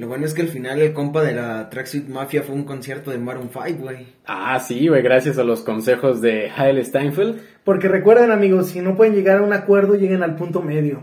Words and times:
Lo 0.00 0.08
bueno 0.08 0.24
es 0.24 0.32
que 0.32 0.40
al 0.42 0.48
final 0.48 0.80
el 0.80 0.92
compa 0.94 1.22
de 1.22 1.34
la 1.34 1.68
Tracksuit 1.68 2.08
Mafia 2.08 2.42
fue 2.42 2.54
un 2.54 2.64
concierto 2.64 3.10
de 3.10 3.18
Maroon 3.18 3.50
5, 3.52 3.82
güey. 3.82 4.06
Ah, 4.26 4.58
sí, 4.58 4.88
güey, 4.88 5.02
gracias 5.02 5.36
a 5.36 5.44
los 5.44 5.60
consejos 5.60 6.22
de 6.22 6.50
Haile 6.56 6.82
Steinfeld. 6.84 7.38
Porque 7.64 7.86
recuerden, 7.88 8.30
amigos, 8.30 8.68
si 8.70 8.80
no 8.80 8.96
pueden 8.96 9.14
llegar 9.14 9.38
a 9.38 9.42
un 9.42 9.52
acuerdo, 9.52 9.96
lleguen 9.96 10.22
al 10.22 10.36
punto 10.36 10.62
medio. 10.62 11.02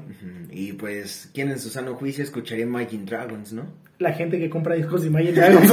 Y 0.52 0.73
pues, 0.73 1.29
¿quién 1.36 1.52
en 1.52 1.60
su 1.60 1.70
sano 1.70 1.94
juicio 1.94 2.23
escucharía 2.23 2.63
Imagine 2.65 3.05
Dragons, 3.05 3.54
no? 3.54 3.68
La 3.99 4.13
gente 4.13 4.39
que 4.39 4.49
compra 4.49 4.73
discos 4.73 5.03
de 5.03 5.09
Imagine 5.09 5.31
Dragons. 5.35 5.71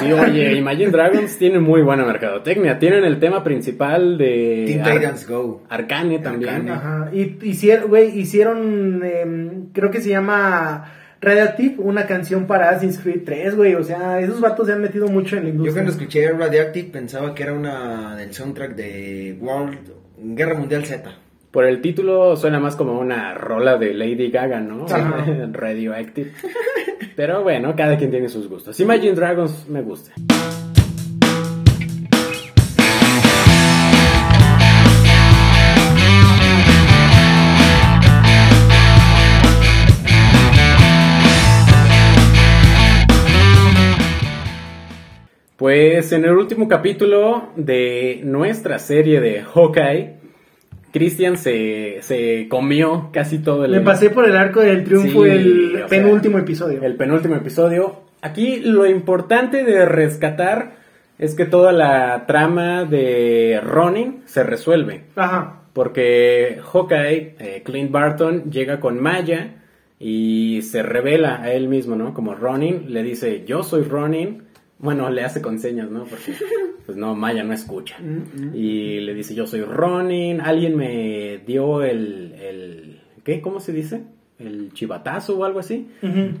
Sí, 0.00 0.12
oye, 0.12 0.52
Imagine 0.58 0.90
Dragons 0.90 1.38
tiene 1.38 1.58
muy 1.60 1.80
buena 1.80 2.04
mercadotecnia. 2.04 2.78
Tienen 2.78 3.04
el 3.04 3.18
tema 3.18 3.42
principal 3.42 4.18
de 4.18 4.64
Teen 4.66 4.82
Ar- 4.82 4.92
Titans 4.98 5.26
Go. 5.26 5.62
Arcane 5.70 6.18
también. 6.18 6.50
Arcane. 6.50 6.70
Ajá. 6.72 7.10
Y 7.14 7.38
hicieron, 7.42 7.88
güey, 7.88 8.18
hicieron, 8.18 9.02
em, 9.02 9.66
creo 9.72 9.90
que 9.90 10.02
se 10.02 10.10
llama 10.10 10.92
Radioactive, 11.20 11.74
una 11.78 12.06
canción 12.06 12.46
para 12.46 12.70
Assassin's 12.70 12.98
Creed 13.00 13.22
3, 13.24 13.56
güey. 13.56 13.74
O 13.74 13.82
sea, 13.82 14.20
esos 14.20 14.40
vatos 14.40 14.66
se 14.66 14.72
han 14.72 14.80
metido 14.82 15.08
mucho 15.08 15.36
en 15.36 15.42
la 15.44 15.48
Yo 15.48 15.54
industria. 15.54 15.72
cuando 15.74 15.90
escuché 15.92 16.30
Radioactive 16.32 16.88
pensaba 16.90 17.34
que 17.34 17.42
era 17.42 17.52
una 17.52 18.14
del 18.16 18.32
soundtrack 18.32 18.74
de 18.76 19.36
World 19.40 19.78
Guerra 20.18 20.54
Mundial 20.58 20.84
Z. 20.84 21.10
Por 21.50 21.64
el 21.64 21.80
título 21.80 22.36
suena 22.36 22.60
más 22.60 22.76
como 22.76 22.98
una 23.00 23.34
rola 23.34 23.78
de 23.78 23.94
Lady 23.94 24.30
Gaga, 24.30 24.60
¿no? 24.60 24.84
Ajá. 24.86 25.24
Radioactive. 25.52 26.32
Pero 27.16 27.42
bueno, 27.42 27.74
cada 27.74 27.96
quien 27.96 28.10
tiene 28.10 28.28
sus 28.28 28.48
gustos. 28.48 28.78
Imagine 28.78 29.14
Dragons 29.14 29.68
me 29.68 29.82
gusta. 29.82 30.12
Pues 45.68 46.12
en 46.12 46.24
el 46.24 46.30
último 46.30 46.66
capítulo 46.66 47.50
de 47.54 48.22
nuestra 48.24 48.78
serie 48.78 49.20
de 49.20 49.42
Hawkeye, 49.42 50.14
Christian 50.94 51.36
se, 51.36 51.98
se 52.00 52.48
comió 52.48 53.10
casi 53.12 53.40
todo 53.40 53.66
el... 53.66 53.72
Me 53.72 53.82
pasé 53.82 54.08
por 54.08 54.26
el 54.26 54.34
arco 54.34 54.60
del 54.60 54.82
triunfo 54.84 55.24
Sí, 55.24 55.30
el 55.30 55.72
sea, 55.76 55.86
penúltimo 55.88 56.38
episodio. 56.38 56.82
El 56.82 56.96
penúltimo 56.96 57.34
episodio. 57.34 58.00
Aquí 58.22 58.60
lo 58.60 58.86
importante 58.86 59.62
de 59.62 59.84
rescatar 59.84 60.76
es 61.18 61.34
que 61.34 61.44
toda 61.44 61.72
la 61.72 62.24
trama 62.26 62.86
de 62.86 63.60
Ronin 63.62 64.22
se 64.24 64.44
resuelve. 64.44 65.02
Ajá. 65.16 65.64
Porque 65.74 66.62
Hawkeye, 66.64 67.36
eh, 67.38 67.62
Clint 67.62 67.90
Barton, 67.90 68.50
llega 68.50 68.80
con 68.80 68.98
Maya 69.02 69.56
y 69.98 70.62
se 70.62 70.82
revela 70.82 71.42
a 71.42 71.52
él 71.52 71.68
mismo, 71.68 71.94
¿no? 71.94 72.14
Como 72.14 72.34
Ronin, 72.34 72.90
le 72.90 73.02
dice, 73.02 73.44
yo 73.44 73.62
soy 73.62 73.82
Ronin. 73.82 74.48
Bueno, 74.78 75.10
le 75.10 75.24
hace 75.24 75.42
con 75.42 75.58
señas, 75.58 75.90
¿no? 75.90 76.04
Porque, 76.04 76.34
pues 76.86 76.96
no, 76.96 77.14
Maya 77.14 77.42
no 77.42 77.52
escucha. 77.52 77.96
Y 78.54 79.00
le 79.00 79.14
dice, 79.14 79.34
yo 79.34 79.46
soy 79.46 79.62
Ronin, 79.62 80.40
alguien 80.40 80.76
me 80.76 81.38
dio 81.38 81.82
el, 81.82 82.34
el 82.40 83.00
¿qué? 83.24 83.40
¿Cómo 83.40 83.60
se 83.60 83.72
dice? 83.72 84.02
El 84.38 84.72
chivatazo 84.72 85.38
o 85.38 85.44
algo 85.44 85.58
así. 85.58 85.88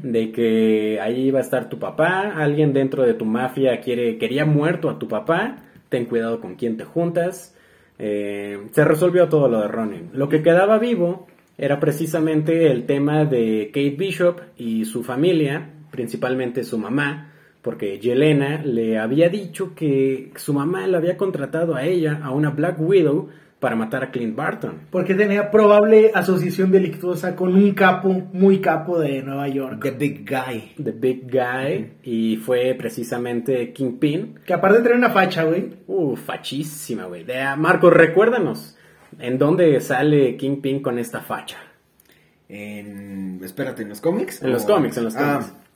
De 0.02 0.30
que 0.30 1.00
ahí 1.00 1.26
iba 1.26 1.40
a 1.40 1.42
estar 1.42 1.68
tu 1.68 1.78
papá, 1.78 2.34
alguien 2.36 2.72
dentro 2.72 3.02
de 3.02 3.14
tu 3.14 3.24
mafia 3.24 3.80
quiere, 3.80 4.18
quería 4.18 4.44
muerto 4.44 4.88
a 4.88 4.98
tu 4.98 5.08
papá, 5.08 5.64
ten 5.88 6.04
cuidado 6.04 6.40
con 6.40 6.54
quién 6.54 6.76
te 6.76 6.84
juntas. 6.84 7.56
Eh, 7.98 8.68
se 8.70 8.84
resolvió 8.84 9.28
todo 9.28 9.48
lo 9.48 9.60
de 9.60 9.68
Ronin. 9.68 10.10
Lo 10.12 10.28
que 10.28 10.42
quedaba 10.42 10.78
vivo 10.78 11.26
era 11.56 11.80
precisamente 11.80 12.70
el 12.70 12.86
tema 12.86 13.24
de 13.24 13.66
Kate 13.74 13.96
Bishop 13.98 14.40
y 14.56 14.84
su 14.84 15.02
familia, 15.02 15.70
principalmente 15.90 16.62
su 16.62 16.78
mamá, 16.78 17.27
porque 17.68 17.98
Yelena 17.98 18.62
le 18.64 18.98
había 18.98 19.28
dicho 19.28 19.74
que 19.74 20.32
su 20.36 20.54
mamá 20.54 20.86
le 20.86 20.96
había 20.96 21.18
contratado 21.18 21.74
a 21.74 21.84
ella, 21.84 22.18
a 22.24 22.30
una 22.30 22.48
Black 22.48 22.80
Widow, 22.80 23.28
para 23.60 23.76
matar 23.76 24.02
a 24.04 24.10
Clint 24.10 24.34
Barton. 24.34 24.86
Porque 24.90 25.14
tenía 25.14 25.50
probable 25.50 26.10
asociación 26.14 26.72
delictuosa 26.72 27.36
con 27.36 27.54
un 27.54 27.72
capo, 27.74 28.08
muy 28.32 28.62
capo 28.62 28.98
de 28.98 29.22
Nueva 29.22 29.48
York. 29.48 29.82
The 29.82 29.90
Big 29.90 30.26
Guy. 30.26 30.82
The 30.82 30.92
Big 30.92 31.30
Guy, 31.30 31.92
y 32.04 32.36
fue 32.38 32.74
precisamente 32.74 33.74
Kingpin. 33.74 34.36
Que 34.46 34.54
aparte 34.54 34.78
tener 34.78 34.96
una 34.96 35.10
facha, 35.10 35.44
güey. 35.44 35.68
Uh, 35.88 36.16
fachísima, 36.16 37.04
güey. 37.04 37.26
Ah, 37.32 37.54
Marco, 37.54 37.90
recuérdanos, 37.90 38.78
¿en 39.18 39.36
dónde 39.36 39.78
sale 39.82 40.38
Kingpin 40.38 40.80
con 40.80 40.98
esta 40.98 41.20
facha? 41.20 41.58
En, 42.48 43.40
espérate, 43.44 43.82
¿en 43.82 43.90
los 43.90 44.00
cómics? 44.00 44.42
En 44.42 44.52
los 44.52 44.64
cómics, 44.64 44.96
en 44.96 45.04
los 45.04 45.16
Ah, 45.16 45.40
cómics. 45.42 45.67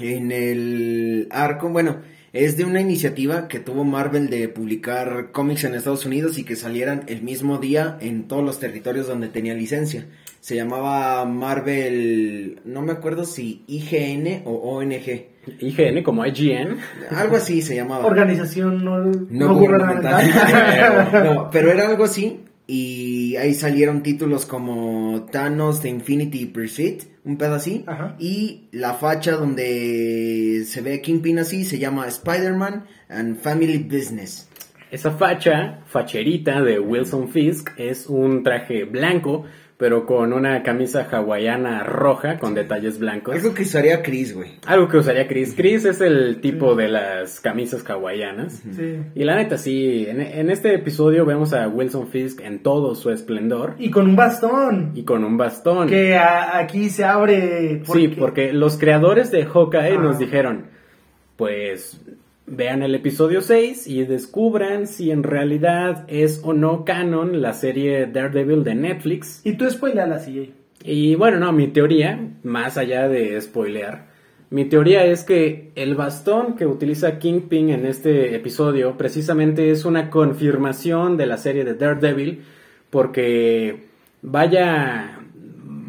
En 0.00 0.32
el 0.32 1.28
arco, 1.30 1.68
bueno, 1.68 1.98
es 2.32 2.56
de 2.56 2.64
una 2.64 2.80
iniciativa 2.80 3.48
que 3.48 3.58
tuvo 3.58 3.84
Marvel 3.84 4.30
de 4.30 4.48
publicar 4.48 5.30
cómics 5.32 5.64
en 5.64 5.74
Estados 5.74 6.06
Unidos 6.06 6.38
y 6.38 6.44
que 6.44 6.54
salieran 6.56 7.02
el 7.08 7.22
mismo 7.22 7.58
día 7.58 7.98
en 8.00 8.28
todos 8.28 8.44
los 8.44 8.60
territorios 8.60 9.08
donde 9.08 9.28
tenía 9.28 9.54
licencia. 9.54 10.06
Se 10.40 10.54
llamaba 10.56 11.24
Marvel, 11.24 12.60
no 12.64 12.82
me 12.82 12.92
acuerdo 12.92 13.24
si 13.24 13.64
IGN 13.66 14.42
o 14.46 14.52
ONG. 14.76 15.26
IGN 15.58 16.02
como 16.02 16.24
IGN. 16.24 16.78
Algo 17.10 17.36
así 17.36 17.62
se 17.62 17.74
llamaba. 17.74 18.06
Organización 18.06 18.84
no, 18.84 18.98
no 19.00 19.26
No 19.28 19.54
gubernamental. 19.54 20.24
gubernamental. 20.26 21.24
no, 21.34 21.50
pero 21.50 21.70
era 21.72 21.88
algo 21.88 22.04
así. 22.04 22.40
Y 22.66 23.19
ahí 23.36 23.54
salieron 23.54 24.02
títulos 24.02 24.46
como 24.46 25.26
Thanos 25.30 25.82
de 25.82 25.90
Infinity 25.90 26.46
Pursuit, 26.46 27.02
un 27.24 27.36
pedo 27.36 27.54
así. 27.54 27.84
Ajá. 27.86 28.16
Y 28.18 28.68
la 28.72 28.94
facha 28.94 29.32
donde 29.32 30.64
se 30.66 30.80
ve 30.80 31.00
Kingpin 31.00 31.38
así 31.38 31.64
se 31.64 31.78
llama 31.78 32.06
Spider-Man 32.06 32.86
and 33.08 33.40
Family 33.40 33.78
Business. 33.78 34.48
Esa 34.90 35.12
facha, 35.12 35.84
facherita 35.86 36.62
de 36.62 36.80
Wilson 36.80 37.28
Fisk, 37.28 37.70
es 37.78 38.08
un 38.08 38.42
traje 38.42 38.84
blanco, 38.84 39.44
pero 39.80 40.04
con 40.06 40.32
una 40.34 40.62
camisa 40.62 41.08
hawaiana 41.10 41.82
roja 41.82 42.38
con 42.38 42.54
detalles 42.54 42.98
blancos. 42.98 43.34
Algo 43.34 43.54
que 43.54 43.62
usaría 43.62 44.02
Chris, 44.02 44.34
güey. 44.34 44.50
Algo 44.66 44.86
que 44.88 44.98
usaría 44.98 45.26
Chris. 45.26 45.54
Chris 45.56 45.86
es 45.86 46.00
el 46.02 46.40
tipo 46.42 46.74
de 46.76 46.88
las 46.88 47.40
camisas 47.40 47.82
hawaianas. 47.88 48.62
Sí. 48.76 48.98
Y 49.14 49.24
la 49.24 49.36
neta, 49.36 49.56
sí, 49.56 50.04
en, 50.06 50.20
en 50.20 50.50
este 50.50 50.74
episodio 50.74 51.24
vemos 51.24 51.52
a 51.54 51.66
Wilson 51.66 52.08
Fisk 52.08 52.40
en 52.42 52.62
todo 52.62 52.94
su 52.94 53.10
esplendor 53.10 53.74
Y 53.78 53.90
con 53.90 54.06
un 54.06 54.16
bastón. 54.16 54.92
y 54.94 55.02
con 55.04 55.24
un 55.24 55.36
bastón. 55.38 55.88
Que 55.88 56.14
a- 56.16 56.58
aquí 56.58 56.90
se 56.90 57.04
abre. 57.04 57.82
Sí, 57.86 58.08
porque 58.08 58.52
los 58.52 58.76
creadores 58.76 59.30
de 59.30 59.46
Hawkeye 59.46 59.96
Ah. 59.96 60.00
nos 60.00 60.18
dijeron, 60.18 60.66
pues 61.36 62.00
vean 62.50 62.82
el 62.82 62.94
episodio 62.94 63.40
6 63.40 63.86
y 63.86 64.04
descubran 64.04 64.86
si 64.86 65.10
en 65.10 65.22
realidad 65.22 66.04
es 66.08 66.40
o 66.42 66.52
no 66.52 66.84
canon 66.84 67.40
la 67.40 67.52
serie 67.52 68.06
Daredevil 68.06 68.64
de 68.64 68.74
Netflix. 68.74 69.40
Y 69.44 69.54
tú 69.54 69.70
spoileala, 69.70 70.18
CJ. 70.18 70.50
Y 70.84 71.14
bueno, 71.14 71.38
no, 71.38 71.52
mi 71.52 71.68
teoría, 71.68 72.18
más 72.42 72.76
allá 72.76 73.08
de 73.08 73.40
spoilear, 73.40 74.10
mi 74.50 74.64
teoría 74.64 75.04
es 75.04 75.22
que 75.22 75.70
el 75.76 75.94
bastón 75.94 76.56
que 76.56 76.66
utiliza 76.66 77.20
Kingpin 77.20 77.70
en 77.70 77.86
este 77.86 78.34
episodio 78.34 78.98
precisamente 78.98 79.70
es 79.70 79.84
una 79.84 80.10
confirmación 80.10 81.16
de 81.16 81.26
la 81.26 81.36
serie 81.36 81.64
de 81.64 81.74
Daredevil, 81.74 82.42
porque 82.90 83.84
vaya, 84.22 85.19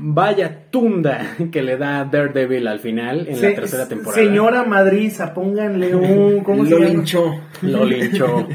vaya 0.04 0.66
tunda 0.72 1.36
que 1.52 1.62
le 1.62 1.78
da 1.78 2.04
Daredevil 2.06 2.68
al 2.68 2.80
final 2.80 3.28
en 3.28 3.34
la 3.34 3.50
Se- 3.50 3.52
tercera 3.52 3.88
temporada. 3.88 4.22
Señora 4.24 4.64
Madriza, 4.64 5.34
pónganle 5.34 5.96
un. 5.96 6.44
¿Cómo 6.44 6.66
se 6.66 6.72
Lo 6.72 6.80
llama? 6.80 6.90
linchó. 6.92 7.32
Lo 7.62 7.86
linchó. 7.86 8.48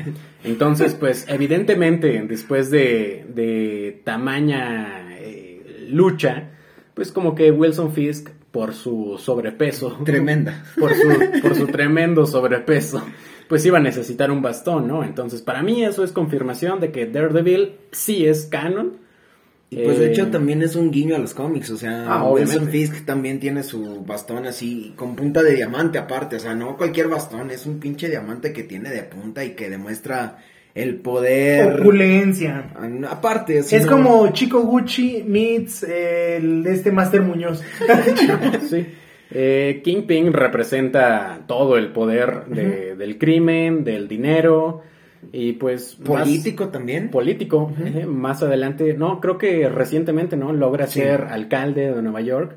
Entonces, 0.44 0.94
pues, 0.94 1.24
evidentemente, 1.28 2.22
después 2.28 2.70
de, 2.70 3.26
de 3.34 4.00
tamaña 4.04 5.08
eh, 5.18 5.86
lucha, 5.90 6.50
pues 6.94 7.10
como 7.12 7.34
que 7.34 7.50
Wilson 7.50 7.92
Fisk, 7.92 8.30
por 8.50 8.72
su 8.72 9.18
sobrepeso, 9.18 9.98
Tremenda. 10.04 10.64
por 10.78 10.94
su, 10.94 11.08
por 11.42 11.54
su 11.54 11.66
tremendo 11.66 12.24
sobrepeso, 12.26 13.04
pues 13.48 13.66
iba 13.66 13.78
a 13.78 13.82
necesitar 13.82 14.30
un 14.30 14.40
bastón, 14.40 14.88
¿no? 14.88 15.04
Entonces, 15.04 15.42
para 15.42 15.62
mí 15.62 15.84
eso 15.84 16.02
es 16.04 16.10
confirmación 16.12 16.80
de 16.80 16.90
que 16.90 17.06
Daredevil 17.06 17.72
sí 17.92 18.26
es 18.26 18.46
canon. 18.46 18.94
Y 19.68 19.78
pues 19.78 19.98
de 19.98 20.06
Eh, 20.06 20.10
hecho 20.12 20.28
también 20.28 20.62
es 20.62 20.76
un 20.76 20.92
guiño 20.92 21.16
a 21.16 21.18
los 21.18 21.34
cómics, 21.34 21.70
o 21.70 21.76
sea, 21.76 22.04
Ah, 22.08 22.30
Wilson. 22.30 22.68
Fisk 22.68 23.04
también 23.04 23.40
tiene 23.40 23.62
su 23.64 24.04
bastón 24.04 24.46
así 24.46 24.92
con 24.96 25.16
punta 25.16 25.42
de 25.42 25.54
diamante 25.56 25.98
aparte, 25.98 26.36
o 26.36 26.38
sea, 26.38 26.54
no 26.54 26.76
cualquier 26.76 27.08
bastón, 27.08 27.50
es 27.50 27.66
un 27.66 27.80
pinche 27.80 28.08
diamante 28.08 28.52
que 28.52 28.62
tiene 28.62 28.90
de 28.90 29.02
punta 29.02 29.44
y 29.44 29.50
que 29.50 29.68
demuestra 29.68 30.38
el 30.74 30.96
poder 30.96 31.80
Opulencia. 31.80 32.70
Ah, 32.76 32.88
aparte, 33.10 33.58
así 33.60 33.74
Es 33.76 33.86
no- 33.86 33.92
como 33.92 34.32
Chico 34.32 34.60
Gucci 34.60 35.24
meets 35.26 35.82
el 35.82 36.62
de 36.62 36.72
este 36.72 36.92
Master 36.92 37.22
Muñoz. 37.22 37.62
Sí. 38.70 38.86
Eh, 39.32 39.80
Kingpin 39.82 40.32
representa 40.32 41.40
todo 41.48 41.76
el 41.76 41.88
poder 41.92 42.44
de- 42.46 42.94
del 42.94 43.18
crimen, 43.18 43.82
del 43.82 44.06
dinero 44.06 44.82
y 45.32 45.52
pues 45.54 45.98
más- 46.00 46.08
político 46.22 46.68
también. 46.68 47.10
político. 47.10 47.72
eh, 47.84 48.06
más 48.06 48.42
adelante, 48.42 48.94
no, 48.94 49.20
creo 49.20 49.38
que 49.38 49.68
recientemente, 49.68 50.36
¿no? 50.36 50.52
Logra 50.52 50.86
Sí. 50.86 51.00
ser 51.00 51.22
alcalde 51.30 51.92
de 51.94 52.02
Nueva 52.02 52.20
York. 52.20 52.56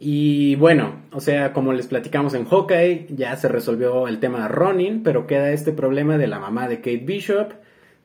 Y 0.00 0.54
bueno, 0.56 1.02
o 1.12 1.20
sea, 1.20 1.52
como 1.52 1.72
les 1.72 1.88
platicamos 1.88 2.32
en 2.34 2.44
Hawkeye, 2.44 3.06
ya 3.16 3.34
se 3.36 3.48
resolvió 3.48 4.06
el 4.06 4.20
tema 4.20 4.42
de 4.42 4.48
Ronin, 4.48 5.02
pero 5.02 5.26
queda 5.26 5.50
este 5.50 5.72
problema 5.72 6.16
de 6.18 6.28
la 6.28 6.38
mamá 6.38 6.68
de 6.68 6.76
Kate 6.76 7.02
Bishop, 7.04 7.52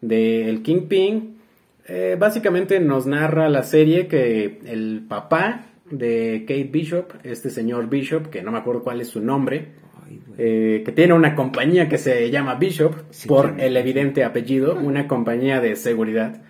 del 0.02 0.64
Kingpin. 0.64 1.38
Eh, 1.88 2.16
básicamente 2.20 2.80
nos 2.80 3.06
narra 3.06 3.48
la 3.50 3.62
serie 3.64 4.08
que 4.08 4.60
el 4.66 5.06
papá 5.08 5.66
de 5.92 6.46
Kate 6.48 6.70
Bishop, 6.72 7.12
este 7.24 7.50
señor 7.52 7.90
Bishop, 7.90 8.28
que 8.30 8.42
no 8.42 8.52
me 8.52 8.58
acuerdo 8.58 8.84
cuál 8.84 9.00
es 9.02 9.10
su 9.10 9.22
nombre. 9.22 9.83
Eh, 10.38 10.82
que 10.86 10.92
tiene 10.92 11.14
una 11.14 11.36
compañía 11.36 11.88
que 11.90 11.98
se 11.98 12.30
llama 12.32 12.56
Bishop, 12.56 12.94
Sí, 13.12 13.28
por 13.28 13.56
el 13.60 13.78
evidente 13.78 14.24
apellido, 14.24 14.76
una 14.76 15.08
compañía 15.08 15.60
de 15.62 15.76
seguridad. 15.76 16.42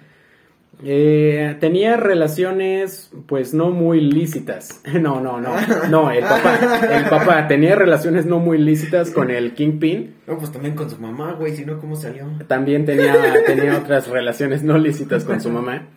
Eh, 0.85 1.55
tenía 1.59 1.95
relaciones, 1.97 3.11
pues 3.27 3.53
no 3.53 3.69
muy 3.69 4.01
lícitas. 4.01 4.81
No, 4.99 5.21
no, 5.21 5.39
no, 5.39 5.55
no, 5.89 6.11
el 6.11 6.23
papá, 6.23 6.59
el 6.91 7.05
papá 7.05 7.47
tenía 7.47 7.75
relaciones 7.75 8.25
no 8.25 8.39
muy 8.39 8.57
lícitas 8.57 9.11
con 9.11 9.29
el 9.31 9.53
Kingpin. 9.53 10.15
No, 10.27 10.37
pues 10.37 10.51
también 10.51 10.75
con 10.75 10.89
su 10.89 10.97
mamá, 10.99 11.33
güey, 11.33 11.55
si 11.55 11.65
no, 11.65 11.79
¿cómo 11.79 11.95
salió? 11.95 12.25
También 12.47 12.85
tenía, 12.85 13.13
tenía 13.45 13.77
otras 13.77 14.07
relaciones 14.07 14.63
no 14.63 14.77
lícitas 14.77 15.23
con 15.23 15.39
su 15.41 15.49
mamá. 15.49 15.87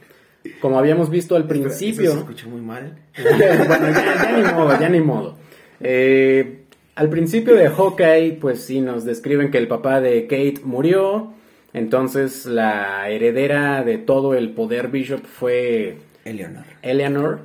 Como 0.60 0.78
habíamos 0.78 1.10
visto 1.10 1.34
al 1.36 1.42
Eso 1.42 1.54
se 1.54 1.60
principio. 1.60 2.12
escuchó 2.12 2.48
muy 2.48 2.60
mal. 2.60 2.98
bueno, 3.22 3.88
ya, 3.90 4.22
ya 4.22 4.36
ni 4.36 4.42
modo, 4.52 4.80
ya 4.80 4.88
ni 4.88 5.00
modo. 5.00 5.38
Eh, 5.80 6.65
al 6.96 7.10
principio 7.10 7.54
de 7.54 7.68
Hawkeye, 7.68 8.38
pues 8.40 8.62
sí, 8.62 8.80
nos 8.80 9.04
describen 9.04 9.50
que 9.50 9.58
el 9.58 9.68
papá 9.68 10.00
de 10.00 10.22
Kate 10.22 10.62
murió. 10.64 11.34
Entonces 11.74 12.46
la 12.46 13.08
heredera 13.10 13.84
de 13.84 13.98
todo 13.98 14.34
el 14.34 14.50
poder 14.54 14.88
Bishop 14.88 15.24
fue 15.24 15.98
Eleonor. 16.24 16.64
Eleanor. 16.80 17.40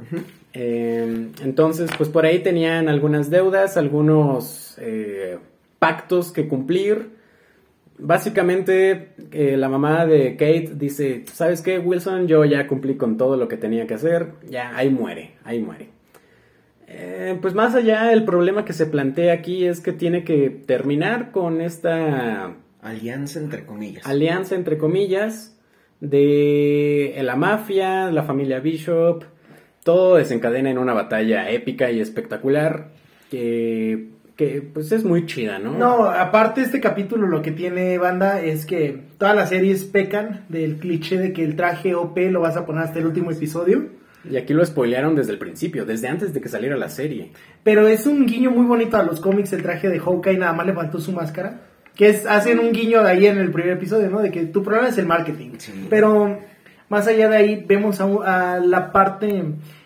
Eh, 0.54 1.28
entonces, 1.44 1.90
pues 1.98 2.10
por 2.10 2.26
ahí 2.26 2.40
tenían 2.40 2.88
algunas 2.88 3.30
deudas, 3.30 3.76
algunos 3.76 4.78
eh, 4.80 5.38
pactos 5.80 6.32
que 6.32 6.48
cumplir. 6.48 7.10
Básicamente, 7.98 9.10
eh, 9.32 9.58
la 9.58 9.68
mamá 9.68 10.06
de 10.06 10.32
Kate 10.38 10.72
dice, 10.76 11.24
¿sabes 11.32 11.62
qué, 11.62 11.78
Wilson? 11.78 12.28
Yo 12.28 12.46
ya 12.46 12.68
cumplí 12.68 12.96
con 12.96 13.18
todo 13.18 13.36
lo 13.36 13.48
que 13.48 13.58
tenía 13.58 13.86
que 13.86 13.96
hacer. 13.96 14.28
Ya, 14.50 14.76
ahí 14.76 14.90
muere, 14.90 15.36
ahí 15.44 15.60
muere. 15.60 15.90
Eh, 16.94 17.38
pues 17.42 17.54
más 17.54 17.74
allá, 17.76 18.12
el 18.12 18.26
problema 18.26 18.66
que 18.66 18.74
se 18.74 18.86
plantea 18.86 19.34
aquí 19.34 19.66
es 19.66 19.80
que 19.80 19.94
tiene 19.94 20.24
que 20.24 20.50
terminar 20.50 21.32
con 21.32 21.62
esta 21.62 22.54
Alianza 22.82 23.40
entre 23.40 23.66
comillas. 23.66 24.06
alianza, 24.06 24.56
entre 24.56 24.78
comillas, 24.78 25.58
de 26.00 27.18
la 27.22 27.36
mafia, 27.36 28.12
la 28.12 28.24
familia 28.24 28.60
Bishop. 28.60 29.24
Todo 29.84 30.16
desencadena 30.16 30.70
en 30.70 30.78
una 30.78 30.94
batalla 30.94 31.50
épica 31.50 31.92
y 31.92 32.02
espectacular 32.02 32.90
que, 33.30 34.10
que 34.36 34.62
pues 34.62 34.92
es 34.92 35.04
muy 35.04 35.26
chida, 35.26 35.60
¿no? 35.60 35.74
No, 35.78 36.06
aparte 36.06 36.62
este 36.62 36.82
capítulo 36.82 37.28
lo 37.28 37.42
que 37.42 37.52
tiene 37.52 37.98
banda 37.98 38.42
es 38.42 38.66
que 38.66 39.00
todas 39.18 39.36
las 39.36 39.50
series 39.50 39.86
pecan 39.86 40.46
del 40.50 40.78
cliché 40.78 41.18
de 41.18 41.34
que 41.34 41.44
el 41.44 41.56
traje 41.56 41.96
OP 41.96 42.18
lo 42.30 42.42
vas 42.42 42.58
a 42.58 42.66
poner 42.66 42.84
hasta 42.84 43.00
el 43.00 43.06
último 43.06 43.32
episodio. 43.32 44.01
Y 44.30 44.38
aquí 44.38 44.54
lo 44.54 44.66
spoilearon 44.66 45.16
desde 45.16 45.32
el 45.32 45.40
principio, 45.40 45.86
desde 45.86 46.08
antes 46.08 46.34
de 46.34 46.42
que 46.42 46.50
saliera 46.50 46.78
la 46.78 46.90
serie. 46.90 47.32
Pero 47.64 47.88
es 47.88 48.06
un 48.06 48.26
guiño 48.26 48.52
muy 48.52 48.66
bonito 48.66 48.98
a 48.98 49.04
los 49.04 49.20
cómics, 49.20 49.54
el 49.54 49.64
traje 49.64 49.90
de 49.90 50.00
Hawkeye 50.00 50.38
nada 50.38 50.54
más 50.54 50.66
le 50.66 50.74
faltó 50.74 51.00
su 51.00 51.12
máscara. 51.12 51.62
Que 51.96 52.10
es, 52.10 52.26
hacen 52.26 52.60
un 52.60 52.72
guiño 52.72 53.04
de 53.04 53.10
ahí 53.10 53.26
en 53.26 53.38
el 53.38 53.52
primer 53.52 53.74
episodio, 53.74 54.10
¿no? 54.10 54.20
De 54.22 54.32
que 54.32 54.46
tu 54.46 54.64
problema 54.64 54.88
es 54.88 54.98
el 54.98 55.06
marketing. 55.06 55.52
Sí. 55.58 55.88
Pero 55.90 56.40
más 56.90 57.08
allá 57.08 57.30
de 57.30 57.38
ahí 57.38 57.66
vemos 57.68 58.00
a, 58.00 58.56
a 58.56 58.60
la 58.60 58.92
parte 58.92 59.44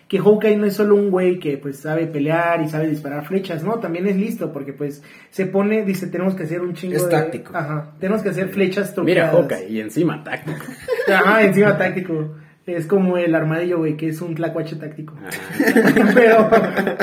que 0.08 0.18
Hawkeye 0.18 0.56
no 0.56 0.66
es 0.66 0.74
solo 0.74 0.94
un 0.94 1.10
güey 1.10 1.40
que 1.40 1.58
pues 1.58 1.78
sabe 1.80 2.06
pelear 2.06 2.62
y 2.62 2.68
sabe 2.68 2.88
disparar 2.88 3.26
flechas, 3.26 3.64
¿no? 3.64 3.80
También 3.80 4.06
es 4.06 4.16
listo 4.16 4.52
porque 4.52 4.72
pues 4.72 5.02
se 5.30 5.46
pone, 5.46 5.84
dice, 5.84 6.06
tenemos 6.06 6.34
que 6.34 6.44
hacer 6.44 6.60
un 6.60 6.74
chingo 6.74 6.94
Es 6.94 7.04
de... 7.04 7.10
táctico. 7.10 7.56
Ajá, 7.56 7.92
tenemos 7.98 8.22
que 8.22 8.28
hacer 8.28 8.48
flechas 8.50 8.94
Mira 9.02 9.30
truqueadas. 9.30 9.34
Hawkeye 9.34 9.68
y 9.68 9.80
encima 9.80 10.22
táctico. 10.22 10.64
Ajá, 11.12 11.42
encima 11.42 11.76
táctico. 11.76 12.36
Es 12.66 12.86
como 12.86 13.16
el 13.16 13.34
armadillo, 13.34 13.78
güey, 13.78 13.96
que 13.96 14.08
es 14.08 14.20
un 14.20 14.34
tlacuache 14.34 14.74
táctico. 14.76 15.14
Ajá. 15.24 16.10
pero, 16.14 16.50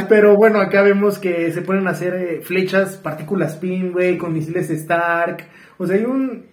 pero 0.09 0.35
bueno, 0.35 0.59
acá 0.59 0.81
vemos 0.81 1.19
que 1.19 1.51
se 1.53 1.61
ponen 1.61 1.87
a 1.87 1.91
hacer 1.91 2.13
eh, 2.15 2.41
flechas, 2.41 2.97
partículas 2.97 3.55
PIN, 3.55 3.93
güey, 3.93 4.17
con 4.17 4.33
misiles 4.33 4.69
Stark. 4.69 5.45
O 5.77 5.87
sea, 5.87 5.95
hay 5.95 6.03
un, 6.03 6.45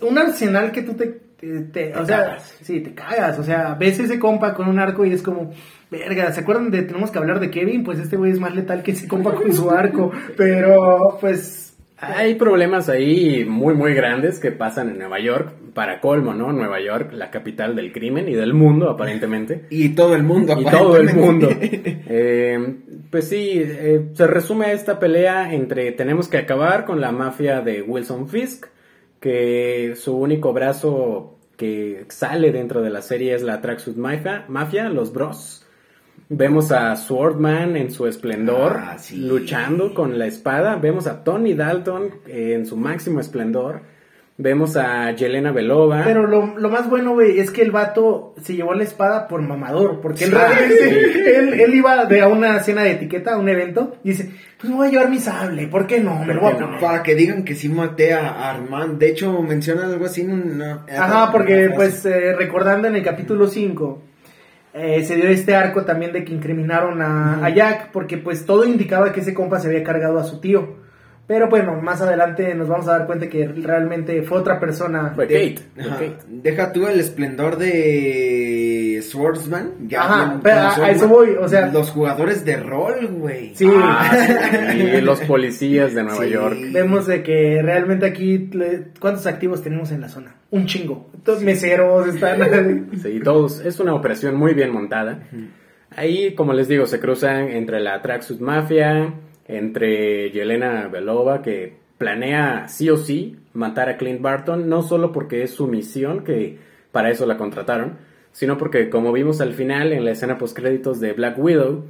un 0.00 0.18
arsenal 0.18 0.72
que 0.72 0.80
tú 0.82 0.94
te, 0.94 1.06
te- 1.38 1.60
te- 1.60 1.92
o 1.96 2.06
sea, 2.06 2.18
cagas. 2.20 2.56
sí, 2.62 2.80
te 2.80 2.94
cagas. 2.94 3.38
O 3.38 3.42
sea, 3.42 3.74
ves 3.74 3.98
ese 4.00 4.18
compa 4.18 4.54
con 4.54 4.66
un 4.68 4.78
arco 4.78 5.04
y 5.04 5.12
es 5.12 5.20
como, 5.22 5.52
verga, 5.90 6.32
¿se 6.32 6.40
acuerdan 6.40 6.70
de 6.70 6.82
tenemos 6.84 7.10
que 7.10 7.18
hablar 7.18 7.40
de 7.40 7.50
Kevin? 7.50 7.84
Pues 7.84 7.98
este 7.98 8.16
güey 8.16 8.32
es 8.32 8.40
más 8.40 8.54
letal 8.54 8.82
que 8.82 8.92
ese 8.92 9.06
compa 9.06 9.34
con 9.34 9.52
su 9.52 9.70
arco. 9.70 10.10
Pero, 10.38 11.18
pues, 11.20 11.63
Hay 11.98 12.34
problemas 12.34 12.88
ahí 12.88 13.44
muy, 13.44 13.74
muy 13.74 13.94
grandes 13.94 14.40
que 14.40 14.50
pasan 14.50 14.90
en 14.90 14.98
Nueva 14.98 15.20
York. 15.20 15.52
Para 15.74 16.00
colmo, 16.00 16.34
¿no? 16.34 16.52
Nueva 16.52 16.80
York, 16.80 17.12
la 17.12 17.30
capital 17.30 17.74
del 17.74 17.92
crimen 17.92 18.28
y 18.28 18.34
del 18.34 18.54
mundo, 18.54 18.90
aparentemente. 18.90 19.64
Y 19.70 19.90
todo 19.90 20.14
el 20.14 20.22
mundo. 20.22 20.54
y 20.58 20.64
todo 20.64 20.96
el 20.96 21.14
mundo. 21.14 21.48
Eh, 22.06 22.76
pues 23.10 23.28
sí, 23.28 23.52
eh, 23.54 24.10
se 24.12 24.26
resume 24.26 24.72
esta 24.72 24.98
pelea 24.98 25.52
entre 25.52 25.92
tenemos 25.92 26.28
que 26.28 26.36
acabar 26.36 26.84
con 26.84 27.00
la 27.00 27.12
mafia 27.12 27.60
de 27.60 27.82
Wilson 27.82 28.28
Fisk, 28.28 28.66
que 29.20 29.94
su 29.96 30.16
único 30.16 30.52
brazo 30.52 31.38
que 31.56 32.04
sale 32.08 32.52
dentro 32.52 32.82
de 32.82 32.90
la 32.90 33.02
serie 33.02 33.34
es 33.34 33.42
la 33.42 33.60
Tracksuit 33.60 33.96
Mafia, 33.96 34.44
Mafia, 34.48 34.88
los 34.88 35.12
Bros. 35.12 35.63
Vemos 36.28 36.72
a 36.72 36.96
Swordman 36.96 37.76
en 37.76 37.90
su 37.90 38.06
esplendor, 38.06 38.78
Ah, 38.82 38.98
sí. 38.98 39.16
luchando 39.16 39.92
con 39.94 40.18
la 40.18 40.26
espada. 40.26 40.76
Vemos 40.76 41.06
a 41.06 41.22
Tony 41.22 41.54
Dalton 41.54 42.08
eh, 42.26 42.54
en 42.54 42.66
su 42.66 42.76
máximo 42.76 43.20
esplendor. 43.20 43.80
Vemos 44.36 44.76
a 44.76 45.12
Yelena 45.12 45.52
Belova. 45.52 46.02
Pero 46.02 46.26
lo, 46.26 46.58
lo 46.58 46.68
más 46.68 46.90
bueno, 46.90 47.12
güey, 47.12 47.38
es 47.38 47.52
que 47.52 47.62
el 47.62 47.70
vato 47.70 48.34
se 48.42 48.56
llevó 48.56 48.74
la 48.74 48.82
espada 48.82 49.28
por 49.28 49.42
mamador. 49.42 50.00
Porque 50.00 50.24
él 50.24 50.30
Sí. 50.30 50.36
realmente, 50.36 51.36
él, 51.38 51.60
él 51.60 51.74
iba 51.74 52.04
de 52.06 52.20
a 52.22 52.26
una 52.26 52.58
cena 52.60 52.82
de 52.82 52.92
etiqueta, 52.92 53.34
a 53.34 53.38
un 53.38 53.48
evento, 53.48 53.94
y 54.02 54.08
dice, 54.08 54.30
pues 54.58 54.70
me 54.70 54.76
voy 54.76 54.88
a 54.88 54.90
llevar 54.90 55.08
mi 55.10 55.18
sable, 55.20 55.68
¿por 55.68 55.86
qué 55.86 56.00
no? 56.00 56.24
Me 56.24 56.34
lo 56.34 56.40
voy 56.40 56.50
a 56.50 56.52
¿Por 56.54 56.58
qué 56.58 56.60
no? 56.62 56.66
poner. 56.66 56.80
Para 56.80 57.02
que 57.04 57.14
digan 57.14 57.44
que 57.44 57.54
sí 57.54 57.68
maté 57.68 58.12
a 58.12 58.50
Armand. 58.50 58.98
De 58.98 59.08
hecho, 59.10 59.40
menciona 59.42 59.84
algo 59.84 60.06
así 60.06 60.22
en 60.22 60.32
una... 60.32 60.84
Ajá, 60.98 61.30
porque 61.30 61.70
pues 61.72 62.04
eh, 62.04 62.34
recordando 62.34 62.88
en 62.88 62.96
el 62.96 63.04
capítulo 63.04 63.46
5, 63.46 64.02
eh, 64.74 65.04
se 65.04 65.14
dio 65.14 65.28
este 65.28 65.54
arco 65.54 65.84
también 65.84 66.12
de 66.12 66.24
que 66.24 66.34
incriminaron 66.34 67.00
a, 67.00 67.44
a 67.44 67.48
Jack, 67.48 67.92
porque 67.92 68.18
pues 68.18 68.44
todo 68.44 68.64
indicaba 68.64 69.12
que 69.12 69.20
ese 69.20 69.32
compa 69.32 69.60
se 69.60 69.68
había 69.68 69.84
cargado 69.84 70.18
a 70.18 70.24
su 70.24 70.40
tío. 70.40 70.82
Pero 71.26 71.48
bueno, 71.48 71.80
más 71.80 72.02
adelante 72.02 72.54
nos 72.54 72.68
vamos 72.68 72.86
a 72.88 72.98
dar 72.98 73.06
cuenta 73.06 73.28
que 73.28 73.46
realmente 73.48 74.22
fue 74.22 74.38
otra 74.38 74.60
persona. 74.60 75.12
Fue. 75.14 75.26
Kate. 75.26 75.62
Deja 76.28 76.72
tú 76.72 76.86
el 76.86 77.00
esplendor 77.00 77.56
de 77.56 78.83
Swordsman. 79.10 79.88
Ya 79.88 80.02
Ajá, 80.02 80.40
pero 80.42 80.56
a- 80.84 80.90
eso 80.90 81.08
voy, 81.08 81.30
o 81.40 81.48
sea- 81.48 81.66
Los 81.72 81.90
jugadores 81.90 82.44
de 82.44 82.56
rol, 82.56 83.06
güey. 83.12 83.54
Sí. 83.54 83.66
Ah, 83.72 84.10
sí, 84.72 85.00
los 85.00 85.20
policías 85.22 85.94
de 85.94 86.02
Nueva 86.02 86.24
Sí. 86.24 86.30
York. 86.30 86.56
Vemos 86.72 87.06
de 87.06 87.22
que 87.22 87.60
realmente 87.62 88.06
aquí, 88.06 88.50
¿cuántos 89.00 89.26
activos 89.26 89.62
tenemos 89.62 89.90
en 89.92 90.00
la 90.00 90.08
zona? 90.08 90.34
Un 90.50 90.66
chingo. 90.66 91.10
Todos 91.24 91.42
meseros 91.42 92.08
están... 92.08 92.88
Sí, 93.02 93.20
todos. 93.22 93.60
Es 93.64 93.80
una 93.80 93.94
operación 93.94 94.36
muy 94.36 94.54
bien 94.54 94.70
montada. 94.72 95.20
Ahí, 95.96 96.34
como 96.34 96.52
les 96.52 96.68
digo, 96.68 96.86
se 96.86 96.98
cruzan 97.00 97.48
entre 97.48 97.80
la 97.80 98.02
Tracksuit 98.02 98.40
Mafia, 98.40 99.14
entre 99.46 100.30
Yelena 100.30 100.88
Belova, 100.88 101.40
que 101.42 101.76
planea 101.98 102.66
sí 102.68 102.90
o 102.90 102.96
sí 102.96 103.36
matar 103.52 103.88
a 103.88 103.96
Clint 103.96 104.20
Barton, 104.20 104.68
no 104.68 104.82
solo 104.82 105.12
porque 105.12 105.42
es 105.44 105.50
su 105.52 105.68
misión, 105.68 106.24
que 106.24 106.58
para 106.90 107.10
eso 107.10 107.26
la 107.26 107.36
contrataron, 107.36 107.98
sino 108.34 108.58
porque, 108.58 108.90
como 108.90 109.12
vimos 109.12 109.40
al 109.40 109.54
final 109.54 109.92
en 109.94 110.04
la 110.04 110.10
escena 110.10 110.36
postcréditos 110.36 111.00
de 111.00 111.12
Black 111.14 111.38
Widow, 111.38 111.84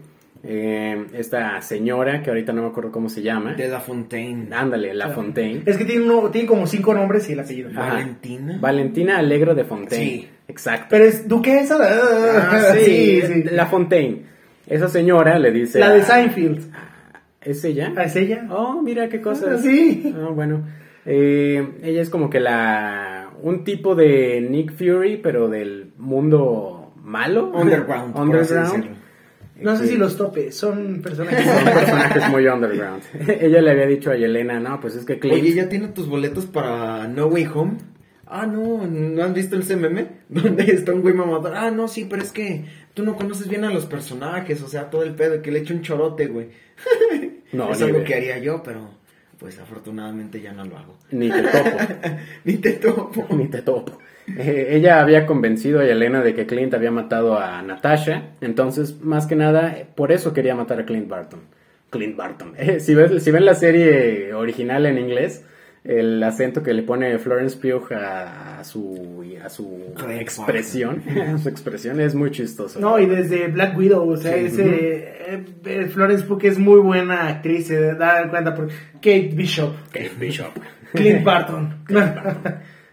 eh, 0.46 1.06
esta 1.14 1.62
señora, 1.62 2.22
que 2.22 2.28
ahorita 2.28 2.52
no 2.52 2.60
me 2.62 2.68
acuerdo 2.68 2.92
cómo 2.92 3.08
se 3.08 3.22
llama, 3.22 3.54
De 3.54 3.66
La 3.66 3.80
Fontaine. 3.80 4.48
ándale, 4.54 4.92
La 4.92 5.08
Fontaine. 5.08 5.62
es 5.64 5.78
que 5.78 5.86
tiene, 5.86 6.04
uno, 6.04 6.30
tiene 6.30 6.46
como 6.46 6.66
cinco 6.66 6.92
nombres 6.92 7.28
y 7.30 7.32
el 7.32 7.40
apellido. 7.40 7.70
Ajá. 7.70 7.94
Valentina. 7.94 8.58
Valentina 8.60 9.18
Alegro 9.18 9.54
de 9.54 9.64
Fontaine. 9.64 10.04
Sí. 10.04 10.28
Exacto. 10.46 10.86
Pero 10.90 11.04
es 11.06 11.26
duquesa. 11.26 11.78
Ah, 11.80 12.74
sí, 12.74 13.22
sí, 13.22 13.22
sí. 13.26 13.42
La 13.50 13.64
Fontaine. 13.66 14.22
Esa 14.66 14.88
señora 14.88 15.38
le 15.38 15.50
dice. 15.50 15.78
La 15.78 15.90
de 15.94 16.02
Seinfeld. 16.02 16.70
¿Es 17.40 17.64
ella? 17.64 17.92
¿Ah, 17.96 18.04
¿Es 18.04 18.14
ella? 18.16 18.46
Oh, 18.50 18.82
mira 18.82 19.08
qué 19.08 19.22
cosas. 19.22 19.60
Ah, 19.60 19.62
sí. 19.62 20.14
Ah, 20.14 20.28
bueno. 20.30 20.62
Eh, 21.06 21.66
ella 21.82 22.02
es 22.02 22.10
como 22.10 22.28
que 22.28 22.40
la. 22.40 23.13
Un 23.44 23.62
tipo 23.62 23.94
de 23.94 24.40
Nick 24.40 24.72
Fury, 24.72 25.18
pero 25.18 25.50
del 25.50 25.92
mundo 25.98 26.94
malo. 27.02 27.52
Underground. 27.54 28.16
Underground. 28.16 28.96
No 29.60 29.76
sé 29.76 29.86
si 29.86 29.96
los 29.98 30.16
topes, 30.16 30.56
son 30.56 31.02
personajes. 31.02 31.44
Son 31.44 31.62
personajes 31.62 32.30
muy 32.30 32.46
underground. 32.46 33.02
ella 33.28 33.60
le 33.60 33.70
había 33.70 33.84
dicho 33.84 34.10
a 34.10 34.16
Yelena, 34.16 34.60
no, 34.60 34.80
pues 34.80 34.96
es 34.96 35.04
que 35.04 35.18
Clint. 35.18 35.42
Oye, 35.42 35.52
¿ya 35.52 35.68
tienes 35.68 35.92
tus 35.92 36.08
boletos 36.08 36.46
para 36.46 37.06
No 37.06 37.26
Way 37.26 37.50
Home? 37.54 37.72
Ah, 38.24 38.46
no, 38.46 38.86
¿no 38.86 39.22
han 39.22 39.34
visto 39.34 39.58
ese 39.58 39.76
meme? 39.76 40.06
Donde 40.30 40.64
está 40.64 40.94
un 40.94 41.02
güey 41.02 41.12
mamador. 41.12 41.54
Ah, 41.54 41.70
no, 41.70 41.86
sí, 41.86 42.06
pero 42.08 42.22
es 42.22 42.32
que 42.32 42.64
tú 42.94 43.04
no 43.04 43.14
conoces 43.14 43.46
bien 43.48 43.64
a 43.64 43.70
los 43.70 43.84
personajes, 43.84 44.62
o 44.62 44.68
sea, 44.68 44.88
todo 44.88 45.02
el 45.02 45.14
pedo, 45.14 45.42
que 45.42 45.52
le 45.52 45.58
eche 45.58 45.74
un 45.74 45.82
chorote, 45.82 46.28
güey. 46.28 46.48
No, 47.52 47.70
es 47.72 47.82
algo 47.82 48.02
que 48.04 48.14
haría 48.14 48.38
yo, 48.38 48.62
pero 48.62 49.03
pues 49.38 49.58
afortunadamente 49.58 50.40
ya 50.40 50.52
no 50.52 50.64
lo 50.64 50.76
hago. 50.76 50.96
Ni 51.10 51.30
te 51.30 51.42
topo. 51.42 51.78
Ni 52.44 52.56
te 52.56 52.72
topo. 52.72 53.26
Ni 53.30 53.48
te 53.48 53.62
topo. 53.62 53.98
Eh, 54.26 54.68
ella 54.70 55.00
había 55.00 55.26
convencido 55.26 55.80
a 55.80 55.84
Elena 55.84 56.22
de 56.22 56.34
que 56.34 56.46
Clint 56.46 56.72
había 56.74 56.90
matado 56.90 57.38
a 57.38 57.60
Natasha, 57.62 58.30
entonces, 58.40 59.00
más 59.02 59.26
que 59.26 59.36
nada, 59.36 59.76
por 59.94 60.12
eso 60.12 60.32
quería 60.32 60.54
matar 60.54 60.80
a 60.80 60.86
Clint 60.86 61.08
Barton. 61.08 61.40
Clint 61.90 62.16
Barton. 62.16 62.54
Eh, 62.58 62.80
si, 62.80 62.94
ves, 62.94 63.22
si 63.22 63.30
ven 63.30 63.44
la 63.44 63.54
serie 63.54 64.32
original 64.32 64.86
en 64.86 64.98
inglés, 64.98 65.44
el 65.84 66.22
acento 66.22 66.62
que 66.62 66.72
le 66.72 66.82
pone 66.82 67.18
Florence 67.18 67.56
Pugh 67.58 67.92
a, 67.92 68.58
a 68.60 68.64
su, 68.64 69.22
a 69.44 69.48
su 69.50 69.92
Clint 69.94 70.20
expresión, 70.22 71.02
a 71.34 71.38
su 71.38 71.48
expresión 71.50 72.00
es 72.00 72.14
muy 72.14 72.30
chistoso. 72.30 72.80
No, 72.80 72.98
y 72.98 73.04
desde 73.06 73.48
Black 73.48 73.76
Widow, 73.76 74.08
o 74.08 74.16
sea, 74.16 74.32
Sí. 74.32 74.46
ese 74.46 74.64
eh, 74.64 75.44
eh, 75.66 75.86
Florence 75.92 76.24
Pugh 76.24 76.42
es 76.44 76.58
muy 76.58 76.80
buena 76.80 77.28
actriz, 77.28 77.66
se 77.66 77.94
da 77.94 78.28
cuenta 78.30 78.54
por 78.54 78.68
Kate 78.94 79.30
Bishop, 79.34 79.74
Kate 79.92 80.12
Bishop. 80.18 80.52
Clint 80.94 81.22
Barton. 81.24 81.74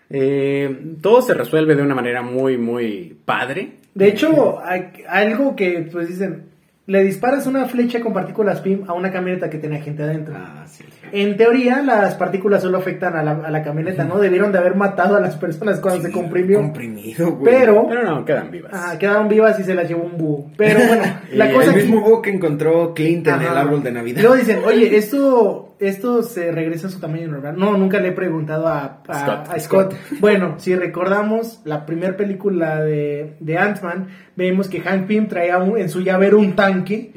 Eh, 0.10 0.96
todo 1.02 1.22
se 1.22 1.34
resuelve 1.34 1.76
de 1.76 1.82
una 1.82 1.96
manera 1.96 2.22
muy, 2.22 2.58
muy 2.58 3.18
padre. 3.26 3.78
De 3.94 4.08
hecho, 4.08 4.60
hay- 4.64 4.92
algo 5.08 5.56
que 5.56 5.88
pues 5.92 6.10
dicen, 6.10 6.46
le 6.88 7.04
disparas 7.04 7.46
una 7.48 7.66
flecha 7.68 8.02
con 8.02 8.12
partículas 8.14 8.60
PIM 8.62 8.84
a 8.88 8.94
una 8.94 9.12
camioneta 9.12 9.50
que 9.50 9.58
tenía 9.58 9.82
gente 9.82 10.04
adentro. 10.04 10.34
Ah, 10.36 10.66
sí. 10.68 10.84
En 11.12 11.38
teoría, 11.38 11.82
las 11.82 12.16
partículas 12.16 12.62
solo 12.62 12.78
afectan 12.78 13.16
a 13.16 13.24
la, 13.24 13.32
a 13.32 13.52
la 13.52 13.64
camioneta, 13.64 14.04
¿no? 14.06 14.20
Debieron 14.20 14.52
de 14.52 14.58
haber 14.60 14.76
matado 14.76 15.16
a 15.16 15.20
las 15.20 15.36
personas 15.36 15.80
cuando 15.80 16.02
se 16.04 16.12
comprimió. 16.12 16.60
Comprimido, 16.60 17.32
güey. 17.34 17.54
Pero, 17.54 17.86
Pero 17.90 18.04
no, 18.04 18.26
quedan 18.26 18.52
vivas. 18.52 18.72
ah, 18.74 18.96
quedaron 19.00 19.28
vivas 19.28 19.60
y 19.60 19.64
se 19.64 19.74
las 19.76 19.88
llevó 19.88 20.04
un 20.04 20.18
búho. 20.18 20.52
Pero 20.58 20.80
bueno, 20.88 21.04
la 21.34 21.50
el 21.50 21.56
cosa 21.56 21.70
el 21.72 21.76
mismo 21.76 22.02
búho 22.02 22.22
que 22.22 22.30
encontró 22.32 22.94
Clint 22.94 23.28
en 23.28 23.34
Ajá. 23.34 23.52
el 23.52 23.58
árbol 23.58 23.84
de 23.84 23.92
Navidad. 23.92 24.22
Luego 24.22 24.36
dicen, 24.38 24.60
oye, 24.66 24.96
esto, 24.96 25.71
esto 25.82 26.24
se 26.24 26.52
regresa 26.52 26.88
a 26.88 26.90
su 26.90 27.00
tamaño 27.00 27.28
normal. 27.28 27.56
No, 27.58 27.78
nunca 27.78 28.00
le 28.00 28.10
he 28.10 28.12
preguntado 28.14 28.68
a, 28.68 29.02
a- 29.08 29.20
Scott. 29.20 29.48
a 29.56 29.60
Scott. 29.60 29.94
Bueno, 30.22 30.56
si 30.60 30.76
recordamos 30.76 31.62
la 31.66 31.86
primera 31.86 32.16
película 32.16 32.82
de, 32.84 33.36
de 33.40 33.58
Ant-Man, 33.58 34.08
vemos 34.36 34.70
que 34.70 34.80
Hank 34.82 35.08
Pym 35.08 35.28
traía 35.28 35.58
un- 35.58 35.78
en 35.78 35.90
su 35.90 36.02
llavero 36.02 36.38
un 36.40 36.56
tanque 36.56 37.12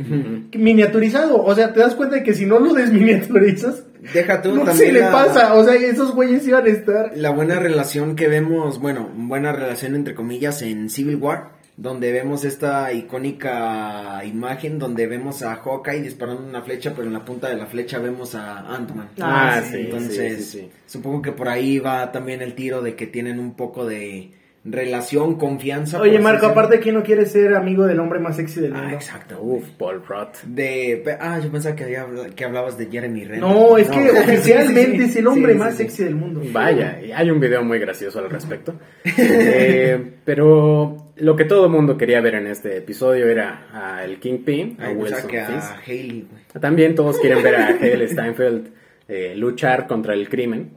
miniaturizado. 0.53 1.43
O 1.43 1.55
sea, 1.55 1.73
te 1.73 1.81
das 1.81 1.95
cuenta 1.95 2.17
de 2.17 2.23
que 2.23 2.35
si 2.35 2.47
no 2.47 2.59
lo 2.59 2.73
desminiaturizas, 2.75 3.85
Deja 4.13 4.43
tú 4.43 4.51
no 4.55 4.65
también 4.65 4.89
se 4.89 4.93
le 4.93 5.01
la- 5.01 5.11
pasa. 5.13 5.55
O 5.55 5.65
sea, 5.65 5.75
esos 5.77 6.15
güeyes 6.15 6.47
iban 6.47 6.67
a 6.67 6.69
estar... 6.69 7.13
La 7.17 7.31
buena 7.31 7.59
relación 7.59 8.17
que 8.17 8.29
vemos, 8.29 8.79
bueno, 8.79 9.09
buena 9.17 9.51
relación 9.53 9.95
entre 9.95 10.15
comillas 10.15 10.61
en 10.61 10.91
Civil 10.91 11.17
War, 11.17 11.54
donde 11.77 12.13
vemos 12.13 12.45
esta 12.45 12.93
icónica 12.93 14.23
imagen 14.25 14.79
donde 14.79 15.07
vemos 15.07 15.43
a 15.43 15.57
Hawkeye 15.57 16.03
disparando 16.03 16.43
una 16.43 16.63
flecha, 16.63 16.93
pero 16.95 17.07
en 17.09 17.13
la 17.13 17.25
punta 17.25 17.49
de 17.49 17.57
la 17.57 17.67
flecha 17.67 17.99
vemos 17.99 18.35
a 18.35 18.61
Ant-Man. 18.75 19.09
Ah, 19.21 19.57
Ah, 19.57 19.63
sí, 19.63 19.77
Entonces, 19.81 20.37
sí, 20.47 20.59
sí, 20.59 20.59
sí. 20.61 20.71
supongo 20.87 21.23
que 21.23 21.33
por 21.33 21.49
ahí 21.49 21.79
va 21.79 22.13
también 22.13 22.43
el 22.43 22.55
tiro 22.55 22.81
de 22.83 22.95
que 22.95 23.07
tienen 23.07 23.39
un 23.41 23.55
poco 23.57 23.87
de 23.87 24.31
relación, 24.67 25.35
confianza. 25.37 26.01
Oye, 26.01 26.19
Marco, 26.21 26.47
aparte, 26.47 26.81
¿quién 26.81 26.95
no 26.95 27.03
quiere 27.03 27.27
ser 27.27 27.55
amigo 27.55 27.85
del 27.85 28.01
hombre 28.01 28.19
más 28.19 28.37
sexy 28.37 28.61
del 28.63 28.75
Ah, 28.75 28.79
mundo? 28.83 28.95
exacto. 28.97 29.39
Uf, 29.43 29.69
Paul 29.77 30.03
Rudd. 30.09 30.29
De, 30.47 31.05
ah, 31.21 31.39
yo 31.39 31.51
pensaba 31.51 31.77
que, 31.77 31.85
había- 31.85 32.07
que 32.35 32.45
hablabas 32.47 32.79
de 32.79 32.87
Jeremy 32.87 33.25
Renner. 33.25 33.41
No, 33.41 33.77
es 33.77 33.91
que 33.91 34.11
oficialmente 34.21 34.97
sí, 34.99 35.03
es 35.11 35.17
el 35.17 35.27
hombre 35.27 35.53
sí, 35.53 35.59
más 35.59 35.73
sí. 35.73 35.79
sexy 35.79 36.05
del 36.05 36.15
mundo. 36.15 36.41
Vaya, 36.51 36.99
hay 37.15 37.31
un 37.31 37.41
video 37.41 37.63
muy 37.63 37.79
gracioso 37.79 38.21
al 38.21 38.31
respecto. 38.31 38.75
Eh, 39.19 40.13
pero 40.25 41.04
lo 41.17 41.37
que 41.37 41.45
todo 41.45 41.67
el 41.67 41.71
mundo 41.71 41.97
quería 41.97 42.21
ver 42.21 42.35
en 42.35 42.47
este 42.47 42.79
episodio 42.79 43.29
era 43.29 43.67
a 43.73 44.05
el 44.05 44.19
Kingpin, 44.19 44.77
a 44.81 44.87
Ay, 44.89 44.95
Wilson 44.97 45.29
que 45.29 45.41
a 45.41 45.81
güey. 45.87 46.27
También 46.61 46.95
todos 46.95 47.19
quieren 47.19 47.43
ver 47.43 47.57
a 47.57 47.69
Hale 47.69 48.09
Steinfeld 48.09 48.69
eh, 49.09 49.35
luchar 49.37 49.87
contra 49.87 50.15
el 50.15 50.29
crimen. 50.29 50.73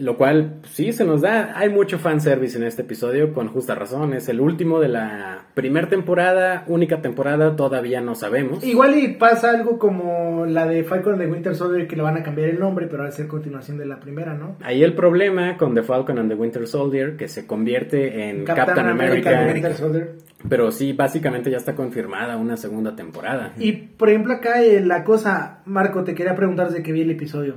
Lo 0.00 0.16
cual, 0.16 0.60
sí, 0.64 0.92
se 0.92 1.04
nos 1.04 1.20
da. 1.20 1.52
Hay 1.58 1.68
mucho 1.68 1.98
fanservice 1.98 2.56
en 2.56 2.64
este 2.64 2.82
episodio, 2.82 3.34
con 3.34 3.48
justa 3.48 3.74
razón. 3.74 4.14
Es 4.14 4.30
el 4.30 4.40
último 4.40 4.80
de 4.80 4.88
la 4.88 5.44
primera 5.52 5.90
temporada, 5.90 6.64
única 6.68 7.02
temporada, 7.02 7.54
todavía 7.54 8.00
no 8.00 8.14
sabemos. 8.14 8.64
Igual 8.64 8.96
y 8.98 9.08
pasa 9.08 9.50
algo 9.50 9.78
como 9.78 10.46
la 10.46 10.66
de 10.66 10.84
Falcon 10.84 11.18
de 11.18 11.26
Winter 11.26 11.54
Soldier 11.54 11.86
que 11.86 11.96
le 11.96 12.02
van 12.02 12.16
a 12.16 12.22
cambiar 12.22 12.48
el 12.48 12.58
nombre, 12.58 12.86
pero 12.86 13.02
va 13.02 13.10
a 13.10 13.12
ser 13.12 13.28
continuación 13.28 13.76
de 13.76 13.84
la 13.84 14.00
primera, 14.00 14.32
¿no? 14.32 14.56
Ahí 14.62 14.82
el 14.82 14.94
problema 14.94 15.58
con 15.58 15.74
The 15.74 15.82
Falcon 15.82 16.18
and 16.18 16.30
the 16.30 16.34
Winter 16.34 16.66
Soldier, 16.66 17.18
que 17.18 17.28
se 17.28 17.46
convierte 17.46 18.30
en 18.30 18.44
Captain, 18.44 18.86
America. 18.86 19.50
Winter 19.52 19.74
Soldier. 19.74 20.12
Pero 20.48 20.70
sí, 20.70 20.94
básicamente 20.94 21.50
ya 21.50 21.58
está 21.58 21.74
confirmada 21.74 22.38
una 22.38 22.56
segunda 22.56 22.96
temporada. 22.96 23.52
Y 23.58 23.72
por 23.72 24.08
ejemplo 24.08 24.32
acá 24.32 24.62
eh, 24.62 24.80
la 24.80 25.04
cosa, 25.04 25.60
Marco, 25.66 26.04
te 26.04 26.14
quería 26.14 26.34
preguntar 26.34 26.68
desde 26.68 26.82
que 26.82 26.92
vi 26.92 27.02
el 27.02 27.10
episodio. 27.10 27.56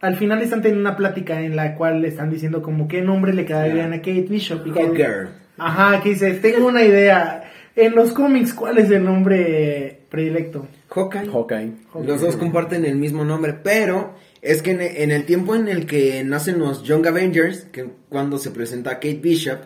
Al 0.00 0.16
final 0.16 0.40
están 0.42 0.62
teniendo 0.62 0.88
una 0.88 0.96
plática 0.96 1.40
en 1.42 1.56
la 1.56 1.74
cual 1.74 2.00
le 2.02 2.08
están 2.08 2.30
diciendo 2.30 2.62
como 2.62 2.88
qué 2.88 3.02
nombre 3.02 3.34
le 3.34 3.44
quedaría 3.44 3.86
a 3.86 3.90
Kate 3.90 4.26
Bishop. 4.28 4.66
Y 4.66 4.72
que- 4.72 4.82
Hawker. 4.82 5.28
Ajá, 5.58 6.00
que 6.02 6.10
dice, 6.10 6.32
tengo 6.34 6.66
una 6.68 6.82
idea. 6.82 7.44
En 7.76 7.94
los 7.94 8.12
cómics, 8.12 8.54
¿cuál 8.54 8.78
es 8.78 8.90
el 8.90 9.04
nombre 9.04 10.00
predilecto? 10.08 10.66
Hawkeye. 10.90 11.26
Hawkeye. 11.30 11.72
Los 12.06 12.20
dos 12.20 12.36
comparten 12.36 12.84
el 12.84 12.96
mismo 12.96 13.24
nombre, 13.24 13.54
pero 13.62 14.14
es 14.42 14.62
que 14.62 14.72
en, 14.72 14.80
en 14.80 15.10
el 15.10 15.24
tiempo 15.24 15.54
en 15.54 15.68
el 15.68 15.86
que 15.86 16.24
nacen 16.24 16.58
los 16.58 16.82
Young 16.82 17.06
Avengers, 17.06 17.66
que 17.70 17.86
cuando 18.08 18.38
se 18.38 18.50
presenta 18.50 18.94
Kate 18.94 19.20
Bishop, 19.22 19.58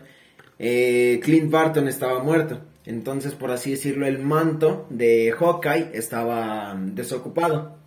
eh, 0.59 1.21
Clint 1.23 1.51
Barton 1.51 1.89
estaba 1.89 2.23
muerto. 2.23 2.61
Entonces, 2.87 3.33
por 3.33 3.51
así 3.51 3.71
decirlo, 3.71 4.07
el 4.07 4.19
manto 4.19 4.87
de 4.91 5.33
Hawkeye 5.39 5.91
estaba 5.95 6.75
mm, 6.75 6.95
desocupado. 6.95 7.79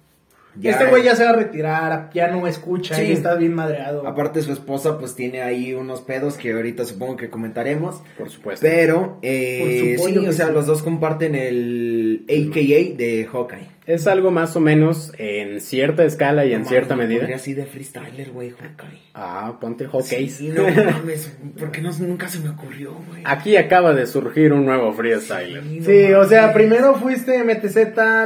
Ya- 0.55 0.71
este 0.71 0.85
güey 0.87 1.03
ya 1.03 1.15
se 1.15 1.23
va 1.23 1.29
a 1.31 1.35
retirar, 1.35 2.09
ya 2.13 2.29
no 2.29 2.47
escucha, 2.47 2.95
Sí. 2.95 3.03
y 3.03 3.11
está 3.11 3.35
bien 3.35 3.53
madreado. 3.53 4.07
Aparte 4.07 4.41
su 4.41 4.51
esposa 4.51 4.97
pues 4.97 5.13
tiene 5.15 5.41
ahí 5.41 5.73
unos 5.75 6.01
pedos 6.01 6.35
que 6.35 6.51
ahorita 6.53 6.83
supongo 6.85 7.15
que 7.15 7.29
comentaremos. 7.29 8.01
Por 8.17 8.29
supuesto. 8.29 8.65
Pero, 8.67 9.19
eh, 9.21 9.95
Por 9.99 10.09
sí, 10.09 10.17
o 10.17 10.33
sea, 10.33 10.47
sí. 10.47 10.53
los 10.53 10.65
dos 10.65 10.81
comparten 10.81 11.35
el 11.35 12.25
AKA 12.27 12.95
de 12.97 13.27
Hawkeye. 13.31 13.76
Es 13.87 14.05
algo 14.05 14.31
más 14.31 14.53
o 14.57 14.59
menos 14.59 15.13
en 15.17 15.61
cierta 15.61 16.03
escala 16.03 16.45
y 16.45 16.53
en 16.53 16.63
No 16.63 16.67
cierta 16.67 16.89
mames, 16.95 16.97
me 16.97 17.07
medida. 17.07 17.19
pondría 17.21 17.35
así 17.37 17.53
de 17.53 17.65
freestyler, 17.65 18.31
güey, 18.31 18.49
Hawkeye. 18.49 18.99
Ah, 19.13 19.57
ponte 19.61 19.87
Hawkeye. 19.87 20.27
Sí, 20.29 20.49
no 20.49 20.63
mames, 20.91 21.33
porque 21.57 21.81
no, 21.81 21.91
nunca 21.99 22.27
se 22.27 22.39
me 22.39 22.49
ocurrió, 22.49 22.93
güey. 23.07 23.21
Aquí 23.23 23.55
acaba 23.55 23.93
de 23.93 24.05
surgir 24.05 24.51
un 24.51 24.65
nuevo 24.65 24.91
freestyler. 24.93 25.63
no 25.63 25.85
Sí, 25.85 26.11
o 26.11 26.15
mames. 26.17 26.27
sea, 26.29 26.51
primero 26.53 26.95
fuiste 26.95 27.41
MTZ, 27.43 27.77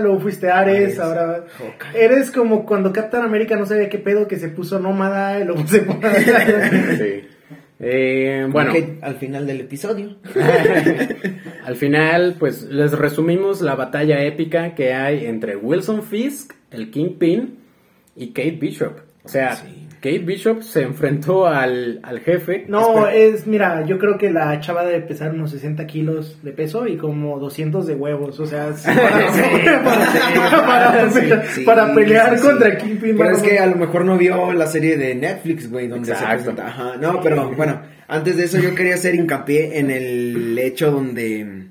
luego 0.02 0.20
fuiste 0.20 0.50
Ares, 0.50 0.98
Ares, 0.98 1.00
ahora 1.00 1.46
Hawkeye. 1.60 2.04
eres 2.06 2.32
como 2.32 2.66
cuando 2.66 2.92
Captain 2.92 3.24
America 3.24 3.56
no 3.56 3.68
sabía 3.68 3.88
qué 3.88 4.00
pedo 4.00 4.28
que 4.28 4.38
se 4.38 4.50
puso 4.50 4.80
nómada 4.80 5.40
y 5.40 5.46
luego 5.46 5.66
se 5.68 5.82
puso... 5.82 6.00
Sí. 6.98 7.28
Eh, 7.84 8.48
bueno, 8.50 8.74
al 9.02 9.16
final 9.16 9.48
del 9.48 9.62
episodio. 9.62 10.18
al 11.66 11.76
final, 11.76 12.36
pues 12.38 12.64
les 12.64 12.92
resumimos 12.92 13.62
la 13.62 13.76
batalla 13.76 14.24
épica 14.24 14.76
que 14.76 14.94
hay 14.94 15.26
entre 15.26 15.56
Wilson 15.56 16.04
Fisk, 16.04 16.54
el 16.70 16.92
Kingpin, 16.92 17.58
y 18.16 18.28
Kate 18.28 18.52
Bishop. 18.60 19.00
O 19.24 19.28
sea, 19.28 19.56
Sí. 19.56 19.88
Kate 20.02 20.20
Bishop 20.20 20.64
se 20.64 20.82
enfrentó 20.82 21.46
al, 21.46 22.00
al 22.02 22.20
jefe. 22.22 22.66
No, 22.68 23.06
Espera, 23.08 23.14
es, 23.16 23.46
mira, 23.46 23.86
yo 23.86 24.00
creo 24.00 24.18
que 24.18 24.32
la 24.32 24.60
chava 24.60 24.84
debe 24.84 25.02
pesar 25.02 25.32
unos 25.34 25.52
60 25.52 25.86
kilos 25.86 26.40
de 26.42 26.52
peso 26.54 26.88
y 26.88 26.98
como 26.98 27.38
200 27.38 27.86
de 27.86 27.94
huevos, 27.94 28.40
o 28.40 28.46
sea, 28.48 28.74
sí, 28.76 28.88
para, 28.88 29.86
para- 29.86 30.66
para- 30.66 31.12
Sí, 31.12 31.62
para 31.64 31.94
pelear 31.94 32.40
contra 32.40 32.78
Kingpin. 32.78 33.16
Pero 33.18 33.32
es 33.32 33.42
que 33.44 33.60
a 33.60 33.68
lo 33.68 33.76
mejor 33.76 34.06
no 34.06 34.18
vio 34.18 34.54
la 34.54 34.68
serie 34.68 34.98
de 34.98 35.16
Netflix, 35.16 35.70
güey, 35.70 35.88
donde 35.88 36.12
Exacto. 36.12 36.30
se 36.30 36.36
presenta. 36.52 36.68
Ajá, 36.68 36.98
no, 37.00 37.22
pero 37.22 37.52
bueno, 37.56 37.82
antes 38.08 38.38
de 38.38 38.46
eso 38.46 38.60
yo 38.60 38.74
quería 38.76 38.96
hacer 38.96 39.16
hincapié 39.16 39.80
en 39.80 39.92
el 39.92 40.58
hecho 40.60 40.92
donde 40.92 41.68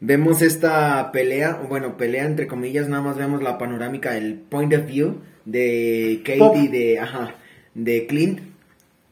vemos 0.00 0.42
esta 0.42 1.10
pelea, 1.12 1.60
bueno, 1.68 1.96
pelea 1.96 2.24
entre 2.26 2.46
comillas, 2.46 2.88
nada 2.88 3.02
más 3.02 3.16
vemos 3.16 3.42
la 3.42 3.58
panorámica, 3.58 4.16
el 4.16 4.34
point 4.34 4.74
of 4.74 4.86
view 4.86 5.20
de 5.44 6.20
Kate 6.24 6.38
Pop. 6.38 6.56
y 6.56 6.68
de, 6.68 6.98
ajá, 6.98 7.34
de 7.74 8.06
Clint, 8.06 8.40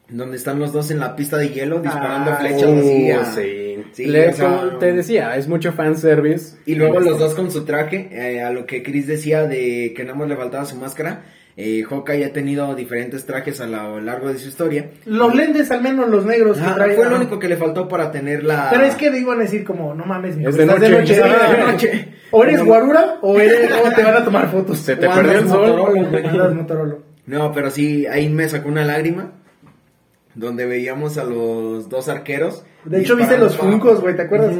donde 0.09 0.37
están 0.37 0.59
los 0.59 0.73
dos 0.73 0.91
en 0.91 0.99
la 0.99 1.15
pista 1.15 1.37
de 1.37 1.49
hielo 1.49 1.79
disparando 1.79 2.31
Ah, 2.31 2.35
flechas 2.35 2.63
así. 2.63 3.11
a- 3.11 3.25
sí. 3.25 3.83
sí, 3.93 4.05
Le- 4.07 4.29
o 4.29 4.33
sea, 4.33 4.57
como 4.57 4.77
te 4.77 4.91
decía, 4.93 5.35
es 5.37 5.47
mucho 5.47 5.71
fanservice. 5.71 6.57
Y 6.65 6.75
luego 6.75 6.99
los 6.99 7.17
dos 7.17 7.33
con 7.33 7.49
su 7.49 7.63
traje, 7.63 8.09
eh, 8.11 8.41
a 8.41 8.51
lo 8.51 8.65
que 8.65 8.83
Chris 8.83 9.07
decía 9.07 9.43
de 9.45 9.93
que 9.95 10.03
nada 10.03 10.15
más 10.17 10.27
le 10.27 10.35
faltaba 10.35 10.65
su 10.65 10.75
máscara. 10.75 11.23
Eh, 11.57 11.83
Hawkeye 11.83 12.25
ha 12.25 12.31
tenido 12.33 12.73
diferentes 12.75 13.25
trajes 13.25 13.59
a 13.59 13.67
lo 13.67 13.99
largo 13.99 14.29
de 14.31 14.39
su 14.39 14.47
historia. 14.47 14.89
Los 15.05 15.35
lentes, 15.35 15.69
al 15.71 15.81
menos 15.81 16.09
los 16.09 16.25
negros 16.25 16.57
que 16.57 16.63
Ajá, 16.63 16.75
trae. 16.75 16.95
fue 16.95 17.03
lo 17.05 17.11
ajá. 17.11 17.19
único 17.21 17.39
que 17.39 17.49
le 17.49 17.57
faltó 17.57 17.87
para 17.89 18.09
tener 18.11 18.43
la... 18.45 18.69
Pero 18.71 18.83
es 18.85 18.95
que 18.95 19.11
le 19.11 19.19
iban 19.19 19.37
a 19.39 19.43
decir 19.43 19.65
como, 19.65 19.93
no 19.93 20.05
mames, 20.05 20.37
Es 20.37 20.55
estás 20.57 20.79
de 20.79 20.89
noche. 20.89 21.13
sí, 21.15 21.21
Ah, 21.23 21.27
de 21.51 21.57
de 21.57 21.71
noche. 21.71 21.87
noche. 21.93 22.07
O 22.31 22.43
eres 22.43 22.59
No. 22.59 22.65
guarura 22.65 23.15
o, 23.21 23.37
eres, 23.37 23.69
o 23.85 23.89
te 23.93 24.01
van 24.03 24.15
a 24.15 24.23
tomar 24.23 24.49
fotos. 24.49 24.77
Se 24.79 24.95
te 24.95 25.07
O 25.07 25.13
perdió 25.13 25.39
el 25.39 25.47
sol. 25.49 25.67
Motorola, 25.75 26.49
Motorola. 26.53 26.95
No, 27.25 27.51
pero 27.53 27.69
sí, 27.71 28.05
ahí 28.07 28.29
me 28.29 28.47
sacó 28.49 28.69
una 28.69 28.83
lágrima. 28.85 29.31
donde 30.33 30.65
veíamos 30.65 31.17
a 31.17 31.25
los 31.25 31.89
dos 31.89 32.07
arqueros. 32.07 32.63
De 32.85 33.01
hecho, 33.01 33.17
viste 33.17 33.37
los 33.37 33.57
funcos, 33.57 33.99
güey, 33.99 34.15
¿te 34.15 34.21
acuerdas? 34.21 34.55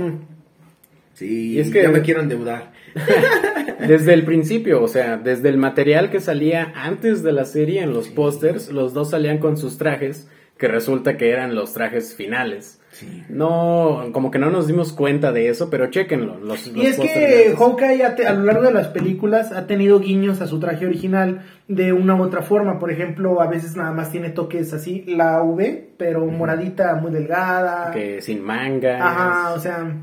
Sí, 1.14 1.54
Y 1.54 1.60
es 1.60 1.70
que- 1.72 1.84
ya 1.84 1.90
me 1.90 2.02
quiero 2.02 2.22
endeudar. 2.22 2.74
Desde 3.88 4.14
el 4.14 4.26
principio, 4.26 4.84
o 4.84 4.88
sea, 4.90 5.18
desde 5.18 5.48
el 5.50 5.58
material 5.58 6.10
que 6.12 6.20
salía 6.20 6.72
antes 6.76 7.24
de 7.24 7.32
la 7.32 7.46
serie 7.46 7.82
en 7.82 7.94
los 7.94 8.10
pósters, 8.10 8.70
los 8.70 8.94
dos 8.94 9.10
salían 9.12 9.38
con 9.40 9.56
sus 9.58 9.78
trajes, 9.78 10.28
que 10.62 10.68
resulta 10.68 11.18
que 11.18 11.32
eran 11.32 11.56
los 11.56 11.74
trajes 11.74 12.14
finales. 12.16 12.80
Sí. 12.92 13.24
No, 13.30 14.10
como 14.12 14.30
que 14.30 14.38
no 14.38 14.52
nos 14.52 14.68
dimos 14.68 14.94
cuenta 14.94 15.32
de 15.32 15.50
eso, 15.50 15.72
pero 15.72 15.90
chequenlo. 15.90 16.38
Los, 16.40 16.68
Y 16.68 16.72
los 16.74 16.86
es 16.86 16.98
pósters 16.98 17.44
que. 17.48 17.56
Hawkeye 17.58 18.10
te- 18.16 18.28
a 18.28 18.34
lo 18.34 18.44
largo 18.46 18.62
de 18.68 18.74
las 18.74 18.90
películas 18.90 19.52
ha 19.54 19.66
tenido 19.66 20.00
guiños 20.00 20.40
a 20.40 20.46
su 20.46 20.60
traje 20.60 20.86
original 20.86 21.42
de 21.68 21.94
una 21.94 22.14
u 22.14 22.22
otra 22.22 22.44
forma. 22.44 22.78
Por 22.78 22.92
ejemplo, 22.92 23.42
a 23.42 23.48
veces 23.48 23.76
nada 23.76 23.92
más 23.92 24.12
tiene 24.12 24.30
toques 24.30 24.72
así, 24.74 25.04
la 25.08 25.42
V, 25.42 25.94
pero 25.98 26.26
moradita, 26.28 26.94
muy 26.96 27.12
delgada. 27.12 27.90
que 27.92 28.22
sin 28.22 28.44
mangas. 28.44 29.02
Ajá, 29.02 29.54
o 29.56 29.60
sea, 29.60 29.96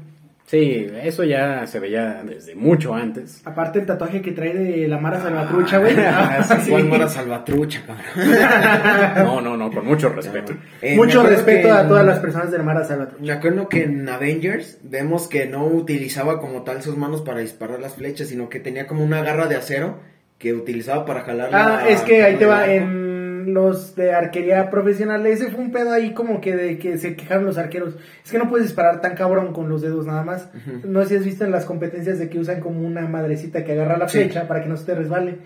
Sí, 0.50 0.90
eso 1.02 1.24
ya 1.24 1.66
se 1.66 1.78
veía 1.78 2.22
desde 2.24 2.54
mucho 2.54 2.94
antes. 2.94 3.42
aparte 3.44 3.80
el 3.80 3.84
tatuaje 3.86 4.22
que 4.22 4.32
trae 4.32 4.54
de 4.54 4.88
la 4.88 4.96
Mara 4.98 5.20
Salvatrucha, 5.20 5.76
güey. 5.78 5.94
Ah, 5.98 6.38
Ah, 6.48 6.60
sí, 6.60 6.72
Mara 6.72 7.06
Salvatrucha, 7.06 7.82
cabrón. 7.86 9.24
No, 9.26 9.40
no, 9.42 9.56
no, 9.58 9.70
con 9.70 9.84
mucho 9.86 10.08
respeto. 10.08 10.54
Eh, 10.80 10.92
me 10.92 10.96
Mucho 10.96 11.20
acuerdo 11.20 11.36
respeto 11.36 11.72
a 11.74 11.82
en- 11.82 11.88
todas 11.88 12.06
las 12.06 12.18
personas 12.20 12.50
de 12.50 12.56
la 12.58 12.64
Mara 12.64 12.84
Salvatrucha. 12.84 13.22
Me 13.22 13.32
acuerdo 13.32 13.68
que 13.68 13.82
en 13.84 14.08
Avengers 14.08 14.78
vemos 14.82 15.28
que 15.28 15.44
no 15.46 15.66
utilizaba 15.66 16.40
como 16.40 16.62
tal 16.62 16.82
sus 16.82 16.96
manos 16.96 17.20
para 17.20 17.40
disparar 17.40 17.78
las 17.80 17.94
flechas, 17.96 18.28
sino 18.28 18.48
que 18.48 18.58
tenía 18.58 18.86
como 18.86 19.04
una 19.04 19.22
garra 19.22 19.48
de 19.48 19.56
acero 19.56 20.00
que 20.38 20.54
utilizaba 20.54 21.04
para 21.04 21.22
jalar 21.22 21.50
Ah, 21.52 21.80
la- 21.82 21.88
es 21.90 22.00
que 22.02 22.22
ahí 22.22 22.36
te 22.36 22.46
va, 22.46 22.72
en 22.72 23.07
los 23.54 23.94
de 23.96 24.12
arquería 24.14 24.70
profesional, 24.70 25.26
ese 25.26 25.50
fue 25.50 25.60
un 25.60 25.72
pedo 25.72 25.92
ahí 25.92 26.12
como 26.14 26.40
que 26.40 26.54
de 26.56 26.78
que 26.78 26.98
se 26.98 27.16
quejaron 27.16 27.44
los 27.44 27.58
arqueros. 27.58 27.96
Es 28.24 28.30
que 28.30 28.38
no 28.38 28.48
puedes 28.48 28.66
disparar 28.68 29.00
tan 29.00 29.14
cabrón 29.16 29.52
con 29.52 29.68
los 29.68 29.82
dedos 29.82 30.06
nada 30.06 30.22
más. 30.22 30.48
No 30.84 31.02
sé 31.02 31.08
si 31.08 31.14
has 31.16 31.24
visto 31.24 31.44
en 31.44 31.50
las 31.50 31.64
competencias 31.64 32.18
de 32.18 32.28
que 32.28 32.38
usan 32.38 32.60
como 32.60 32.80
una 32.86 33.06
madrecita 33.08 33.64
que 33.64 33.72
agarra 33.72 33.96
la 33.98 34.08
Sí. 34.08 34.18
flecha 34.18 34.46
para 34.46 34.62
que 34.62 34.68
no 34.68 34.76
se 34.76 34.86
te 34.86 34.94
resbale. 34.94 35.38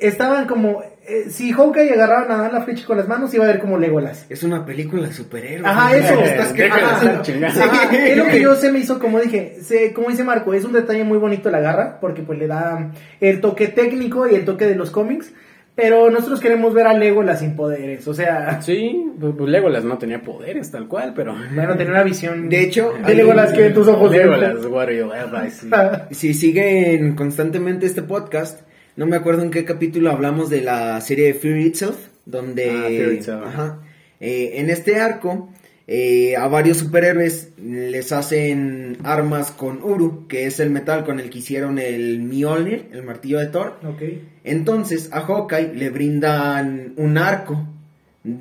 Estaban 0.00 0.46
como, 0.46 0.80
eh, 1.08 1.24
si 1.28 1.50
Hawkeye 1.50 1.92
agarraba 1.92 2.24
nada 2.28 2.42
más 2.44 2.52
la 2.52 2.60
flecha 2.62 2.86
con 2.86 2.96
las 2.98 3.08
manos, 3.08 3.34
iba 3.34 3.42
a 3.42 3.48
ver 3.48 3.58
como 3.58 3.78
Legolas. 3.78 4.26
Es 4.28 4.44
una 4.44 4.64
película 4.64 5.08
de 5.08 5.12
superhéroes. 5.12 5.66
Ajá, 5.66 5.96
eso. 5.96 6.20
Estás 6.20 6.52
que- 6.52 6.66
Ajá. 6.66 7.20
Ajá, 7.20 7.96
es 7.96 8.16
lo 8.16 8.26
que 8.26 8.40
yo 8.40 8.54
se 8.54 8.70
me 8.70 8.78
hizo, 8.78 9.00
como 9.00 9.18
dije, 9.18 9.56
se, 9.60 9.92
como 9.92 10.08
dice 10.10 10.22
Marco, 10.22 10.54
es 10.54 10.64
un 10.64 10.72
detalle 10.72 11.02
muy 11.02 11.18
bonito 11.18 11.50
la 11.50 11.58
garra, 11.58 11.98
porque 12.00 12.22
pues 12.22 12.38
le 12.38 12.46
da 12.46 12.92
el 13.20 13.40
toque 13.40 13.66
técnico 13.66 14.28
y 14.28 14.36
el 14.36 14.44
toque 14.44 14.66
de 14.66 14.76
los 14.76 14.92
cómics, 14.92 15.32
pero 15.80 16.10
nosotros 16.10 16.40
queremos 16.40 16.74
ver 16.74 16.88
a 16.88 16.92
Legolas 16.92 17.38
sin 17.38 17.54
poderes, 17.54 18.08
o 18.08 18.12
sea, 18.12 18.60
Sí, 18.60 19.12
pues 19.20 19.32
pues 19.38 19.48
Legolas 19.48 19.84
no 19.84 19.96
tenía 19.96 20.20
poderes 20.20 20.72
tal 20.72 20.88
cual, 20.88 21.12
pero... 21.14 21.36
bueno, 21.54 21.76
tener 21.76 21.92
una 21.92 22.02
visión 22.02 22.48
De 22.48 22.64
hecho, 22.64 22.94
de 23.06 23.14
Legolas 23.14 23.52
que 23.52 23.70
tus 23.70 23.86
ojos 23.86 24.10
Legolas, 24.10 24.56
I 24.56 25.50
see. 25.50 25.70
Si 26.10 26.34
siguen 26.34 27.14
constantemente 27.14 27.86
este 27.86 28.02
podcast, 28.02 28.62
no 28.96 29.06
me 29.06 29.14
acuerdo 29.14 29.44
en 29.44 29.52
qué 29.52 29.64
capítulo 29.64 30.10
hablamos 30.10 30.50
de 30.50 30.62
la 30.62 31.00
serie 31.00 31.26
de 31.28 31.34
Fear 31.34 31.58
Itself, 31.58 32.08
donde 32.26 32.70
Ah, 32.70 32.88
Fear 32.88 33.12
Itself. 33.12 33.46
Ajá. 33.46 33.78
Eh, 34.18 34.54
en 34.54 34.70
este 34.70 34.96
arco 34.96 35.48
eh, 35.90 36.36
a 36.36 36.46
varios 36.48 36.76
superhéroes 36.76 37.52
les 37.56 38.12
hacen 38.12 38.98
armas 39.04 39.50
con 39.50 39.82
Uru, 39.82 40.28
que 40.28 40.44
es 40.44 40.60
el 40.60 40.68
metal 40.68 41.02
con 41.02 41.18
el 41.18 41.30
que 41.30 41.38
hicieron 41.38 41.78
el 41.78 42.20
Mjolnir, 42.20 42.90
el 42.92 43.04
martillo 43.04 43.38
de 43.38 43.46
Thor. 43.46 43.80
Entonces 44.44 45.08
a 45.12 45.22
Hawkeye 45.22 45.72
le 45.74 45.88
brindan 45.88 46.92
un 46.96 47.16
arco 47.16 47.66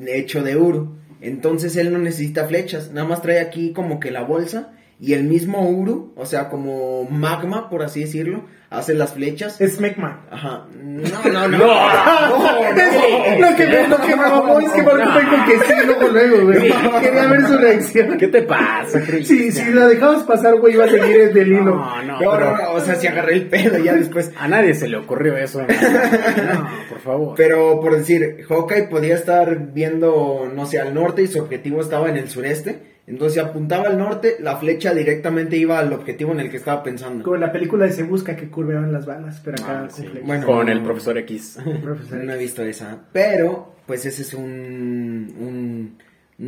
hecho 0.08 0.44
de 0.44 0.58
Uru. 0.58 0.98
Entonces 1.22 1.77
él 1.77 1.94
no 1.94 2.00
necesita 2.00 2.50
flechas, 2.50 2.92
nada 2.92 3.08
más 3.08 3.22
trae 3.22 3.39
aquí 3.39 3.72
como 3.72 4.01
que 4.01 4.12
la 4.12 4.24
bolsa 4.24 4.74
y 5.00 5.13
el 5.13 5.24
mismo 5.24 5.70
Uru, 5.70 6.12
o 6.18 6.25
sea, 6.25 6.50
como 6.50 7.06
magma, 7.06 7.70
por 7.70 7.82
así 7.82 8.01
decirlo, 8.01 8.44
hace 8.70 8.94
las 8.94 9.14
flechas. 9.14 9.60
Es 9.62 9.80
Mecma. 9.80 10.26
Ajá. 10.30 10.68
No, 10.74 11.32
no, 11.32 11.48
no. 11.48 11.58
no, 11.58 11.68
Lo 13.40 13.56
que 13.56 13.68
me, 13.68 13.88
lo 13.88 13.98
que 13.98 14.16
me 14.16 14.16
mamó 14.16 14.60
es 14.60 14.70
que 14.72 14.84
Marco 14.84 15.12
fue 15.12 15.24
con 15.26 15.46
que 15.46 15.60
sí, 15.60 15.74
luego, 15.86 16.08
luego, 16.08 16.46
güey. 16.46 16.74
Quería 17.02 17.28
ver 17.28 17.48
su 17.48 17.58
reacción. 17.58 18.18
¿Qué 18.18 18.28
te 18.28 18.41
pasa? 18.44 19.02
Si, 19.24 19.52
si 19.52 19.72
la 19.72 19.88
dejamos 19.88 20.24
pasar, 20.24 20.56
güey, 20.56 20.74
iba 20.74 20.86
a 20.86 20.89
seguir 20.89 21.22
el 21.22 21.34
del 21.34 21.48
hilo. 21.48 21.76
No, 21.76 22.04
no, 22.04 22.22
No, 22.22 22.32
pero 22.32 22.52
no, 22.52 22.58
no, 22.58 22.72
o 22.74 22.80
sea, 22.82 22.96
si 22.96 23.08
agarré 23.08 23.34
el 23.36 23.48
pedo 23.48 23.78
ya 23.78 23.94
después. 23.94 24.32
a 24.38 24.48
nadie 24.48 24.74
se 24.74 24.88
le 24.88 24.98
ocurrió 24.98 25.38
eso. 25.38 25.62
No, 25.62 25.68
por 26.89 27.00
favor. 27.00 27.34
Pero 27.38 27.80
por 27.80 27.96
decir, 27.98 28.46
Hawkeye 28.48 28.88
podía 28.88 29.15
estar 29.15 29.58
viendo, 29.74 30.52
no 30.54 30.65
sé, 30.65 30.80
al 30.80 30.94
norte 30.94 31.22
y 31.24 31.28
su 31.28 31.39
objetivo 31.39 31.82
estaba 31.82 32.10
en 32.10 32.18
el 32.18 32.30
sureste. 32.30 32.97
Entonces 33.08 33.41
apuntaba 33.41 33.88
al 33.88 33.98
norte, 33.98 34.36
la 34.41 34.58
flecha 34.58 34.93
directamente 34.93 35.56
iba 35.56 35.80
al 35.80 35.93
objetivo 35.93 36.34
en 36.34 36.41
el 36.41 36.52
que 36.52 36.58
estaba 36.58 36.84
pensando. 36.84 37.24
Como 37.24 37.36
en 37.36 37.41
la 37.41 37.54
película 37.54 37.86
de 37.86 37.91
Se 37.93 38.04
Busca 38.04 38.36
que 38.36 38.50
curveaban 38.50 38.91
las 38.91 39.06
balas, 39.06 39.41
pero 39.43 39.56
acá 39.63 39.80
Ah, 39.86 39.88
con 39.88 39.91
sí. 39.91 40.06
Bueno. 40.26 40.46
Con 40.46 40.67
el 40.67 40.84
profesor 40.84 41.17
X. 41.20 41.58
Profesor. 41.84 42.24
No 42.24 42.34
he 42.34 42.38
visto 42.38 42.62
esa. 42.63 42.98
Pero, 43.13 43.76
pues 43.86 44.06
ese 44.06 44.24
es 44.24 44.34
un, 44.34 45.34
un 45.39 45.98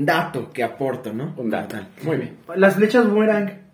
dato 0.06 0.52
que 0.52 0.62
aporto, 0.64 1.14
¿no? 1.14 1.34
Un 1.38 1.50
dato. 1.50 1.78
Muy 2.04 2.18
bien. 2.18 2.36
Las 2.58 2.76
flechas 2.76 3.10
boomerang. 3.10 3.69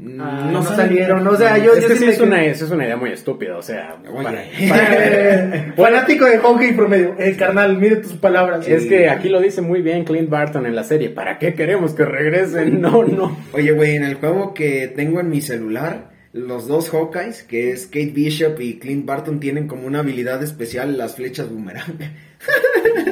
Mm, 0.00 0.20
Ah, 0.20 0.48
no 0.52 0.62
salieron, 0.62 1.26
o 1.26 1.36
sea, 1.36 1.58
yo- 1.58 1.72
es 1.74 1.84
que 1.86 1.96
sí 1.96 2.04
es 2.04 2.18
quedé- 2.18 2.22
una, 2.22 2.44
es 2.44 2.62
una 2.62 2.84
idea 2.84 2.96
muy 2.96 3.10
estúpida, 3.10 3.56
o 3.56 3.62
sea, 3.62 3.96
para- 4.22 4.44
Eh, 4.60 5.72
fanático 5.76 6.24
de 6.24 6.38
Hawkeye 6.38 6.74
promedio. 6.74 7.16
Eh, 7.18 7.34
carnal, 7.36 7.76
mire 7.78 7.96
tus 7.96 8.12
palabras. 8.12 8.68
es 8.68 8.84
que 8.86 9.08
aquí 9.08 9.28
lo 9.28 9.40
dice 9.40 9.60
muy 9.60 9.82
bien 9.82 10.04
Clint 10.04 10.28
Barton 10.30 10.66
en 10.66 10.76
la 10.76 10.84
serie, 10.84 11.10
¿para 11.10 11.38
qué 11.40 11.54
queremos 11.54 11.94
que 11.94 12.04
regresen? 12.04 12.80
No, 12.80 13.02
no. 13.02 13.36
Oye, 13.52 13.72
güey, 13.72 13.96
en 13.96 14.04
el 14.04 14.14
juego 14.14 14.54
que 14.54 14.86
tengo 14.86 15.18
en 15.18 15.30
mi 15.30 15.40
celular, 15.40 16.10
los 16.32 16.68
dos 16.68 16.90
Hawkeyes, 16.90 17.42
que 17.42 17.72
es 17.72 17.86
Kate 17.86 18.12
Bishop 18.14 18.60
y 18.60 18.78
Clint 18.78 19.04
Barton, 19.04 19.40
tienen 19.40 19.66
como 19.66 19.84
una 19.86 19.98
habilidad 20.00 20.40
especial 20.44 20.96
las 20.96 21.16
flechas 21.16 21.50
boomerang. 21.50 21.98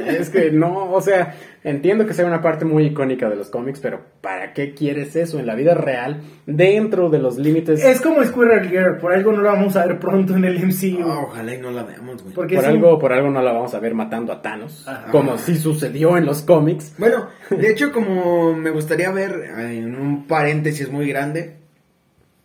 Es 0.06 0.30
que 0.30 0.50
no, 0.50 0.92
o 0.92 1.00
sea, 1.00 1.34
entiendo 1.64 2.06
que 2.06 2.14
sea 2.14 2.26
una 2.26 2.40
parte 2.40 2.64
muy 2.64 2.86
icónica 2.86 3.28
de 3.28 3.36
los 3.36 3.50
cómics, 3.50 3.80
pero 3.80 4.00
¿para 4.20 4.52
qué 4.52 4.72
quieres 4.72 5.16
eso 5.16 5.38
en 5.40 5.46
la 5.46 5.54
vida 5.54 5.74
real 5.74 6.20
dentro 6.46 7.10
de 7.10 7.18
los 7.18 7.36
límites? 7.36 7.84
Es 7.84 8.00
como 8.00 8.24
Squirrel 8.24 8.68
Girl, 8.68 8.98
por 8.98 9.12
algo 9.12 9.32
no 9.32 9.42
lo 9.42 9.48
vamos 9.50 9.76
a 9.76 9.84
ver 9.84 9.98
pronto 9.98 10.36
en 10.36 10.44
el 10.44 10.58
MCU. 10.64 11.02
Ah, 11.02 11.20
ojalá 11.24 11.54
y 11.54 11.58
no 11.58 11.70
la 11.72 11.82
veamos, 11.82 12.22
güey. 12.22 12.34
porque 12.34 12.56
por 12.56 12.64
algo, 12.66 12.98
por 12.98 13.12
algo 13.12 13.30
no 13.30 13.42
la 13.42 13.52
vamos 13.52 13.74
a 13.74 13.80
ver 13.80 13.94
matando 13.94 14.32
a 14.32 14.40
Thanos, 14.42 14.86
Ajá. 14.86 15.10
como 15.10 15.36
sí 15.38 15.56
sucedió 15.56 16.16
en 16.16 16.24
los 16.24 16.42
cómics. 16.42 16.94
Bueno, 16.98 17.28
de 17.50 17.70
hecho, 17.70 17.92
como 17.92 18.54
me 18.54 18.70
gustaría 18.70 19.10
ver 19.10 19.32
en 19.58 19.96
un 19.96 20.26
paréntesis 20.26 20.90
muy 20.90 21.08
grande, 21.08 21.56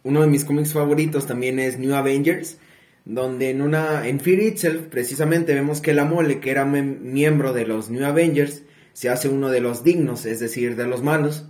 uno 0.03 0.21
de 0.21 0.27
mis 0.27 0.43
cómics 0.45 0.73
favoritos 0.73 1.27
también 1.27 1.59
es 1.59 1.77
New 1.77 1.93
Avengers, 1.93 2.57
donde 3.05 3.49
en 3.49 3.61
una 3.61 4.07
en 4.07 4.19
Fear 4.19 4.39
Itself 4.41 4.81
precisamente 4.89 5.53
vemos 5.53 5.81
que 5.81 5.93
la 5.93 6.05
mole, 6.05 6.39
que 6.39 6.51
era 6.51 6.65
miembro 6.65 7.53
de 7.53 7.65
los 7.65 7.89
New 7.89 8.05
Avengers, 8.05 8.63
se 8.93 9.09
hace 9.09 9.27
uno 9.29 9.49
de 9.49 9.61
los 9.61 9.83
dignos, 9.83 10.25
es 10.25 10.39
decir, 10.39 10.75
de 10.75 10.85
los 10.87 11.01
malos. 11.01 11.47